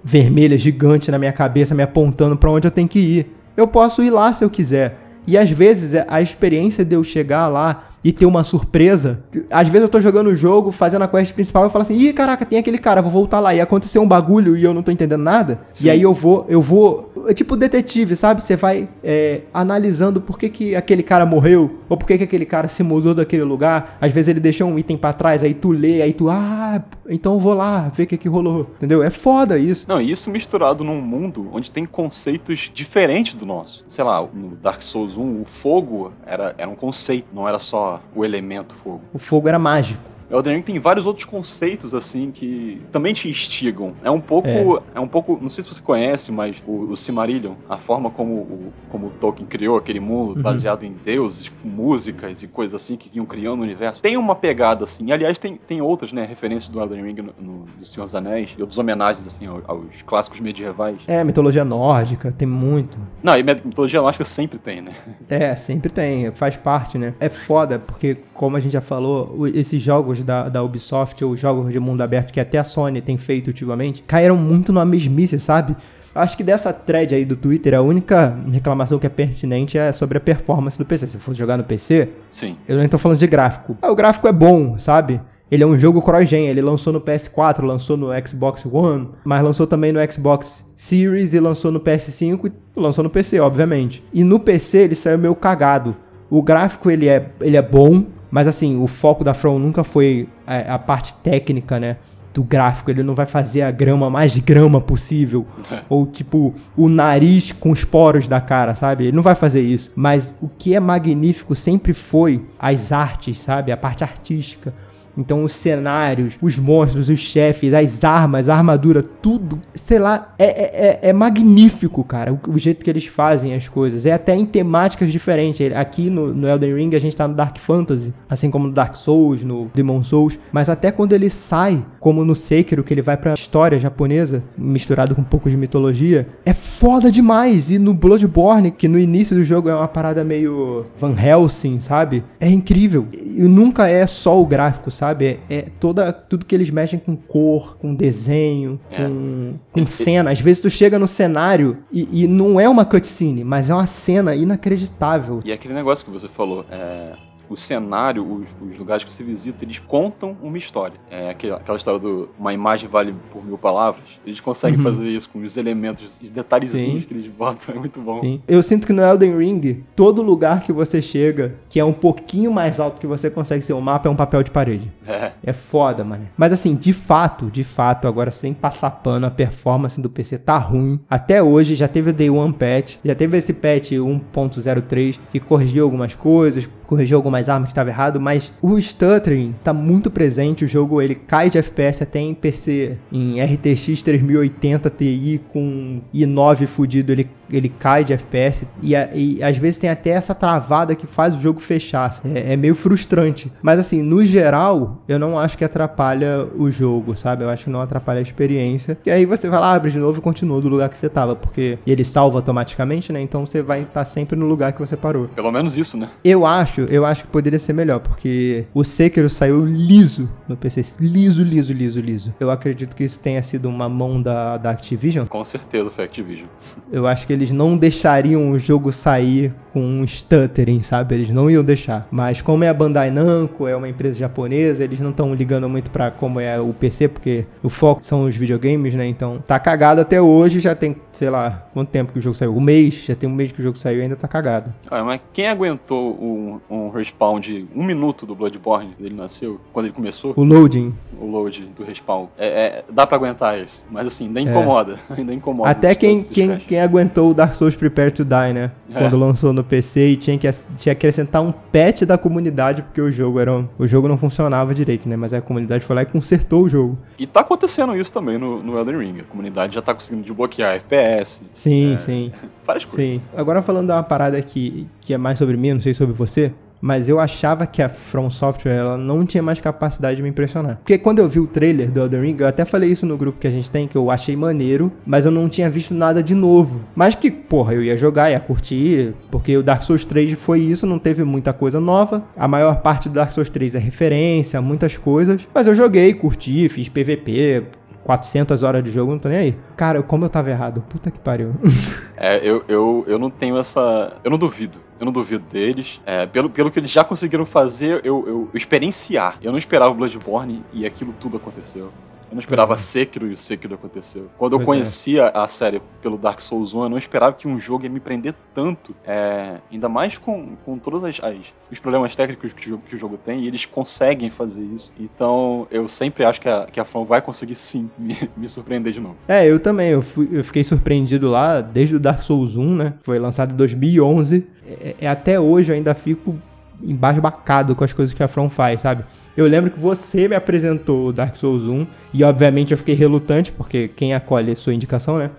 vermelha 0.03 0.59
gigante 0.59 1.11
na 1.11 1.19
minha 1.19 1.33
cabeça 1.33 1.75
me 1.75 1.83
apontando 1.83 2.37
para 2.37 2.51
onde 2.51 2.69
eu 2.69 2.71
tenho 2.71 2.89
que 2.89 2.99
ir. 2.99 3.35
Eu 3.57 3.67
posso 3.67 4.03
ir 4.03 4.11
lá 4.11 4.31
se 4.31 4.45
eu 4.45 4.51
quiser. 4.51 4.99
E 5.27 5.39
às 5.39 5.49
vezes 5.49 5.95
a 6.07 6.21
experiência 6.21 6.85
de 6.85 6.95
eu 6.95 7.03
chegar 7.03 7.49
lá 7.49 7.89
e 8.05 8.13
ter 8.13 8.27
uma 8.27 8.45
surpresa. 8.45 9.21
Às 9.51 9.67
vezes 9.69 9.83
eu 9.83 9.89
tô 9.89 9.99
jogando 9.99 10.27
o 10.27 10.37
jogo, 10.37 10.71
fazendo 10.71 11.03
a 11.03 11.09
quest 11.09 11.33
principal 11.33 11.67
e 11.67 11.71
falo 11.71 11.83
assim: 11.83 11.97
"Ih, 11.97 12.13
caraca, 12.13 12.45
tem 12.45 12.59
aquele 12.59 12.77
cara, 12.77 13.01
vou 13.01 13.11
voltar 13.11 13.41
lá". 13.41 13.55
E 13.55 13.61
aconteceu 13.61 14.03
um 14.03 14.07
bagulho 14.07 14.57
e 14.57 14.63
eu 14.63 14.75
não 14.75 14.83
tô 14.83 14.93
entendendo 14.93 15.23
nada. 15.23 15.61
Sim. 15.73 15.87
E 15.87 15.91
aí 15.91 16.03
eu 16.03 16.13
vou, 16.13 16.45
eu 16.49 16.61
vou, 16.61 17.11
é 17.29 17.35
tipo 17.35 17.57
detetive, 17.57 18.17
sabe? 18.17 18.43
Você 18.43 18.57
vai 18.57 18.89
é, 19.03 19.43
analisando 19.53 20.21
por 20.21 20.39
que, 20.39 20.49
que 20.49 20.77
aquele 20.77 21.03
cara 21.03 21.27
morreu 21.27 21.81
ou 21.89 21.97
por 21.97 22.07
que, 22.07 22.19
que 22.19 22.25
aquele 22.25 22.47
cara 22.47 22.69
se 22.69 22.83
mudou 22.83 23.15
daquele 23.15 23.45
lugar. 23.45 23.97
Às 24.01 24.13
vezes 24.13 24.29
ele 24.29 24.41
deixou 24.41 24.69
um 24.69 24.79
item 24.79 24.97
para 24.97 25.13
trás, 25.13 25.43
aí 25.43 25.55
tu 25.55 25.71
lê, 25.71 26.03
aí 26.03 26.13
tu, 26.13 26.29
ah, 26.29 26.83
então 27.09 27.35
eu 27.35 27.41
vou 27.41 27.55
lá 27.55 27.89
ver 27.89 28.05
o 28.05 28.07
que 28.07 28.17
que 28.17 28.29
rolou. 28.29 28.71
Entendeu? 28.77 29.03
É 29.03 29.11
foda 29.11 29.59
isso. 29.59 29.87
Não, 29.89 30.01
isso 30.01 30.31
misturado 30.31 30.85
num 30.85 31.01
mundo 31.01 31.49
onde 31.53 31.71
tem 31.71 31.85
conceitos 31.85 32.71
diferentes 32.73 33.35
do 33.35 33.47
nosso. 33.47 33.85
Sei 33.89 34.05
lá, 34.05 34.27
no 34.33 34.57
Dark 34.57 34.83
Souls 34.83 35.17
1, 35.17 35.43
o 35.43 35.45
fogo 35.45 36.13
era, 36.27 36.55
era 36.59 36.71
um 36.71 36.77
conceito, 36.77 37.27
não 37.33 37.49
era 37.49 37.59
só 37.59 38.01
o 38.15 38.25
elemento 38.25 38.75
fogo. 38.77 39.03
O 39.13 39.19
fogo 39.19 39.49
era 39.49 39.59
mágico. 39.59 40.14
Elden 40.35 40.57
Ring 40.57 40.63
tem 40.63 40.79
vários 40.79 41.07
outros 41.07 41.25
conceitos, 41.25 41.95
assim, 41.95 42.31
que 42.31 42.81
também 42.91 43.15
te 43.15 43.29
instigam. 43.29 43.95
É 44.03 44.11
um 44.11 44.21
pouco, 44.21 44.49
é, 44.49 44.83
é 44.95 45.01
um 45.01 45.09
pouco, 45.09 45.39
não 45.41 45.49
sei 45.49 45.63
se 45.63 45.69
você 45.69 45.81
conhece, 45.81 46.33
mas 46.33 46.63
o, 46.67 46.93
o 46.93 46.97
Silmarillion, 46.97 47.55
a 47.69 47.77
forma 47.77 48.11
como 48.11 48.35
o, 48.35 48.73
como 48.91 49.07
o 49.07 49.11
Tolkien 49.11 49.47
criou 49.47 49.77
aquele 49.77 50.01
mundo 50.01 50.37
uhum. 50.37 50.43
baseado 50.43 50.85
em 50.85 50.93
deuses, 50.93 51.49
com 51.49 51.69
músicas 51.69 52.43
e 52.43 52.49
coisas 52.49 52.75
assim 52.75 52.97
que 52.97 53.11
iam 53.17 53.27
criando 53.27 53.61
o 53.61 53.63
universo, 53.63 54.01
tem 54.01 54.17
uma 54.17 54.35
pegada, 54.35 54.85
assim. 54.85 55.13
Aliás, 55.13 55.39
tem, 55.39 55.57
tem 55.57 55.81
outras, 55.81 56.13
né, 56.13 56.25
referências 56.25 56.71
do 56.71 56.81
Elden 56.81 57.05
Ring 57.05 57.23
no, 57.23 57.35
no, 57.39 57.67
do 57.79 57.85
Senhor 57.85 58.05
dos 58.05 58.15
Anéis 58.15 58.51
e 58.57 58.61
outras 58.61 58.79
homenagens, 58.79 59.27
assim, 59.27 59.47
aos, 59.47 59.63
aos 59.69 60.03
clássicos 60.07 60.41
medievais. 60.41 60.99
É, 61.07 61.23
mitologia 61.23 61.65
nórdica, 61.65 62.33
tem 62.33 62.49
muito. 62.49 62.99
Não, 63.23 63.37
e 63.37 63.43
mitologia 63.43 64.01
nórdica 64.01 64.25
sempre 64.25 64.59
tem, 64.59 64.81
né? 64.81 64.93
É, 65.29 65.55
sempre 65.57 65.91
tem, 65.91 66.33
faz 66.33 66.57
parte, 66.57 66.99
né? 66.99 67.15
É 67.21 67.29
foda, 67.29 67.79
porque, 67.79 68.17
como 68.33 68.57
a 68.57 68.61
gente 68.61 68.73
já 68.73 68.81
falou, 68.81 69.47
esses 69.49 69.81
jogos 69.81 70.24
da, 70.25 70.49
da 70.49 70.63
Ubisoft 70.63 71.23
ou 71.25 71.37
jogos 71.37 71.73
de 71.73 71.79
mundo 71.79 72.01
aberto 72.01 72.33
que 72.33 72.41
até 72.41 72.59
a 72.59 72.65
Sony 72.65 73.01
tem 73.01 73.17
feito 73.17 73.49
ultimamente, 73.49 74.03
caíram 74.03 74.37
muito 74.37 74.73
numa 74.73 74.85
mesmice, 74.85 75.39
sabe? 75.39 75.77
Acho 76.15 76.37
que 76.37 76.45
dessa 76.45 76.73
thread 76.73 77.13
aí 77.13 77.25
do 77.25 77.35
Twitter, 77.35 77.75
a 77.75 77.81
única 77.81 78.39
reclamação 78.49 79.01
que 79.01 79.07
é 79.07 79.11
pertinente 79.11 79.77
é 79.77 79.91
sobre 79.91 80.19
a 80.19 80.21
performance 80.21 80.79
do 80.79 80.85
PC. 80.85 81.09
Se 81.09 81.19
for 81.19 81.35
jogar 81.35 81.57
no 81.57 81.65
PC, 81.65 82.09
Sim. 82.31 82.57
eu 82.69 82.79
nem 82.79 82.89
tô 82.89 82.99
falando 82.99 83.19
de 83.19 83.27
gráfico. 83.27 83.77
Ah, 83.83 83.91
o 83.91 83.97
gráfico 83.97 84.29
é 84.29 84.33
bom, 84.33 84.79
sabe? 84.79 85.21
Ele 85.51 85.63
é 85.63 85.67
um 85.67 85.79
jogo 85.79 86.01
cross-gen, 86.01 86.47
ele 86.47 86.63
lançou 86.63 86.93
no 86.93 87.01
PS4, 87.01 87.63
lançou 87.63 87.97
no 87.97 88.09
Xbox 88.27 88.65
One, 88.65 89.11
mas 89.25 89.43
lançou 89.43 89.67
também 89.67 89.93
no 89.93 90.01
Xbox 90.11 90.65
Series 90.77 91.35
e 91.35 91.41
lançou 91.41 91.71
no 91.71 91.81
PS5 91.81 92.47
e 92.47 92.81
lançou 92.81 93.05
no 93.05 93.11
PC, 93.11 93.41
obviamente. 93.41 94.03
E 94.13 94.25
no 94.25 94.41
PC 94.41 94.79
ele 94.79 94.95
saiu 94.95 95.19
meio 95.19 95.35
cagado. 95.35 95.97
O 96.31 96.43
gráfico 96.43 96.91
ele 96.91 97.09
é, 97.09 97.31
ele 97.41 97.57
é 97.57 97.63
bom, 97.63 98.05
mas 98.35 98.49
assim, 98.49 98.83
o 98.83 98.89
foco 98.89 99.23
da 99.23 99.33
From 99.33 99.61
nunca 99.61 99.85
foi 99.85 100.29
a, 100.45 100.75
a 100.75 100.79
parte 100.79 101.15
técnica, 101.15 101.79
né? 101.79 101.99
do 102.33 102.43
gráfico, 102.43 102.91
ele 102.91 103.05
não 103.05 103.15
vai 103.15 103.27
fazer 103.27 103.63
a 103.63 103.71
grama 103.71 104.11
mais 104.11 104.37
grama 104.41 104.81
possível. 104.81 105.47
ou 105.89 106.05
tipo, 106.05 106.53
o 106.77 106.89
nariz 106.89 107.53
com 107.53 107.71
os 107.71 107.85
poros 107.85 108.27
da 108.27 108.41
cara, 108.41 108.75
sabe? 108.75 109.05
Ele 109.05 109.17
não 109.17 109.23
vai 109.23 109.37
fazer 109.37 109.61
isso. 109.61 109.93
Mas 109.95 110.37
o 110.43 110.49
que 110.49 110.75
é 110.75 110.81
magnífico 110.81 111.55
sempre 111.55 111.93
foi 111.93 112.45
as 112.59 112.91
artes, 112.91 113.39
sabe? 113.39 113.71
A 113.71 113.77
parte 113.77 114.03
artística. 114.03 114.75
Então 115.17 115.45
os 115.45 115.53
cenários, 115.53 116.39
os 116.41 116.59
monstros, 116.59 117.09
os 117.09 117.19
chefes, 117.19 117.73
as 117.73 118.05
armas, 118.05 118.49
a 118.49 118.57
armadura, 118.57 119.03
tudo, 119.03 119.61
sei 119.75 119.99
lá, 119.99 120.35
é, 120.39 120.45
é, 120.45 120.89
é, 121.07 121.11
é 121.11 121.13
magnífico, 121.13 122.03
cara, 122.05 122.33
o, 122.33 122.41
o, 122.49 122.59
jeito 122.59 122.85
que 122.85 122.91
eles 122.91 123.07
fazem 123.07 123.55
as 123.55 123.69
coisas. 123.69 124.07
É 124.07 124.13
até 124.13 124.35
em 124.35 124.45
temáticas 124.45 125.11
diferentes. 125.11 125.73
Aqui 125.73 126.11
no, 126.11 126.35
no, 126.35 126.49
Elden 126.49 126.75
Ring 126.75 126.95
a 126.95 126.99
gente 126.99 127.15
tá 127.15 127.29
no 127.29 127.35
Dark 127.35 127.59
Fantasy, 127.59 128.13
assim 128.29 128.51
como 128.51 128.67
no 128.67 128.73
Dark 128.73 128.95
Souls, 128.97 129.43
no 129.43 129.71
Demon 129.75 130.03
Souls, 130.03 130.39
mas 130.53 130.69
até 130.69 130.91
quando 130.91 131.13
ele 131.13 131.31
sai, 131.31 131.85
como 132.01 132.25
no 132.25 132.35
Sekiro, 132.35 132.83
que 132.83 132.93
ele 132.93 133.03
vai 133.03 133.17
pra 133.17 133.35
história 133.35 133.79
japonesa, 133.79 134.43
misturado 134.57 135.15
com 135.15 135.21
um 135.21 135.25
pouco 135.25 135.49
de 135.49 135.57
mitologia, 135.57 136.27
é 136.45 136.53
foda 136.53 137.11
demais. 137.11 137.71
E 137.71 137.79
no 137.79 137.95
Bloodborne, 137.95 138.71
que 138.71 138.89
no 138.89 138.99
início 138.99 139.37
do 139.37 139.45
jogo 139.45 139.69
é 139.69 139.75
uma 139.75 139.89
parada 139.89 140.25
meio 140.25 140.87
Van 140.99 141.15
Helsing, 141.17 141.79
sabe? 141.81 142.25
É 142.41 142.49
incrível. 142.49 143.07
E 143.13 143.43
nunca 143.43 143.89
é 143.89 144.07
só 144.07 144.41
o 144.41 144.47
gráfico, 144.47 144.91
sabe? 144.91 145.04
Sabe? 145.05 145.39
É, 145.51 145.67
toda, 145.79 146.13
tudo 146.13 146.47
que 146.47 146.55
eles 146.55 146.71
mexem 146.71 146.99
com 146.99 147.15
cor, 147.15 147.77
com 147.77 147.95
desenho, 147.95 148.81
é. 148.91 148.97
com, 148.97 149.55
com 149.71 149.87
cena. 149.87 150.31
Às 150.31 150.41
vezes 150.41 150.63
tu 150.63 150.71
chega 150.71 150.99
no 150.99 151.07
cenário 151.07 151.79
e, 151.93 152.25
e, 152.25 152.27
não 152.27 152.59
é 152.59 152.69
uma 152.69 152.85
cutscene, 152.85 153.45
mas 153.45 153.69
é 153.69 153.75
uma 153.75 153.87
cena 153.87 154.35
inacreditável. 154.35 155.41
E 155.45 155.53
aquele 155.53 155.75
negócio 155.75 156.05
que 156.05 156.11
você 156.11 156.29
falou, 156.29 156.65
é 156.71 157.13
o 157.49 157.57
cenário, 157.57 158.25
os, 158.25 158.49
os, 158.61 158.79
lugares 158.79 159.05
que 159.05 159.13
você 159.13 159.23
visita, 159.23 159.65
eles 159.65 159.79
contam 159.79 160.37
uma 160.43 160.59
história. 160.59 160.97
É 161.11 161.31
aquela, 161.31 161.57
aquela 161.57 161.79
história 161.79 162.01
do 162.01 162.29
uma 162.39 162.53
imagem 162.53 162.89
vale 162.89 163.15
por 163.33 163.45
mil 163.45 163.59
palavras. 163.59 164.05
Eles 164.27 164.41
conseguem 164.41 164.79
uhum. 164.79 164.85
fazer 164.85 165.09
isso 165.09 165.29
com 165.29 165.41
os 165.41 165.57
elementos, 165.57 166.19
os 166.23 166.31
detalhezinhos 166.31 167.05
que 167.05 167.15
eles 167.15 167.31
botam, 167.31 167.75
é 167.75 167.79
muito 167.79 168.01
bom. 168.01 168.21
Sim. 168.21 168.43
Eu 168.47 168.63
sinto 168.63 168.87
que 168.87 168.93
no 168.93 169.03
Elden 169.03 169.37
Ring, 169.37 169.85
todo 169.95 170.23
lugar 170.23 170.61
que 170.61 170.73
você 170.73 171.01
chega, 171.01 171.55
que 171.69 171.79
é 171.79 171.85
um 171.85 171.93
pouquinho 171.93 172.53
mais 172.53 172.81
alto 172.81 173.01
que 173.01 173.07
você 173.07 173.31
consegue 173.31 173.63
ser 173.63 173.73
o 173.73 173.81
mapa, 173.81 174.09
é 174.09 174.11
um 174.11 174.17
papel 174.17 174.43
de 174.43 174.51
parede. 174.51 174.93
É. 175.07 175.33
É 175.43 175.53
foda, 175.53 176.05
mano. 176.05 176.29
Mas 176.37 176.53
assim, 176.53 176.75
de 176.75 176.93
fato, 176.93 177.51
de 177.51 177.65
fato, 177.65 178.09
agora 178.09 178.31
sem 178.31 178.55
passar 178.55 178.91
pano, 178.91 179.27
a 179.27 179.31
performance 179.31 180.01
do 180.01 180.09
PC 180.09 180.39
tá 180.39 180.59
ruim. 180.59 181.01
Até 181.09 181.43
hoje 181.43 181.75
já 181.75 181.89
teve 181.89 182.11
o 182.11 182.13
Day 182.13 182.31
One 182.31 182.53
patch, 182.53 182.97
já 183.05 183.15
teve 183.15 183.37
esse 183.37 183.55
patch 183.55 183.93
1.03 183.93 185.19
que 185.31 185.41
corrigiu 185.41 185.85
algumas 185.85 186.15
coisas, 186.15 186.69
corrigiu 186.87 187.17
algumas 187.17 187.49
armas 187.49 187.69
que 187.69 187.73
estava 187.73 187.91
errado, 187.91 188.21
mas 188.21 188.53
o 188.61 188.81
stuttering 188.81 189.55
tá 189.63 189.73
muito 189.73 190.11
presente, 190.11 190.65
o 190.65 190.69
jogo 190.69 191.01
ele 191.01 191.15
cai 191.15 191.51
de 191.51 191.59
FPS 191.59 192.03
até 192.03 192.21
em 192.21 192.35
PC, 192.35 192.97
em 193.13 193.43
RTX 193.43 194.03
3080 194.03 194.91
Ti 194.91 195.41
com 195.53 196.01
i9 196.15 196.67
fudido, 196.67 197.13
ele, 197.13 197.29
ele 197.51 197.69
cai 197.69 198.05
de 198.05 198.13
FPS 198.13 198.67
e, 198.83 198.95
e 199.15 199.43
às 199.43 199.57
vezes 199.57 199.79
tem 199.79 199.91
até 199.91 200.11
essa 200.11 200.35
travada 200.35 200.95
que 200.95 201.07
faz 201.07 201.35
o 201.35 201.41
jogo 201.41 201.61
fechar. 201.61 202.05
É, 202.25 202.53
é, 202.53 202.57
meio 202.57 202.75
frustrante, 202.75 203.51
mas 203.63 203.79
assim, 203.79 204.03
no 204.03 204.25
geral, 204.25 205.03
eu 205.09 205.19
não 205.19 205.39
acho 205.39 205.57
que 205.57 205.65
atrapalha 205.65 206.47
o 206.57 206.71
jogo, 206.71 207.17
sabe? 207.17 207.45
Eu 207.45 207.51
acho 207.51 207.65
que 207.65 207.71
não 207.71 207.81
atrapalha 207.81 208.19
a 208.19 208.23
experiência. 208.23 208.99
E 209.07 209.11
aí 209.11 209.25
você 209.25 209.49
vai 209.49 209.61
lá, 209.61 209.75
abre 209.75 209.91
de 209.91 209.99
novo 209.99 210.19
e 210.19 210.23
continua 210.23 210.61
do 210.61 210.69
lugar 210.69 210.89
que 210.89 210.99
você 210.99 211.09
tava, 211.09 211.35
porque 211.35 211.79
ele 211.87 212.05
salva 212.05 212.39
automaticamente, 212.39 213.13
né? 213.13 213.21
Então 213.21 213.47
você 213.47 213.63
vai 213.63 213.81
estar 213.81 213.93
tá 213.93 214.05
sempre 214.05 214.37
no 214.39 214.47
lugar 214.47 214.73
que 214.73 214.81
você 214.81 214.97
parou. 214.97 215.29
Pelo 215.29 215.51
menos 215.51 215.77
isso, 215.77 215.97
né? 215.97 216.11
Eu 216.23 216.45
acho 216.45 216.74
acho, 216.75 216.93
eu 216.93 217.05
acho 217.05 217.25
que 217.25 217.31
poderia 217.31 217.59
ser 217.59 217.73
melhor, 217.73 218.01
porque 218.01 218.65
o 218.75 218.83
Sekiro 218.85 219.31
saiu 219.31 219.65
liso 219.65 220.29
no 220.49 220.57
PC. 220.57 220.83
Liso, 221.01 221.43
liso, 221.43 221.73
liso, 221.73 222.01
liso. 222.01 222.35
Eu 222.41 222.51
acredito 222.51 222.97
que 222.97 223.05
isso 223.05 223.21
tenha 223.21 223.43
sido 223.43 223.69
uma 223.69 223.89
mão 223.89 224.21
da, 224.21 224.57
da 224.57 224.71
Activision. 224.71 225.27
Com 225.27 225.45
certeza 225.45 225.91
foi 225.91 226.05
Activision. 226.05 226.49
Eu 226.91 227.07
acho 227.07 227.27
que 227.27 227.33
eles 227.33 227.51
não 227.53 227.77
deixariam 227.77 228.51
o 228.51 228.59
jogo 228.59 228.91
sair 228.91 229.55
com 229.73 229.85
um 229.85 230.07
stuttering, 230.07 230.83
sabe? 230.83 231.17
Eles 231.17 231.31
não 231.31 231.51
iam 231.51 231.65
deixar. 231.65 232.07
Mas 232.11 232.41
como 232.41 232.63
é 232.63 232.69
a 232.69 232.75
Bandai 232.75 233.11
Namco, 233.11 233.67
é 233.67 233.75
uma 233.75 233.89
empresa 233.89 234.21
japonesa, 234.21 234.85
eles 234.85 235.01
não 235.01 235.11
estão 235.11 235.35
ligando 235.35 235.69
muito 235.69 235.91
para 235.91 236.13
como 236.13 236.39
é 236.39 236.61
o 236.61 236.73
PC, 236.73 237.09
porque 237.09 237.45
o 237.61 237.69
foco 237.69 238.05
são 238.05 238.25
os 238.25 238.37
videogames, 238.37 238.95
né? 238.95 239.07
Então 239.07 239.43
tá 239.45 239.59
cagado 239.59 240.01
até 240.01 240.23
hoje, 240.23 240.61
já 240.61 240.77
tem, 240.77 240.97
sei 241.13 241.29
lá, 241.29 241.67
quanto 241.73 241.89
tempo 241.89 242.13
que 242.13 242.21
o 242.21 242.23
jogo 242.23 242.37
saiu? 242.37 242.57
Um 242.57 242.61
mês, 242.61 243.05
já 243.05 243.17
tem 243.17 243.29
um 243.29 243.35
mês 243.35 243.51
que 243.51 243.61
o 243.61 243.65
jogo 243.65 243.77
saiu 243.77 243.99
e 243.99 244.03
ainda 244.03 244.15
tá 244.15 244.29
cagado. 244.29 244.73
Ah, 244.89 245.03
mas 245.03 245.21
quem 245.33 245.49
aguentou 245.49 246.15
um, 246.23 246.61
um 246.69 246.91
respawn 246.91 247.41
de 247.41 247.67
um 247.75 247.85
minuto 247.85 248.27
do 248.27 248.35
Bloodborne, 248.35 248.95
ele 248.99 249.15
nasceu, 249.15 249.61
quando 249.73 249.87
ele 249.87 249.95
começou. 249.95 250.33
O 250.37 250.45
loading. 250.45 250.95
O 251.19 251.27
load 251.27 251.65
do 251.77 251.85
respawn. 251.85 252.27
É, 252.37 252.47
é 252.47 252.85
dá 252.91 253.07
pra 253.07 253.17
aguentar 253.17 253.59
esse, 253.59 253.83
mas 253.91 254.07
assim, 254.07 254.27
ainda 254.27 254.41
incomoda. 254.41 254.99
É. 255.11 255.15
ainda 255.21 255.35
incomoda. 255.35 255.71
Até 255.71 255.95
quem, 255.95 256.23
quem, 256.23 256.59
quem 256.59 256.81
aguentou 256.81 257.31
o 257.31 257.35
Dark 257.35 257.55
Souls 257.55 257.75
Prepare 257.75 258.11
to 258.11 258.25
Die, 258.25 258.53
né? 258.53 258.73
É. 258.91 258.99
Quando 258.99 259.17
lançou 259.17 259.53
no 259.53 259.63
PC 259.63 260.09
e 260.09 260.17
tinha 260.17 260.39
que, 260.39 260.49
tinha 260.51 260.77
que 260.77 260.91
acrescentar 260.91 261.43
um 261.43 261.53
patch 261.53 262.03
da 262.03 262.17
comunidade, 262.17 262.83
porque 262.83 263.01
o 263.01 263.11
jogo 263.11 263.41
era. 263.41 263.65
O 263.79 263.87
jogo 263.87 264.09
não 264.09 264.17
funcionava 264.17 264.75
direito, 264.75 265.09
né? 265.09 265.17
Mas 265.17 265.33
a 265.33 265.41
comunidade 265.41 265.85
foi 265.85 265.97
lá 265.97 266.03
e 266.03 266.07
consertou 266.07 266.63
o 266.63 266.69
jogo. 266.69 266.99
E 267.19 267.27
tá 267.27 267.41
acontecendo 267.41 267.97
isso 267.97 268.13
também 268.13 268.39
no, 268.39 268.63
no 268.63 268.79
Elden 268.79 268.99
Ring. 268.99 269.21
A 269.21 269.25
comunidade 269.25 269.75
já 269.75 269.83
tá 269.83 269.95
conseguindo 269.95 270.23
desbloquear 270.23 270.75
FPS. 270.77 271.41
Sim, 271.53 271.95
é, 271.95 271.99
sim. 271.99 272.33
Várias 272.65 272.85
coisas. 272.85 273.05
Sim. 273.05 273.21
Agora 273.37 273.63
falando 273.63 273.87
de 273.87 273.93
uma 273.93 274.03
parada 274.03 274.41
que, 274.41 274.87
que 275.01 275.13
é 275.13 275.19
mais 275.19 275.39
sobre 275.39 275.57
mim, 275.57 275.75
não 275.75 275.81
sei 275.81 275.93
sobre 275.93 276.15
você 276.15 276.54
mas 276.85 277.09
eu 277.09 277.19
achava 277.19 277.67
que 277.67 277.81
a 277.81 277.89
From 277.89 278.29
Software 278.29 278.75
ela 278.75 278.99
não 278.99 279.25
tinha 279.25 279.43
mais 279.43 279.59
capacidade 279.59 280.17
de 280.17 280.23
me 280.23 280.29
impressionar. 280.29 280.77
Porque 280.77 280.99
quando 280.99 281.19
eu 281.19 281.27
vi 281.27 281.41
o 281.41 281.47
trailer 281.47 281.91
do 281.91 281.99
Elden 281.99 282.21
Ring, 282.21 282.37
eu 282.39 282.47
até 282.47 282.67
falei 282.67 282.91
isso 282.91 283.07
no 283.07 283.17
grupo 283.17 283.39
que 283.41 283.47
a 283.47 283.51
gente 283.51 283.71
tem, 283.71 283.89
que 283.89 283.97
eu 283.97 284.11
achei 284.11 284.37
maneiro, 284.37 284.93
mas 285.07 285.25
eu 285.25 285.31
não 285.31 285.49
tinha 285.49 285.71
visto 285.71 285.95
nada 285.95 286.23
de 286.23 286.35
novo. 286.35 286.81
Mas 286.95 287.15
que, 287.15 287.31
porra, 287.31 287.73
eu 287.73 287.83
ia 287.83 287.97
jogar, 287.97 288.31
ia 288.31 288.39
curtir, 288.39 289.15
porque 289.31 289.57
o 289.57 289.63
Dark 289.63 289.83
Souls 289.83 290.05
3 290.05 290.33
foi 290.35 290.61
isso, 290.61 290.87
não 290.87 290.99
teve 290.99 291.25
muita 291.25 291.55
coisa 291.55 291.81
nova. 291.81 292.23
A 292.37 292.47
maior 292.47 292.83
parte 292.83 293.09
do 293.09 293.15
Dark 293.15 293.33
Souls 293.33 293.49
3 293.49 293.77
é 293.77 293.79
referência, 293.79 294.61
muitas 294.61 294.95
coisas. 294.95 295.49
Mas 295.55 295.67
eu 295.67 295.75
joguei, 295.75 296.13
curti, 296.13 296.69
fiz 296.69 296.91
PVP, 296.91 297.65
400 298.05 298.63
horas 298.63 298.85
de 298.85 298.91
jogo, 298.91 299.13
não 299.13 299.19
tô 299.19 299.29
nem 299.29 299.39
aí. 299.39 299.57
Cara, 299.77 300.03
como 300.03 300.25
eu 300.25 300.29
tava 300.29 300.51
errado. 300.51 300.83
Puta 300.89 301.11
que 301.11 301.19
pariu. 301.19 301.53
é, 302.17 302.37
eu, 302.39 302.63
eu, 302.69 303.05
eu 303.09 303.19
não 303.19 303.31
tenho 303.31 303.59
essa. 303.59 304.13
Eu 304.23 304.31
não 304.31 304.39
duvido. 304.39 304.79
Eu 305.01 305.07
não 305.07 305.13
duvido 305.13 305.45
deles. 305.51 306.01
É, 306.07 306.27
pelo, 306.27 306.49
pelo 306.51 306.71
que 306.71 306.79
eles 306.79 306.91
já 306.91 307.03
conseguiram 307.03 307.47
fazer, 307.47 308.05
eu, 308.05 308.27
eu, 308.27 308.29
eu 308.29 308.51
experienciar. 308.55 309.39
Eu 309.43 309.51
não 309.51 309.59
esperava 309.59 309.91
o 309.91 309.95
Bloodborne 309.95 310.63
e 310.73 310.87
aquilo 310.87 311.13
tudo 311.19 311.39
aconteceu. 311.39 311.91
Eu 312.35 312.37
não 312.37 312.41
esperava 312.41 312.75
é. 312.75 312.77
Sekiro 312.77 313.29
e 313.29 313.33
o 313.33 313.37
Sekiro 313.37 313.75
aconteceu. 313.75 314.29
Quando 314.37 314.55
eu 314.55 314.59
pois 314.59 314.69
é. 314.69 314.73
conhecia 314.73 315.23
é. 315.23 315.39
a 315.39 315.47
série 315.47 315.81
pelo 316.03 316.19
Dark 316.19 316.41
Souls 316.41 316.75
1, 316.75 316.83
eu 316.83 316.89
não 316.89 316.99
esperava 316.99 317.33
que 317.33 317.47
um 317.47 317.61
jogo 317.61 317.85
ia 317.85 317.91
me 317.91 318.01
prender 318.01 318.35
tanto. 318.53 318.95
É, 319.07 319.59
ainda 319.73 319.89
mais 319.89 320.19
com, 320.19 320.57
com 320.65 320.77
todos 320.77 321.05
as, 321.05 321.23
as, 321.23 321.37
os 321.71 321.79
problemas 321.79 322.15
técnicos 322.17 322.53
que 322.53 322.73
o, 322.73 322.79
que 322.79 322.97
o, 322.97 322.99
jogo 322.99 323.17
tem, 323.17 323.45
e 323.45 323.47
eles 323.47 323.65
conseguem 323.65 324.31
fazer 324.31 324.63
isso. 324.63 324.91
Então 324.99 325.69
eu 325.71 325.87
sempre 325.87 326.25
acho 326.25 326.41
que 326.41 326.49
a, 326.49 326.67
que 326.67 326.81
a 326.81 326.85
From 326.85 327.05
vai 327.05 327.23
conseguir 327.23 327.55
sim 327.55 327.89
me, 327.97 328.29
me 328.37 328.49
surpreender 328.49 328.93
de 328.93 329.01
novo. 329.01 329.17
É, 329.29 329.49
eu 329.49 329.61
também. 329.61 329.91
Eu, 329.91 330.03
fui, 330.03 330.29
eu 330.33 330.43
fiquei 330.43 330.65
surpreendido 330.65 331.31
lá 331.31 331.61
desde 331.61 331.95
o 331.95 332.01
Dark 332.01 332.21
Souls 332.23 332.57
1, 332.57 332.75
né? 332.75 332.95
Foi 333.03 333.19
lançado 333.19 333.53
em 333.53 333.57
2011. 333.57 334.45
É, 334.67 334.97
é, 335.03 335.09
até 335.09 335.39
hoje 335.39 335.71
eu 335.71 335.77
ainda 335.77 335.95
fico 335.95 336.37
embasbacado 336.83 337.75
com 337.75 337.85
as 337.85 337.93
coisas 337.93 338.15
que 338.15 338.23
a 338.23 338.29
From 338.29 338.51
faz, 338.51 338.83
sabe? 338.83 339.05
Eu 339.37 339.47
lembro 339.47 339.71
que 339.71 339.79
você 339.79 340.29
me 340.29 340.37
apresentou 340.37 341.09
o 341.09 341.13
Dark 341.13 341.37
Souls 341.37 341.65
1 341.65 341.87
e 342.13 342.23
obviamente 342.23 342.73
eu 342.73 342.79
fiquei 342.79 342.95
relutante, 342.95 343.51
porque 343.51 343.89
quem 343.89 344.15
acolhe 344.15 344.53
é 344.53 344.55
sua 344.55 344.75
indicação, 344.75 345.19
né? 345.19 345.31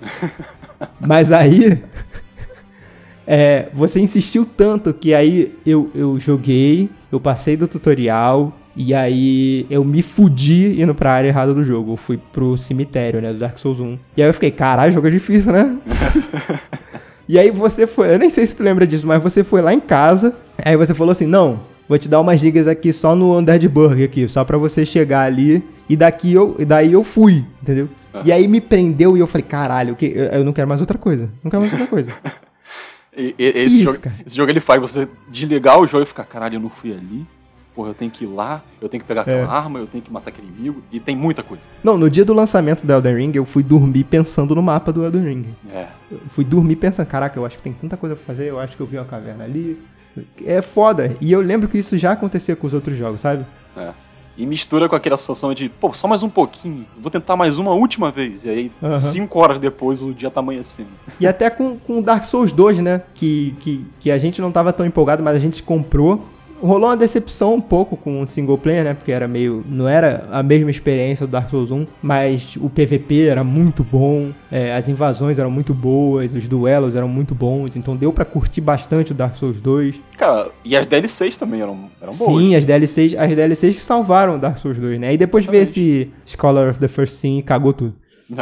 Mas 1.00 1.32
aí 1.32 1.82
é, 3.26 3.70
você 3.74 4.00
insistiu 4.00 4.46
tanto 4.46 4.94
que 4.94 5.14
aí 5.14 5.58
eu, 5.66 5.90
eu 5.96 6.20
joguei, 6.20 6.90
eu 7.12 7.20
passei 7.20 7.56
do 7.56 7.68
tutorial 7.68 8.54
e 8.76 8.94
aí 8.94 9.66
eu 9.70 9.86
me 9.86 10.02
fudi 10.02 10.82
indo 10.82 10.94
pra 10.94 11.14
área 11.14 11.30
errada 11.30 11.54
do 11.54 11.64
jogo. 11.64 11.94
Eu 11.94 11.98
fui 11.98 12.18
pro 12.18 12.58
cemitério, 12.58 13.22
né, 13.22 13.32
do 13.32 13.40
Dark 13.40 13.58
Souls 13.58 13.80
1. 13.80 13.98
E 14.18 14.22
aí 14.22 14.28
eu 14.30 14.34
fiquei, 14.34 14.52
caralho, 14.52 14.92
jogo 14.92 15.08
é 15.08 15.12
difícil, 15.12 15.54
né? 15.54 15.78
e 17.28 17.40
aí 17.40 17.52
você 17.52 17.88
foi, 17.88 18.14
eu 18.14 18.20
nem 18.20 18.30
sei 18.30 18.46
se 18.46 18.56
tu 18.56 18.64
lembra 18.64 18.86
disso, 18.86 19.06
mas 19.06 19.22
você 19.22 19.44
foi 19.44 19.62
lá 19.62 19.74
em 19.74 19.80
casa, 19.80 20.36
aí 20.64 20.76
você 20.78 20.94
falou 20.94 21.12
assim, 21.12 21.26
não, 21.26 21.60
vou 21.88 21.98
te 21.98 22.08
dar 22.08 22.22
umas 22.22 22.40
dicas 22.40 22.68
aqui 22.68 22.94
só 22.94 23.16
no 23.16 23.38
Undead 23.38 23.68
Burger 23.68 24.06
aqui, 24.06 24.28
só 24.28 24.44
pra 24.44 24.58
você 24.58 24.86
chegar 24.86 25.22
ali. 25.22 25.64
E 25.88 25.96
daqui 25.96 26.34
eu, 26.34 26.56
e 26.58 26.66
daí 26.66 26.94
eu 26.94 27.04
fui, 27.04 27.46
entendeu? 27.62 27.88
E 28.24 28.32
aí 28.32 28.48
me 28.48 28.62
prendeu 28.62 29.16
e 29.16 29.20
eu 29.20 29.28
falei, 29.28 29.46
caralho, 29.46 29.96
que, 29.96 30.06
eu 30.16 30.44
não 30.44 30.54
quero 30.54 30.68
mais 30.68 30.80
outra 30.80 30.98
coisa. 30.98 31.30
Não 31.44 31.52
quero 31.52 31.62
mais 31.62 31.72
outra 31.74 31.88
coisa. 31.88 32.12
E, 33.18 33.34
e, 33.40 33.46
esse, 33.46 33.82
isso, 33.82 33.94
jogo, 33.94 34.00
esse, 34.28 34.36
jogo, 34.36 34.52
ele 34.52 34.60
faz 34.60 34.82
você 34.82 35.08
desligar 35.30 35.80
o 35.80 35.88
jogo 35.88 36.04
e 36.04 36.06
ficar, 36.06 36.26
caralho, 36.26 36.56
eu 36.56 36.60
não 36.60 36.70
fui 36.70 36.92
ali. 36.92 37.26
Porra, 37.76 37.90
eu 37.90 37.94
tenho 37.94 38.10
que 38.10 38.24
ir 38.24 38.28
lá, 38.28 38.64
eu 38.82 38.88
tenho 38.88 39.02
que 39.02 39.08
pegar 39.08 39.22
aquela 39.22 39.38
é. 39.38 39.44
arma, 39.44 39.80
eu 39.80 39.88
tenho 39.88 40.02
que 40.02 40.12
matar 40.12 40.30
aquele 40.30 40.48
inimigo. 40.48 40.82
E 40.92 41.00
tem 41.00 41.16
muita 41.16 41.44
coisa. 41.44 41.62
Não, 41.84 41.98
no 41.98 42.10
dia 42.10 42.24
do 42.24 42.34
lançamento 42.34 42.86
do 42.86 42.94
Elden 42.94 43.16
Ring, 43.18 43.32
eu 43.36 43.46
fui 43.46 43.62
dormir 43.62 44.06
pensando 44.06 44.56
no 44.56 44.62
mapa 44.62 44.94
do 44.94 45.04
Elden 45.04 45.24
Ring. 45.24 45.56
É. 45.70 45.88
Eu 46.10 46.20
fui 46.30 46.46
dormir 46.46 46.78
pensando, 46.78 47.06
caraca, 47.06 47.38
eu 47.38 47.46
acho 47.46 47.58
que 47.58 47.64
tem 47.64 47.74
tanta 47.74 47.98
coisa 47.98 48.16
pra 48.16 48.24
fazer, 48.24 48.50
eu 48.50 48.60
acho 48.60 48.78
que 48.78 48.82
eu 48.82 48.88
vi 48.88 48.98
uma 48.98 49.06
caverna 49.06 49.44
ali. 49.44 49.78
É 50.46 50.62
foda. 50.62 51.18
E 51.20 51.32
eu 51.32 51.42
lembro 51.42 51.68
que 51.68 51.78
isso 51.78 51.98
já 51.98 52.14
acontecia 52.14 52.56
com 52.56 52.66
os 52.66 52.74
outros 52.74 52.96
jogos, 52.96 53.20
sabe? 53.20 53.46
É. 53.76 53.92
E 54.38 54.46
mistura 54.46 54.90
com 54.90 54.96
aquela 54.96 55.18
situação 55.18 55.54
de, 55.54 55.70
pô, 55.70 55.94
só 55.94 56.08
mais 56.08 56.22
um 56.22 56.30
pouquinho, 56.30 56.86
vou 57.00 57.10
tentar 57.10 57.38
mais 57.38 57.58
uma 57.58 57.72
última 57.72 58.12
vez. 58.12 58.44
E 58.44 58.50
aí, 58.50 58.72
uhum. 58.82 58.92
cinco 58.92 59.40
horas 59.40 59.60
depois, 59.60 60.02
o 60.02 60.14
dia 60.14 60.30
tá 60.30 60.42
amanhecendo. 60.42 60.90
E 61.20 61.26
até 61.26 61.50
com, 61.50 61.78
com 61.78 62.02
Dark 62.02 62.26
Souls 62.26 62.52
2, 62.52 62.80
né? 62.80 63.02
Que, 63.14 63.56
que, 63.60 63.86
que 64.00 64.12
a 64.12 64.18
gente 64.18 64.42
não 64.42 64.52
tava 64.52 64.74
tão 64.74 64.86
empolgado, 64.86 65.24
mas 65.24 65.36
a 65.36 65.40
gente 65.40 65.64
comprou 65.64 66.26
rolou 66.62 66.90
uma 66.90 66.98
decepção 66.98 67.56
um 67.56 67.62
pouco 67.62 67.98
com 67.98 68.22
o 68.22 68.28
single 68.28 68.58
player, 68.58 68.84
né? 68.84 68.94
Porque 68.94 69.12
era 69.12 69.28
meio. 69.28 69.64
Não 69.68 69.88
era 69.88 70.28
a 70.32 70.42
mesma 70.42 70.70
experiência 70.70 71.26
do 71.26 71.32
Dark 71.32 71.50
Souls 71.50 71.72
1, 71.72 71.86
mas 72.02 72.56
o 72.58 72.70
PVP 72.70 73.28
era 73.28 73.44
muito 73.44 73.84
bom, 73.84 74.32
é, 74.52 74.74
as 74.74 74.88
invasões 74.88 75.40
eram 75.40 75.52
muito 75.52 75.74
boas, 75.74 76.34
os 76.34 76.48
duelos 76.48 76.96
eram 76.96 77.08
muito 77.08 77.36
bons, 77.36 77.76
então 77.76 77.96
deu 77.96 78.12
para 78.12 78.26
curtir 78.26 78.62
bastante 78.62 79.12
o 79.12 79.16
Dark 79.16 79.36
Souls 79.36 79.60
2. 79.60 80.00
Cara, 80.18 80.50
e 80.64 80.76
as 80.76 80.88
DLCs 80.88 81.38
também 81.38 81.62
eram, 81.62 81.90
eram 82.02 82.14
boas. 82.14 82.42
Sim, 82.42 82.56
as 82.56 82.66
DLCs, 82.66 83.16
as 83.16 83.36
DLCs 83.36 83.76
que 83.76 83.82
salvaram 83.82 84.36
o 84.36 84.40
Dark 84.40 84.58
Souls 84.58 84.78
2, 84.78 85.00
né? 85.00 85.14
E 85.14 85.18
depois 85.18 85.46
veio 85.46 85.64
esse 85.64 86.12
Scholar 86.26 86.70
of 86.70 86.80
the 86.80 86.88
First 86.88 87.16
Sin 87.16 87.40
e 87.40 87.44
cagou 87.44 87.74
tudo. 87.74 87.96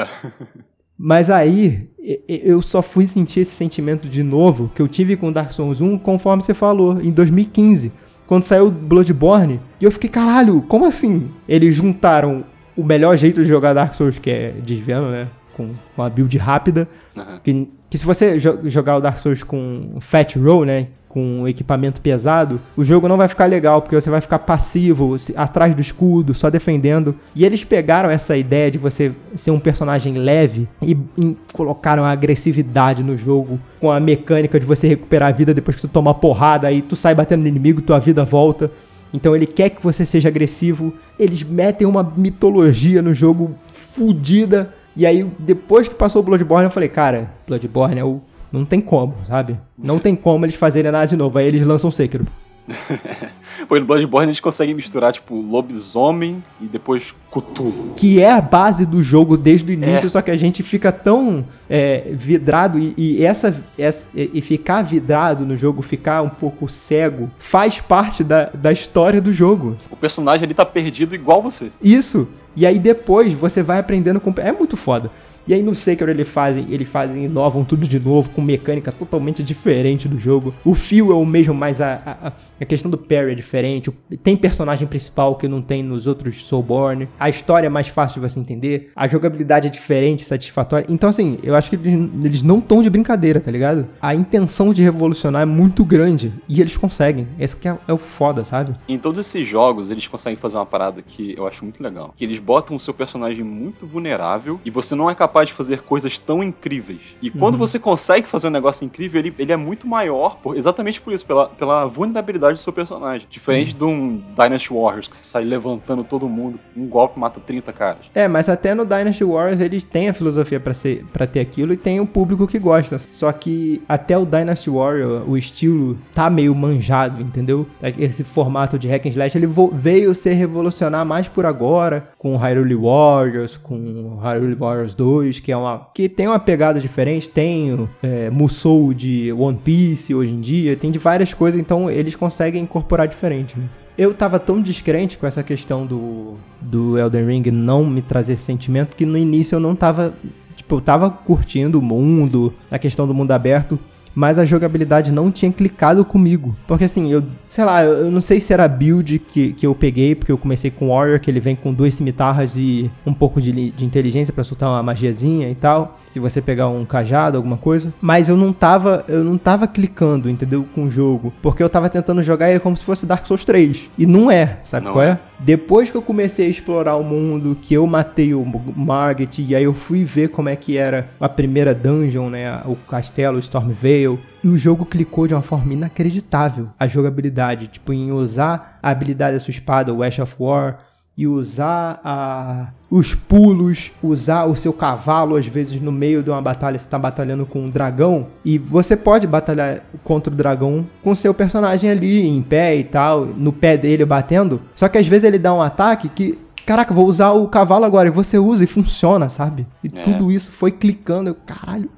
Mas 0.95 1.30
aí, 1.30 1.89
eu 2.28 2.62
só 2.62 2.82
fui 2.82 3.08
sentir 3.08 3.41
esse 3.41 3.52
sentimento 3.52 4.08
de 4.08 4.21
novo 4.21 4.71
que 4.73 4.82
eu 4.82 4.88
tive 4.88 5.17
com 5.17 5.32
Dark 5.32 5.52
Souls 5.52 5.82
1, 5.82 5.97
conforme 5.97 6.43
você 6.43 6.54
falou, 6.54 7.02
em 7.02 7.12
2015 7.12 7.91
quando 8.28 8.44
saiu 8.44 8.72
Bloodborne, 8.72 9.60
e 9.80 9.86
eu 9.86 9.92
fiquei, 9.92 10.10
caralho, 10.10 10.62
como 10.68 10.86
assim? 10.86 11.30
Eles 11.48 11.76
juntaram 11.76 12.44
o 12.76 12.84
melhor 12.84 13.16
jeito 13.18 13.44
de 13.44 13.48
jogar 13.48 13.74
Dark 13.74 13.94
Souls, 13.94 14.18
que 14.18 14.30
é 14.30 14.54
desviando, 14.64 15.10
né? 15.10 15.28
Com 15.56 15.72
uma 15.98 16.10
build 16.10 16.38
rápida. 16.38 16.88
Uhum. 17.16 17.39
Que, 17.44 17.70
que 17.89 17.98
se 17.98 18.06
você 18.06 18.39
jo 18.39 18.60
jogar 18.66 18.98
o 18.98 19.02
Dark 19.02 19.20
Souls 19.20 19.44
com 19.44 19.98
Fat 20.00 20.36
Roll, 20.36 20.66
né? 20.66 20.88
com 21.13 21.48
equipamento 21.48 22.02
pesado, 22.02 22.60
o 22.76 22.84
jogo 22.84 23.08
não 23.08 23.18
vai 23.18 23.28
ficar 23.28 23.46
legal, 23.46 23.84
porque 23.84 23.94
você 23.94 24.10
vai 24.10 24.20
ficar 24.20 24.39
passivo, 24.39 25.16
atrás 25.36 25.76
do 25.76 25.80
escudo, 25.80 26.34
só 26.34 26.50
defendendo. 26.50 27.13
E 27.36 27.46
eles 27.46 27.63
pegaram 27.63 28.10
essa 28.10 28.36
ideia 28.36 28.72
de 28.72 28.80
você 28.80 29.12
ser 29.36 29.52
um 29.52 29.60
personagem 29.60 30.16
leve 30.16 30.68
e, 30.82 30.98
e 31.16 31.38
colocaram 31.54 32.04
a 32.04 32.10
agressividade 32.10 33.04
no 33.04 33.16
jogo, 33.16 33.60
com 33.80 33.92
a 33.92 34.00
mecânica 34.00 34.60
de 34.60 34.66
você 34.66 34.88
recuperar 34.88 35.30
a 35.30 35.32
vida 35.32 35.54
depois 35.54 35.76
que 35.76 35.84
tu 35.84 35.88
toma 35.88 36.16
porrada, 36.16 36.68
aí 36.68 36.82
tu 36.82 36.96
sai 36.96 37.13
batendo 37.13 37.44
no 37.44 37.48
inimigo, 37.48 37.84
tua 37.84 38.00
vida 38.00 38.26
volta. 38.26 38.72
Então 39.13 39.36
ele 39.36 39.46
quer 39.46 39.70
que 39.70 39.84
você 39.84 40.08
seja 40.08 40.30
agressivo. 40.30 40.96
Eles 41.20 41.44
metem 41.44 41.86
uma 41.86 42.02
mitologia 42.18 43.04
no 43.04 43.13
jogo 43.13 43.54
fodida. 43.68 44.74
E 44.95 45.06
aí, 45.06 45.23
depois 45.39 45.88
que 45.88 45.95
passou 45.95 46.21
o 46.21 46.25
Bloodborne, 46.25 46.65
eu 46.65 46.71
falei, 46.71 46.89
cara, 46.89 47.32
Bloodborne 47.47 47.99
é 47.99 48.03
o 48.03 48.21
não 48.53 48.63
tem 48.63 48.79
como, 48.79 49.15
sabe? 49.27 49.60
Não 49.75 49.97
tem 49.97 50.15
como 50.15 50.45
eles 50.45 50.53
fazerem 50.53 50.91
nada 50.91 51.08
de 51.08 51.17
novo. 51.17 51.39
Aí 51.39 51.47
eles 51.47 51.65
lançam 51.65 51.89
Sekiro. 51.89 52.23
Pô, 53.67 53.79
no 53.79 53.86
Bloodborne 53.86 54.29
eles 54.29 54.39
conseguem 54.39 54.75
misturar, 54.75 55.12
tipo, 55.12 55.36
lobisomem 55.36 56.43
e 56.62 56.65
depois 56.65 57.13
Cthulhu. 57.32 57.93
Que 57.95 58.21
é 58.21 58.32
a 58.32 58.39
base 58.39 58.86
do 58.86 59.01
jogo 59.01 59.36
desde 59.38 59.71
o 59.71 59.73
início, 59.73 60.06
é. 60.06 60.10
só 60.10 60.21
que 60.21 60.32
a 60.32 60.38
gente 60.38 60.62
fica 60.62 60.91
tão 60.91 61.45
é, 61.69 62.12
vidrado 62.12 62.77
e, 62.77 62.93
e 62.95 63.23
essa, 63.23 63.63
essa, 63.77 64.10
e 64.13 64.39
ficar 64.39 64.84
vidrado 64.84 65.45
no 65.45 65.58
jogo, 65.58 65.82
ficar 65.82 66.21
um 66.21 66.29
pouco 66.29 66.69
cego, 66.69 67.29
faz 67.38 67.82
parte 67.82 68.23
da, 68.23 68.45
da 68.53 68.71
história 68.71 69.19
do 69.19 69.34
jogo. 69.34 69.75
O 69.91 69.97
personagem 69.97 70.45
ali 70.45 70.53
tá 70.53 70.65
perdido 70.65 71.15
igual 71.15 71.41
você. 71.41 71.71
Isso. 71.82 72.27
E 72.56 72.66
aí 72.66 72.78
depois 72.80 73.34
você 73.34 73.62
vai 73.63 73.80
aprendendo 73.80 74.20
com. 74.20 74.34
É 74.38 74.52
muito 74.52 74.78
foda. 74.78 75.10
E 75.47 75.53
aí 75.53 75.62
no 75.62 75.75
Sekiro 75.75 76.10
eles 76.10 76.27
fazem, 76.27 76.67
eles 76.69 76.88
fazem, 76.88 77.25
inovam 77.25 77.63
tudo 77.63 77.88
de 77.88 77.99
novo, 77.99 78.29
com 78.29 78.41
mecânica 78.41 78.91
totalmente 78.91 79.43
diferente 79.43 80.08
do 80.08 80.17
jogo. 80.17 80.53
O 80.63 80.73
fio 80.73 81.12
é 81.12 81.15
o 81.15 81.25
mesmo, 81.25 81.53
mas 81.53 81.82
a, 81.82 82.01
a, 82.06 82.32
a 82.62 82.65
questão 82.65 82.89
do 82.89 82.97
parry 82.97 83.32
é 83.32 83.36
diferente. 83.36 83.91
Tem 84.23 84.36
personagem 84.38 84.88
principal 84.88 85.36
que 85.36 85.47
não 85.47 85.62
tem 85.62 85.84
nos 85.84 86.08
outros 86.08 86.45
Soulborn. 86.45 87.08
A 87.19 87.29
história 87.29 87.67
é 87.67 87.69
mais 87.69 87.88
fácil 87.88 88.21
de 88.21 88.29
você 88.29 88.39
entender. 88.39 88.91
A 88.95 89.08
jogabilidade 89.08 89.67
é 89.67 89.69
diferente, 89.69 90.23
satisfatória. 90.23 90.86
Então, 90.89 91.10
assim, 91.10 91.38
eu 91.43 91.56
acho 91.56 91.69
que 91.69 91.75
eles, 91.75 92.10
eles 92.23 92.41
não 92.41 92.60
estão 92.60 92.82
de 92.82 92.89
brincadeira, 92.89 93.39
tá 93.39 93.51
ligado? 93.51 93.88
A 94.01 94.15
intenção 94.15 94.73
de 94.73 94.82
revolucionar 94.82 95.41
é 95.41 95.45
muito 95.45 95.84
grande. 95.84 96.34
E 96.47 96.62
eles 96.62 96.77
conseguem. 96.77 97.27
Esse 97.38 97.56
que 97.56 97.67
é, 97.67 97.77
é 97.88 97.93
o 97.93 97.97
foda, 97.97 98.43
sabe? 98.43 98.75
Em 98.88 98.97
todos 98.97 99.25
esses 99.25 99.47
jogos, 99.47 99.89
eles 99.89 100.08
conseguem 100.08 100.38
fazer 100.38 100.56
uma 100.56 100.65
parada 100.65 101.01
que 101.01 101.34
eu 101.38 101.47
acho 101.47 101.63
muito 101.63 101.82
legal. 101.82 102.13
Que 102.15 102.23
eles 102.23 102.39
botam 102.39 102.75
o 102.75 102.79
seu 102.79 102.93
personagem 102.93 103.43
muito 103.43 103.86
vulnerável 103.86 104.60
e 104.63 104.69
você 104.69 104.95
não 104.95 105.10
é 105.10 105.15
capaz 105.15 105.33
capaz 105.34 105.48
de 105.48 105.54
fazer 105.54 105.82
coisas 105.82 106.19
tão 106.19 106.43
incríveis. 106.43 107.02
E 107.19 107.32
quando 107.32 107.56
uhum. 107.56 107.60
você 107.60 107.80
consegue 107.80 108.28
fazer 108.28 108.48
um 108.48 108.52
negócio 108.52 108.86
incrível, 108.86 109.19
ele, 109.19 109.34
ele 109.39 109.52
é 109.52 109.58
muito 109.58 109.88
maior, 109.88 110.38
por, 110.38 110.56
exatamente 110.56 111.02
por 111.02 111.12
isso, 111.12 111.26
pela, 111.26 111.48
pela 111.48 111.88
vulnerabilidade 111.88 112.56
do 112.56 112.62
seu 112.62 112.72
personagem. 112.72 113.28
Diferente 113.30 113.74
uhum. 113.74 113.78
de 113.78 113.84
um 113.84 114.22
Dynasty 114.36 114.72
Warriors, 114.72 115.08
que 115.08 115.17
você 115.17 115.24
sai 115.24 115.43
levantando 115.43 116.04
todo 116.04 116.30
mundo, 116.30 116.60
um 116.78 116.88
golpe 116.88 117.19
mata 117.19 117.39
30 117.39 117.74
caras. 117.74 117.98
É, 118.13 118.28
mas 118.28 118.48
até 118.48 118.76
no 118.76 118.86
Dynasty 118.86 119.24
Warriors 119.24 119.60
eles 119.60 119.84
têm 119.84 120.10
a 120.10 120.13
filosofia 120.13 120.60
para 120.60 120.74
ser 120.74 121.06
para 121.12 121.26
ter 121.26 121.39
aquilo 121.39 121.74
e 121.74 121.78
tem 121.78 122.00
o 122.00 122.06
público 122.06 122.46
que 122.46 122.60
gosta. 122.60 123.00
Só 123.12 123.32
que 123.32 123.82
até 123.89 124.17
o 124.17 124.26
Dynasty 124.26 124.69
Warrior, 124.69 125.28
o 125.28 125.38
estilo 125.38 125.98
tá 126.13 126.30
meio 126.30 126.54
manjado, 126.54 127.22
entendeu? 127.22 127.65
Esse 127.98 128.24
formato 128.24 128.78
de 128.78 128.88
hack 128.88 129.06
and 129.06 129.10
slash, 129.10 129.38
ele 129.38 129.48
veio 129.74 130.13
se 130.13 130.32
revolucionar 130.34 131.06
mais 131.06 131.28
por 131.28 131.46
agora, 131.46 132.10
com 132.17 132.36
Hyrule 132.38 132.76
Warriors, 132.76 133.58
com 133.58 134.19
Hyrule 134.22 134.56
Warriors 134.56 134.96
2, 134.96 135.23
que 135.32 135.52
é 135.52 135.58
uma 135.58 135.88
que 135.94 136.08
tem 136.08 136.28
uma 136.28 136.40
pegada 136.40 136.80
diferente, 136.80 137.30
tem 137.30 137.88
é, 138.02 138.30
Musou 138.30 138.94
de 138.94 139.32
One 139.32 139.58
Piece 139.58 140.14
hoje 140.14 140.32
em 140.32 140.42
dia, 140.42 140.76
tem 140.76 140.92
de 140.92 141.00
várias 141.00 141.34
coisas, 141.34 141.60
então 141.60 141.90
eles 141.90 142.16
conseguem 142.16 142.64
incorporar 142.64 143.08
diferente. 143.08 143.58
Né? 143.58 143.66
Eu 143.98 144.14
tava 144.14 144.40
tão 144.40 144.62
descrente 144.62 145.18
com 145.18 145.28
essa 145.28 145.44
questão 145.44 145.86
do, 145.86 146.36
do 146.60 146.98
Elden 146.98 147.26
Ring 147.26 147.52
não 147.52 147.86
me 147.86 148.02
trazer 148.02 148.34
esse 148.34 148.44
sentimento 148.44 148.96
que 148.96 149.06
no 149.06 149.18
início 149.18 149.56
eu 149.56 149.60
não 149.60 149.76
tava. 149.76 150.14
Tipo, 150.56 150.76
eu 150.76 150.82
tava 150.82 151.10
curtindo 151.10 151.80
o 151.80 151.82
mundo, 151.82 152.54
a 152.72 152.80
questão 152.80 153.06
do 153.06 153.14
mundo 153.14 153.32
aberto, 153.32 153.78
mas 154.15 154.38
a 154.38 154.45
jogabilidade 154.45 155.12
não 155.12 155.32
tinha 155.32 155.52
clicado 155.52 156.04
comigo. 156.06 156.56
Porque 156.67 156.84
assim, 156.84 157.12
eu, 157.12 157.23
sei 157.49 157.65
lá, 157.65 157.84
eu 157.84 158.12
não 158.12 158.21
sei 158.21 158.39
se 158.39 158.54
era 158.54 158.65
a 158.65 158.67
build 158.67 159.19
que, 159.19 159.54
que 159.54 159.65
eu 159.65 159.73
peguei, 159.73 160.15
porque 160.15 160.32
eu 160.32 160.38
comecei 160.38 160.69
com 160.71 160.89
Warrior, 160.89 161.19
que 161.19 161.30
ele 161.30 161.39
vem 161.39 161.56
com 161.56 161.73
duas 161.73 161.93
cimitarras 161.93 162.56
e 162.58 162.89
um 163.06 163.13
pouco 163.13 163.41
de, 163.41 163.71
de 163.71 163.86
inteligência 163.86 164.34
para 164.34 164.43
soltar 164.43 164.69
uma 164.69 164.84
magiazinha 164.84 165.49
e 165.49 165.56
tal 165.56 165.99
se 166.13 166.19
você 166.19 166.39
pegar 166.39 166.67
um 166.67 166.86
cajado, 166.86 167.38
alguma 167.38 167.58
coisa. 167.58 167.91
Mas 167.99 168.30
eu 168.30 168.38
não 168.38 168.54
tava, 168.54 169.04
eu 169.08 169.23
não 169.23 169.36
tava 169.36 169.67
clicando, 169.67 170.30
entendeu? 170.30 170.63
Com 170.76 170.84
o 170.84 170.91
jogo. 170.91 171.34
Porque 171.41 171.63
eu 171.63 171.67
tava 171.67 171.89
tentando 171.89 172.21
jogar 172.21 172.52
ele 172.52 172.60
como 172.60 172.78
se 172.78 172.84
fosse 172.84 173.08
Dark 173.08 173.26
Souls 173.26 173.43
3. 173.43 173.89
E 173.97 174.06
não 174.06 174.30
é, 174.30 174.60
sabe 174.62 174.86
não 174.86 174.93
qual 174.93 175.04
é? 175.04 175.10
é? 175.10 175.19
Depois 175.39 175.89
que 175.89 175.97
eu 175.97 176.04
comecei 176.04 176.45
a 176.45 176.49
explorar 176.49 176.97
o 176.97 177.04
mundo, 177.04 177.58
que 177.60 177.73
eu 177.73 177.88
matei 177.88 178.32
o 178.36 178.45
Margit, 178.76 179.41
e 179.41 179.56
aí 179.56 179.63
eu 179.63 179.73
fui 179.73 180.06
ver 180.06 180.30
como 180.30 180.49
é 180.49 180.56
que 180.56 180.78
era 180.78 181.10
a 181.19 181.28
primeira 181.28 181.73
dungeon, 181.73 182.30
né? 182.30 182.62
O 182.65 182.76
castelo 182.76 183.39
Stormvale. 183.39 184.19
E 184.43 184.47
o 184.47 184.58
jogo 184.58 184.86
clicou 184.86 185.26
de 185.26 185.34
uma 185.34 185.41
forma 185.41 185.73
inacreditável. 185.73 186.69
A 186.80 186.88
jogabilidade, 186.88 187.67
tipo, 187.67 187.91
em 187.91 188.12
usar 188.12 188.78
a 188.84 188.91
habilidade 188.91 189.38
da 189.38 189.39
sua 189.39 189.52
espada, 189.52 189.91
o 189.91 190.04
Ash 190.04 190.19
of 190.19 190.36
War 190.39 190.78
e 191.17 191.28
usar 191.28 191.99
a, 192.04 192.67
os 192.89 193.13
pulos, 193.13 193.91
usar 194.02 194.45
o 194.45 194.56
seu 194.56 194.73
cavalo, 194.73 195.36
às 195.36 195.45
vezes 195.45 195.80
no 195.80 195.91
meio 195.91 196.23
de 196.23 196.30
uma 196.30 196.41
batalha 196.41 196.78
você 196.78 196.86
está 196.86 196.97
batalhando 196.97 197.45
com 197.45 197.60
um 197.60 197.69
dragão, 197.69 198.28
e 198.43 198.58
você 198.58 198.98
pode 198.98 199.27
batalhar 199.27 199.81
contra 200.04 200.33
o 200.33 200.35
dragão 200.35 200.85
com 201.04 201.13
seu 201.13 201.33
personagem 201.33 201.90
ali 201.90 202.27
em 202.27 202.42
pé 202.42 202.75
e 202.75 202.83
tal, 202.83 203.25
no 203.25 203.54
pé 203.54 203.77
dele 203.77 204.06
batendo. 204.06 204.60
Só 204.75 204.88
que 204.88 204.98
às 204.98 205.08
vezes 205.08 205.25
ele 205.25 205.40
dá 205.40 205.54
um 205.54 205.62
ataque 205.62 206.10
que 206.10 206.40
Caraca, 206.65 206.94
vou 206.94 207.08
usar 207.08 207.31
o 207.33 207.48
cavalo 207.48 207.83
agora. 207.83 208.08
E 208.08 208.12
você 208.12 208.38
usa 208.38 208.63
e 208.63 208.67
funciona, 208.67 209.27
sabe? 209.27 209.67
E 209.83 209.92
é. 209.94 210.02
tudo 210.02 210.31
isso 210.31 210.50
foi 210.50 210.71
clicando. 210.71 211.29
Eu, 211.29 211.35
caralho, 211.35 211.90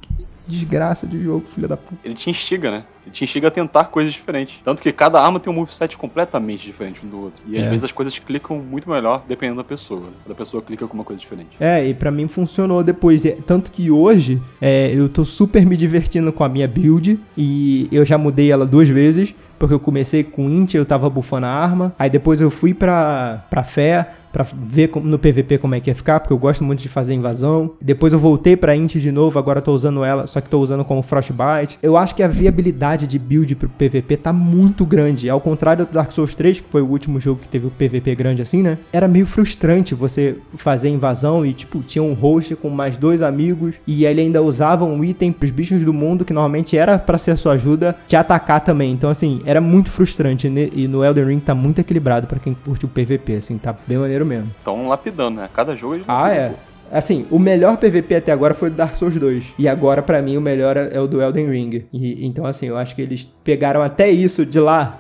Desgraça 0.48 1.08
de 1.08 1.22
jogo, 1.22 1.46
filha 1.48 1.68
da 1.68 1.78
puta. 1.78 1.98
Ele 2.04 2.16
te 2.16 2.30
instiga, 2.30 2.72
né? 2.72 2.84
Ele 3.06 3.14
te 3.14 3.24
instiga 3.24 3.48
a 3.48 3.52
tentar 3.52 3.86
coisas 3.86 4.14
diferentes. 4.14 4.56
Tanto 4.64 4.82
que 4.82 4.92
cada 4.92 5.20
arma 5.20 5.40
tem 5.40 5.52
um 5.52 5.56
moveset 5.56 5.96
completamente 5.98 6.66
diferente 6.66 7.06
um 7.06 7.10
do 7.10 7.20
outro. 7.20 7.44
E 7.48 7.58
às 7.58 7.66
é. 7.66 7.70
vezes 7.70 7.84
as 7.84 7.92
coisas 7.92 8.18
clicam 8.18 8.58
muito 8.58 8.90
melhor 8.90 9.24
dependendo 9.28 9.58
da 9.58 9.64
pessoa. 9.64 10.10
Cada 10.24 10.36
pessoa 10.36 10.62
clica 10.62 10.88
com 10.88 10.94
uma 10.94 11.04
coisa 11.04 11.20
diferente. 11.20 11.50
É, 11.60 11.86
e 11.88 11.94
para 11.94 12.12
mim 12.12 12.28
funcionou 12.28 12.84
depois. 12.84 13.24
Tanto 13.46 13.72
que 13.72 13.92
hoje 13.92 14.42
é, 14.60 14.92
eu 14.94 15.08
tô 15.08 15.24
super 15.24 15.66
me 15.66 15.78
divertindo 15.78 16.32
com 16.34 16.44
a 16.44 16.50
minha 16.50 16.68
build. 16.68 17.20
E 17.38 17.88
eu 17.92 18.04
já 18.06 18.18
mudei 18.18 18.52
ela 18.52 18.66
duas 18.66 18.90
vezes. 18.90 19.36
Porque 19.58 19.74
eu 19.74 19.80
comecei 19.80 20.24
com 20.24 20.50
int, 20.50 20.74
eu 20.74 20.86
tava 20.86 21.10
bufando 21.10 21.46
a 21.46 21.50
arma. 21.50 21.96
Aí 21.98 22.10
depois 22.10 22.42
eu 22.42 22.50
fui 22.50 22.74
pra, 22.74 23.46
pra 23.50 23.64
fé 23.64 24.10
para 24.36 24.46
ver 24.54 24.92
no 25.02 25.18
PVP 25.18 25.58
como 25.60 25.76
é 25.76 25.80
que 25.80 25.90
ia 25.90 25.96
ficar, 25.96 26.20
porque 26.20 26.34
eu 26.34 26.38
gosto 26.38 26.62
muito 26.62 26.82
de 26.82 26.90
fazer 26.90 27.14
invasão. 27.14 27.72
Depois 27.82 28.12
eu 28.12 28.20
voltei 28.20 28.58
para 28.58 28.76
int 28.76 28.98
de 28.98 29.10
novo, 29.10 29.40
agora 29.40 29.62
tô 29.62 29.72
usando 29.72 30.04
ela, 30.04 30.28
só 30.28 30.42
que 30.42 30.50
tô 30.50 30.60
usando 30.60 30.84
como 30.84 31.02
Frostbite. 31.02 31.80
Eu 31.82 31.96
acho 31.96 32.14
que 32.14 32.22
a 32.22 32.28
viabilidade 32.28 33.08
de 33.08 33.18
build 33.18 33.56
pro 33.56 33.70
PVP 33.70 34.18
tá 34.18 34.34
muito 34.34 34.86
grande. 34.86 35.30
Ao 35.30 35.40
contrário 35.40 35.86
do 35.86 35.94
Dark 35.94 36.12
Souls 36.12 36.36
3, 36.36 36.60
que 36.60 36.68
foi 36.70 36.82
o 36.82 36.86
último 36.86 37.18
jogo 37.18 37.40
que 37.40 37.48
teve 37.48 37.68
o 37.68 37.72
PVP 37.72 38.14
grande 38.14 38.42
assim, 38.42 38.62
né? 38.62 38.78
Era 38.92 39.08
meio 39.08 39.26
frustrante 39.26 39.96
você 39.96 40.36
fazer 40.58 40.90
invasão 40.90 41.46
e 41.46 41.54
tipo, 41.54 41.82
tinha 41.82 42.04
um 42.04 42.14
host 42.14 42.58
com 42.58 42.70
mais 42.70 42.98
dois 42.98 43.22
amigos 43.22 43.76
e 43.88 44.04
ele 44.04 44.20
ainda 44.20 44.42
usava 44.42 44.84
um 44.84 45.02
item 45.02 45.32
pros 45.32 45.50
bichos 45.50 45.82
do 45.86 45.94
mundo 45.94 46.26
que 46.26 46.34
normalmente 46.34 46.78
era 46.78 47.00
para 47.00 47.18
ser 47.18 47.38
sua 47.38 47.54
ajuda 47.54 47.96
te 48.06 48.18
atacar 48.18 48.60
também. 48.60 48.92
Então 48.92 49.10
assim, 49.10 49.42
era 49.46 49.62
muito 49.62 49.90
frustrante 49.90 50.46
e 50.48 50.90
no 50.90 51.06
Elden 51.06 51.26
Ring 51.26 51.40
tá 51.40 51.56
muito 51.56 51.80
equilibrado 51.80 52.28
para 52.28 52.38
quem 52.38 52.54
curte 52.54 52.84
o 52.84 52.90
PVP, 52.90 53.36
assim, 53.36 53.58
tá 53.58 53.74
bem 53.88 53.98
maneiro 53.98 54.25
mesmo. 54.26 54.50
Estão 54.58 54.88
lapidando, 54.88 55.42
né? 55.42 55.50
Cada 55.54 55.76
jogo 55.76 55.96
eles 55.96 56.06
Ah, 56.08 56.32
é. 56.32 56.56
Assim, 56.92 57.26
o 57.32 57.40
melhor 57.40 57.78
PVP 57.78 58.16
até 58.16 58.32
agora 58.32 58.54
foi 58.54 58.70
o 58.70 58.72
Dark 58.72 58.96
Souls 58.96 59.16
2. 59.16 59.54
E 59.58 59.68
agora, 59.68 60.02
para 60.02 60.22
mim, 60.22 60.38
o 60.38 60.42
melhor 60.42 60.78
é 60.78 61.00
o 61.00 61.08
do 61.08 61.22
Elden 61.22 61.50
Ring. 61.50 61.86
E, 61.92 62.26
então, 62.26 62.46
assim, 62.46 62.68
eu 62.68 62.78
acho 62.78 62.96
que 62.96 63.02
eles 63.02 63.26
pegaram 63.44 63.82
até 63.82 64.10
isso 64.10 64.46
de 64.46 64.60
lá, 64.60 65.00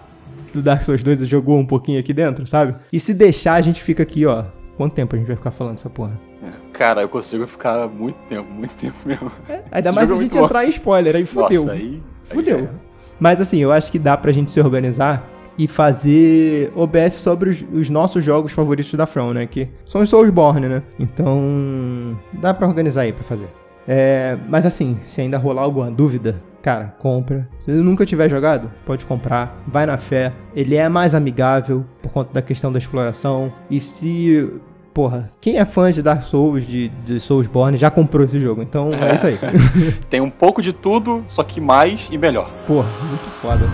do 0.53 0.61
Dark 0.61 0.81
Souls 0.81 1.03
2, 1.03 1.21
e 1.21 1.25
jogou 1.25 1.57
um 1.57 1.65
pouquinho 1.65 1.99
aqui 1.99 2.13
dentro, 2.13 2.45
sabe? 2.47 2.75
E 2.91 2.99
se 2.99 3.13
deixar, 3.13 3.53
a 3.53 3.61
gente 3.61 3.81
fica 3.81 4.03
aqui, 4.03 4.25
ó. 4.25 4.45
Quanto 4.77 4.93
tempo 4.93 5.15
a 5.15 5.19
gente 5.19 5.27
vai 5.27 5.35
ficar 5.35 5.51
falando 5.51 5.75
essa 5.75 5.89
porra? 5.89 6.19
É, 6.43 6.49
cara, 6.73 7.01
eu 7.01 7.09
consigo 7.09 7.45
ficar 7.47 7.87
muito 7.87 8.17
tempo, 8.27 8.51
muito 8.51 8.73
tempo 8.75 8.97
mesmo. 9.05 9.31
É, 9.47 9.61
ainda 9.71 9.91
mais 9.91 10.09
se 10.09 10.15
a 10.15 10.17
gente 10.19 10.37
entrar 10.37 10.65
em 10.65 10.69
spoiler, 10.69 11.15
aí 11.15 11.25
fudeu. 11.25 11.65
Nossa, 11.65 11.73
aí, 11.73 12.01
fudeu. 12.23 12.57
Aí 12.57 12.67
Mas 13.19 13.39
assim, 13.39 13.59
eu 13.59 13.71
acho 13.71 13.91
que 13.91 13.99
dá 13.99 14.17
pra 14.17 14.31
gente 14.31 14.51
se 14.51 14.59
organizar 14.59 15.34
e 15.57 15.67
fazer 15.67 16.71
OBS 16.75 17.13
sobre 17.13 17.49
os, 17.49 17.63
os, 17.73 17.89
nossos 17.89 18.23
jogos 18.23 18.51
favoritos 18.51 18.93
da 18.93 19.05
From, 19.05 19.33
né? 19.33 19.45
Que 19.45 19.69
são 19.85 20.01
os 20.01 20.09
Soulsborne, 20.09 20.67
né? 20.67 20.83
Então, 20.99 22.17
dá 22.33 22.53
para 22.53 22.67
organizar 22.67 23.01
aí 23.01 23.13
para 23.13 23.23
fazer. 23.23 23.47
É, 23.87 24.37
mas 24.49 24.65
assim, 24.65 24.97
se 25.07 25.21
ainda 25.21 25.37
rolar 25.37 25.61
alguma 25.61 25.91
dúvida, 25.91 26.41
cara, 26.61 26.95
compra. 26.97 27.47
Se 27.59 27.71
nunca 27.71 28.05
tiver 28.05 28.29
jogado, 28.29 28.71
pode 28.85 29.05
comprar. 29.05 29.63
Vai 29.67 29.85
na 29.85 29.97
fé. 29.97 30.33
Ele 30.55 30.75
é 30.75 30.89
mais 30.89 31.13
amigável 31.13 31.85
por 32.01 32.11
conta 32.11 32.33
da 32.33 32.41
questão 32.41 32.71
da 32.71 32.79
exploração. 32.79 33.53
E 33.69 33.79
se 33.79 34.49
porra, 34.93 35.29
quem 35.41 35.57
é 35.57 35.65
fã 35.65 35.91
de 35.91 36.01
Dark 36.01 36.23
Souls, 36.23 36.65
de, 36.65 36.87
de 37.03 37.19
Soulsborne, 37.19 37.77
já 37.77 37.91
comprou 37.91 38.25
esse 38.25 38.39
jogo. 38.39 38.61
Então 38.61 38.93
é, 38.93 39.11
é 39.11 39.15
isso 39.15 39.27
aí. 39.27 39.37
Tem 40.09 40.21
um 40.21 40.29
pouco 40.29 40.61
de 40.61 40.71
tudo, 40.71 41.23
só 41.27 41.43
que 41.43 41.59
mais 41.59 42.07
e 42.09 42.17
melhor. 42.17 42.49
Porra, 42.65 42.89
muito 43.09 43.29
foda. 43.29 43.65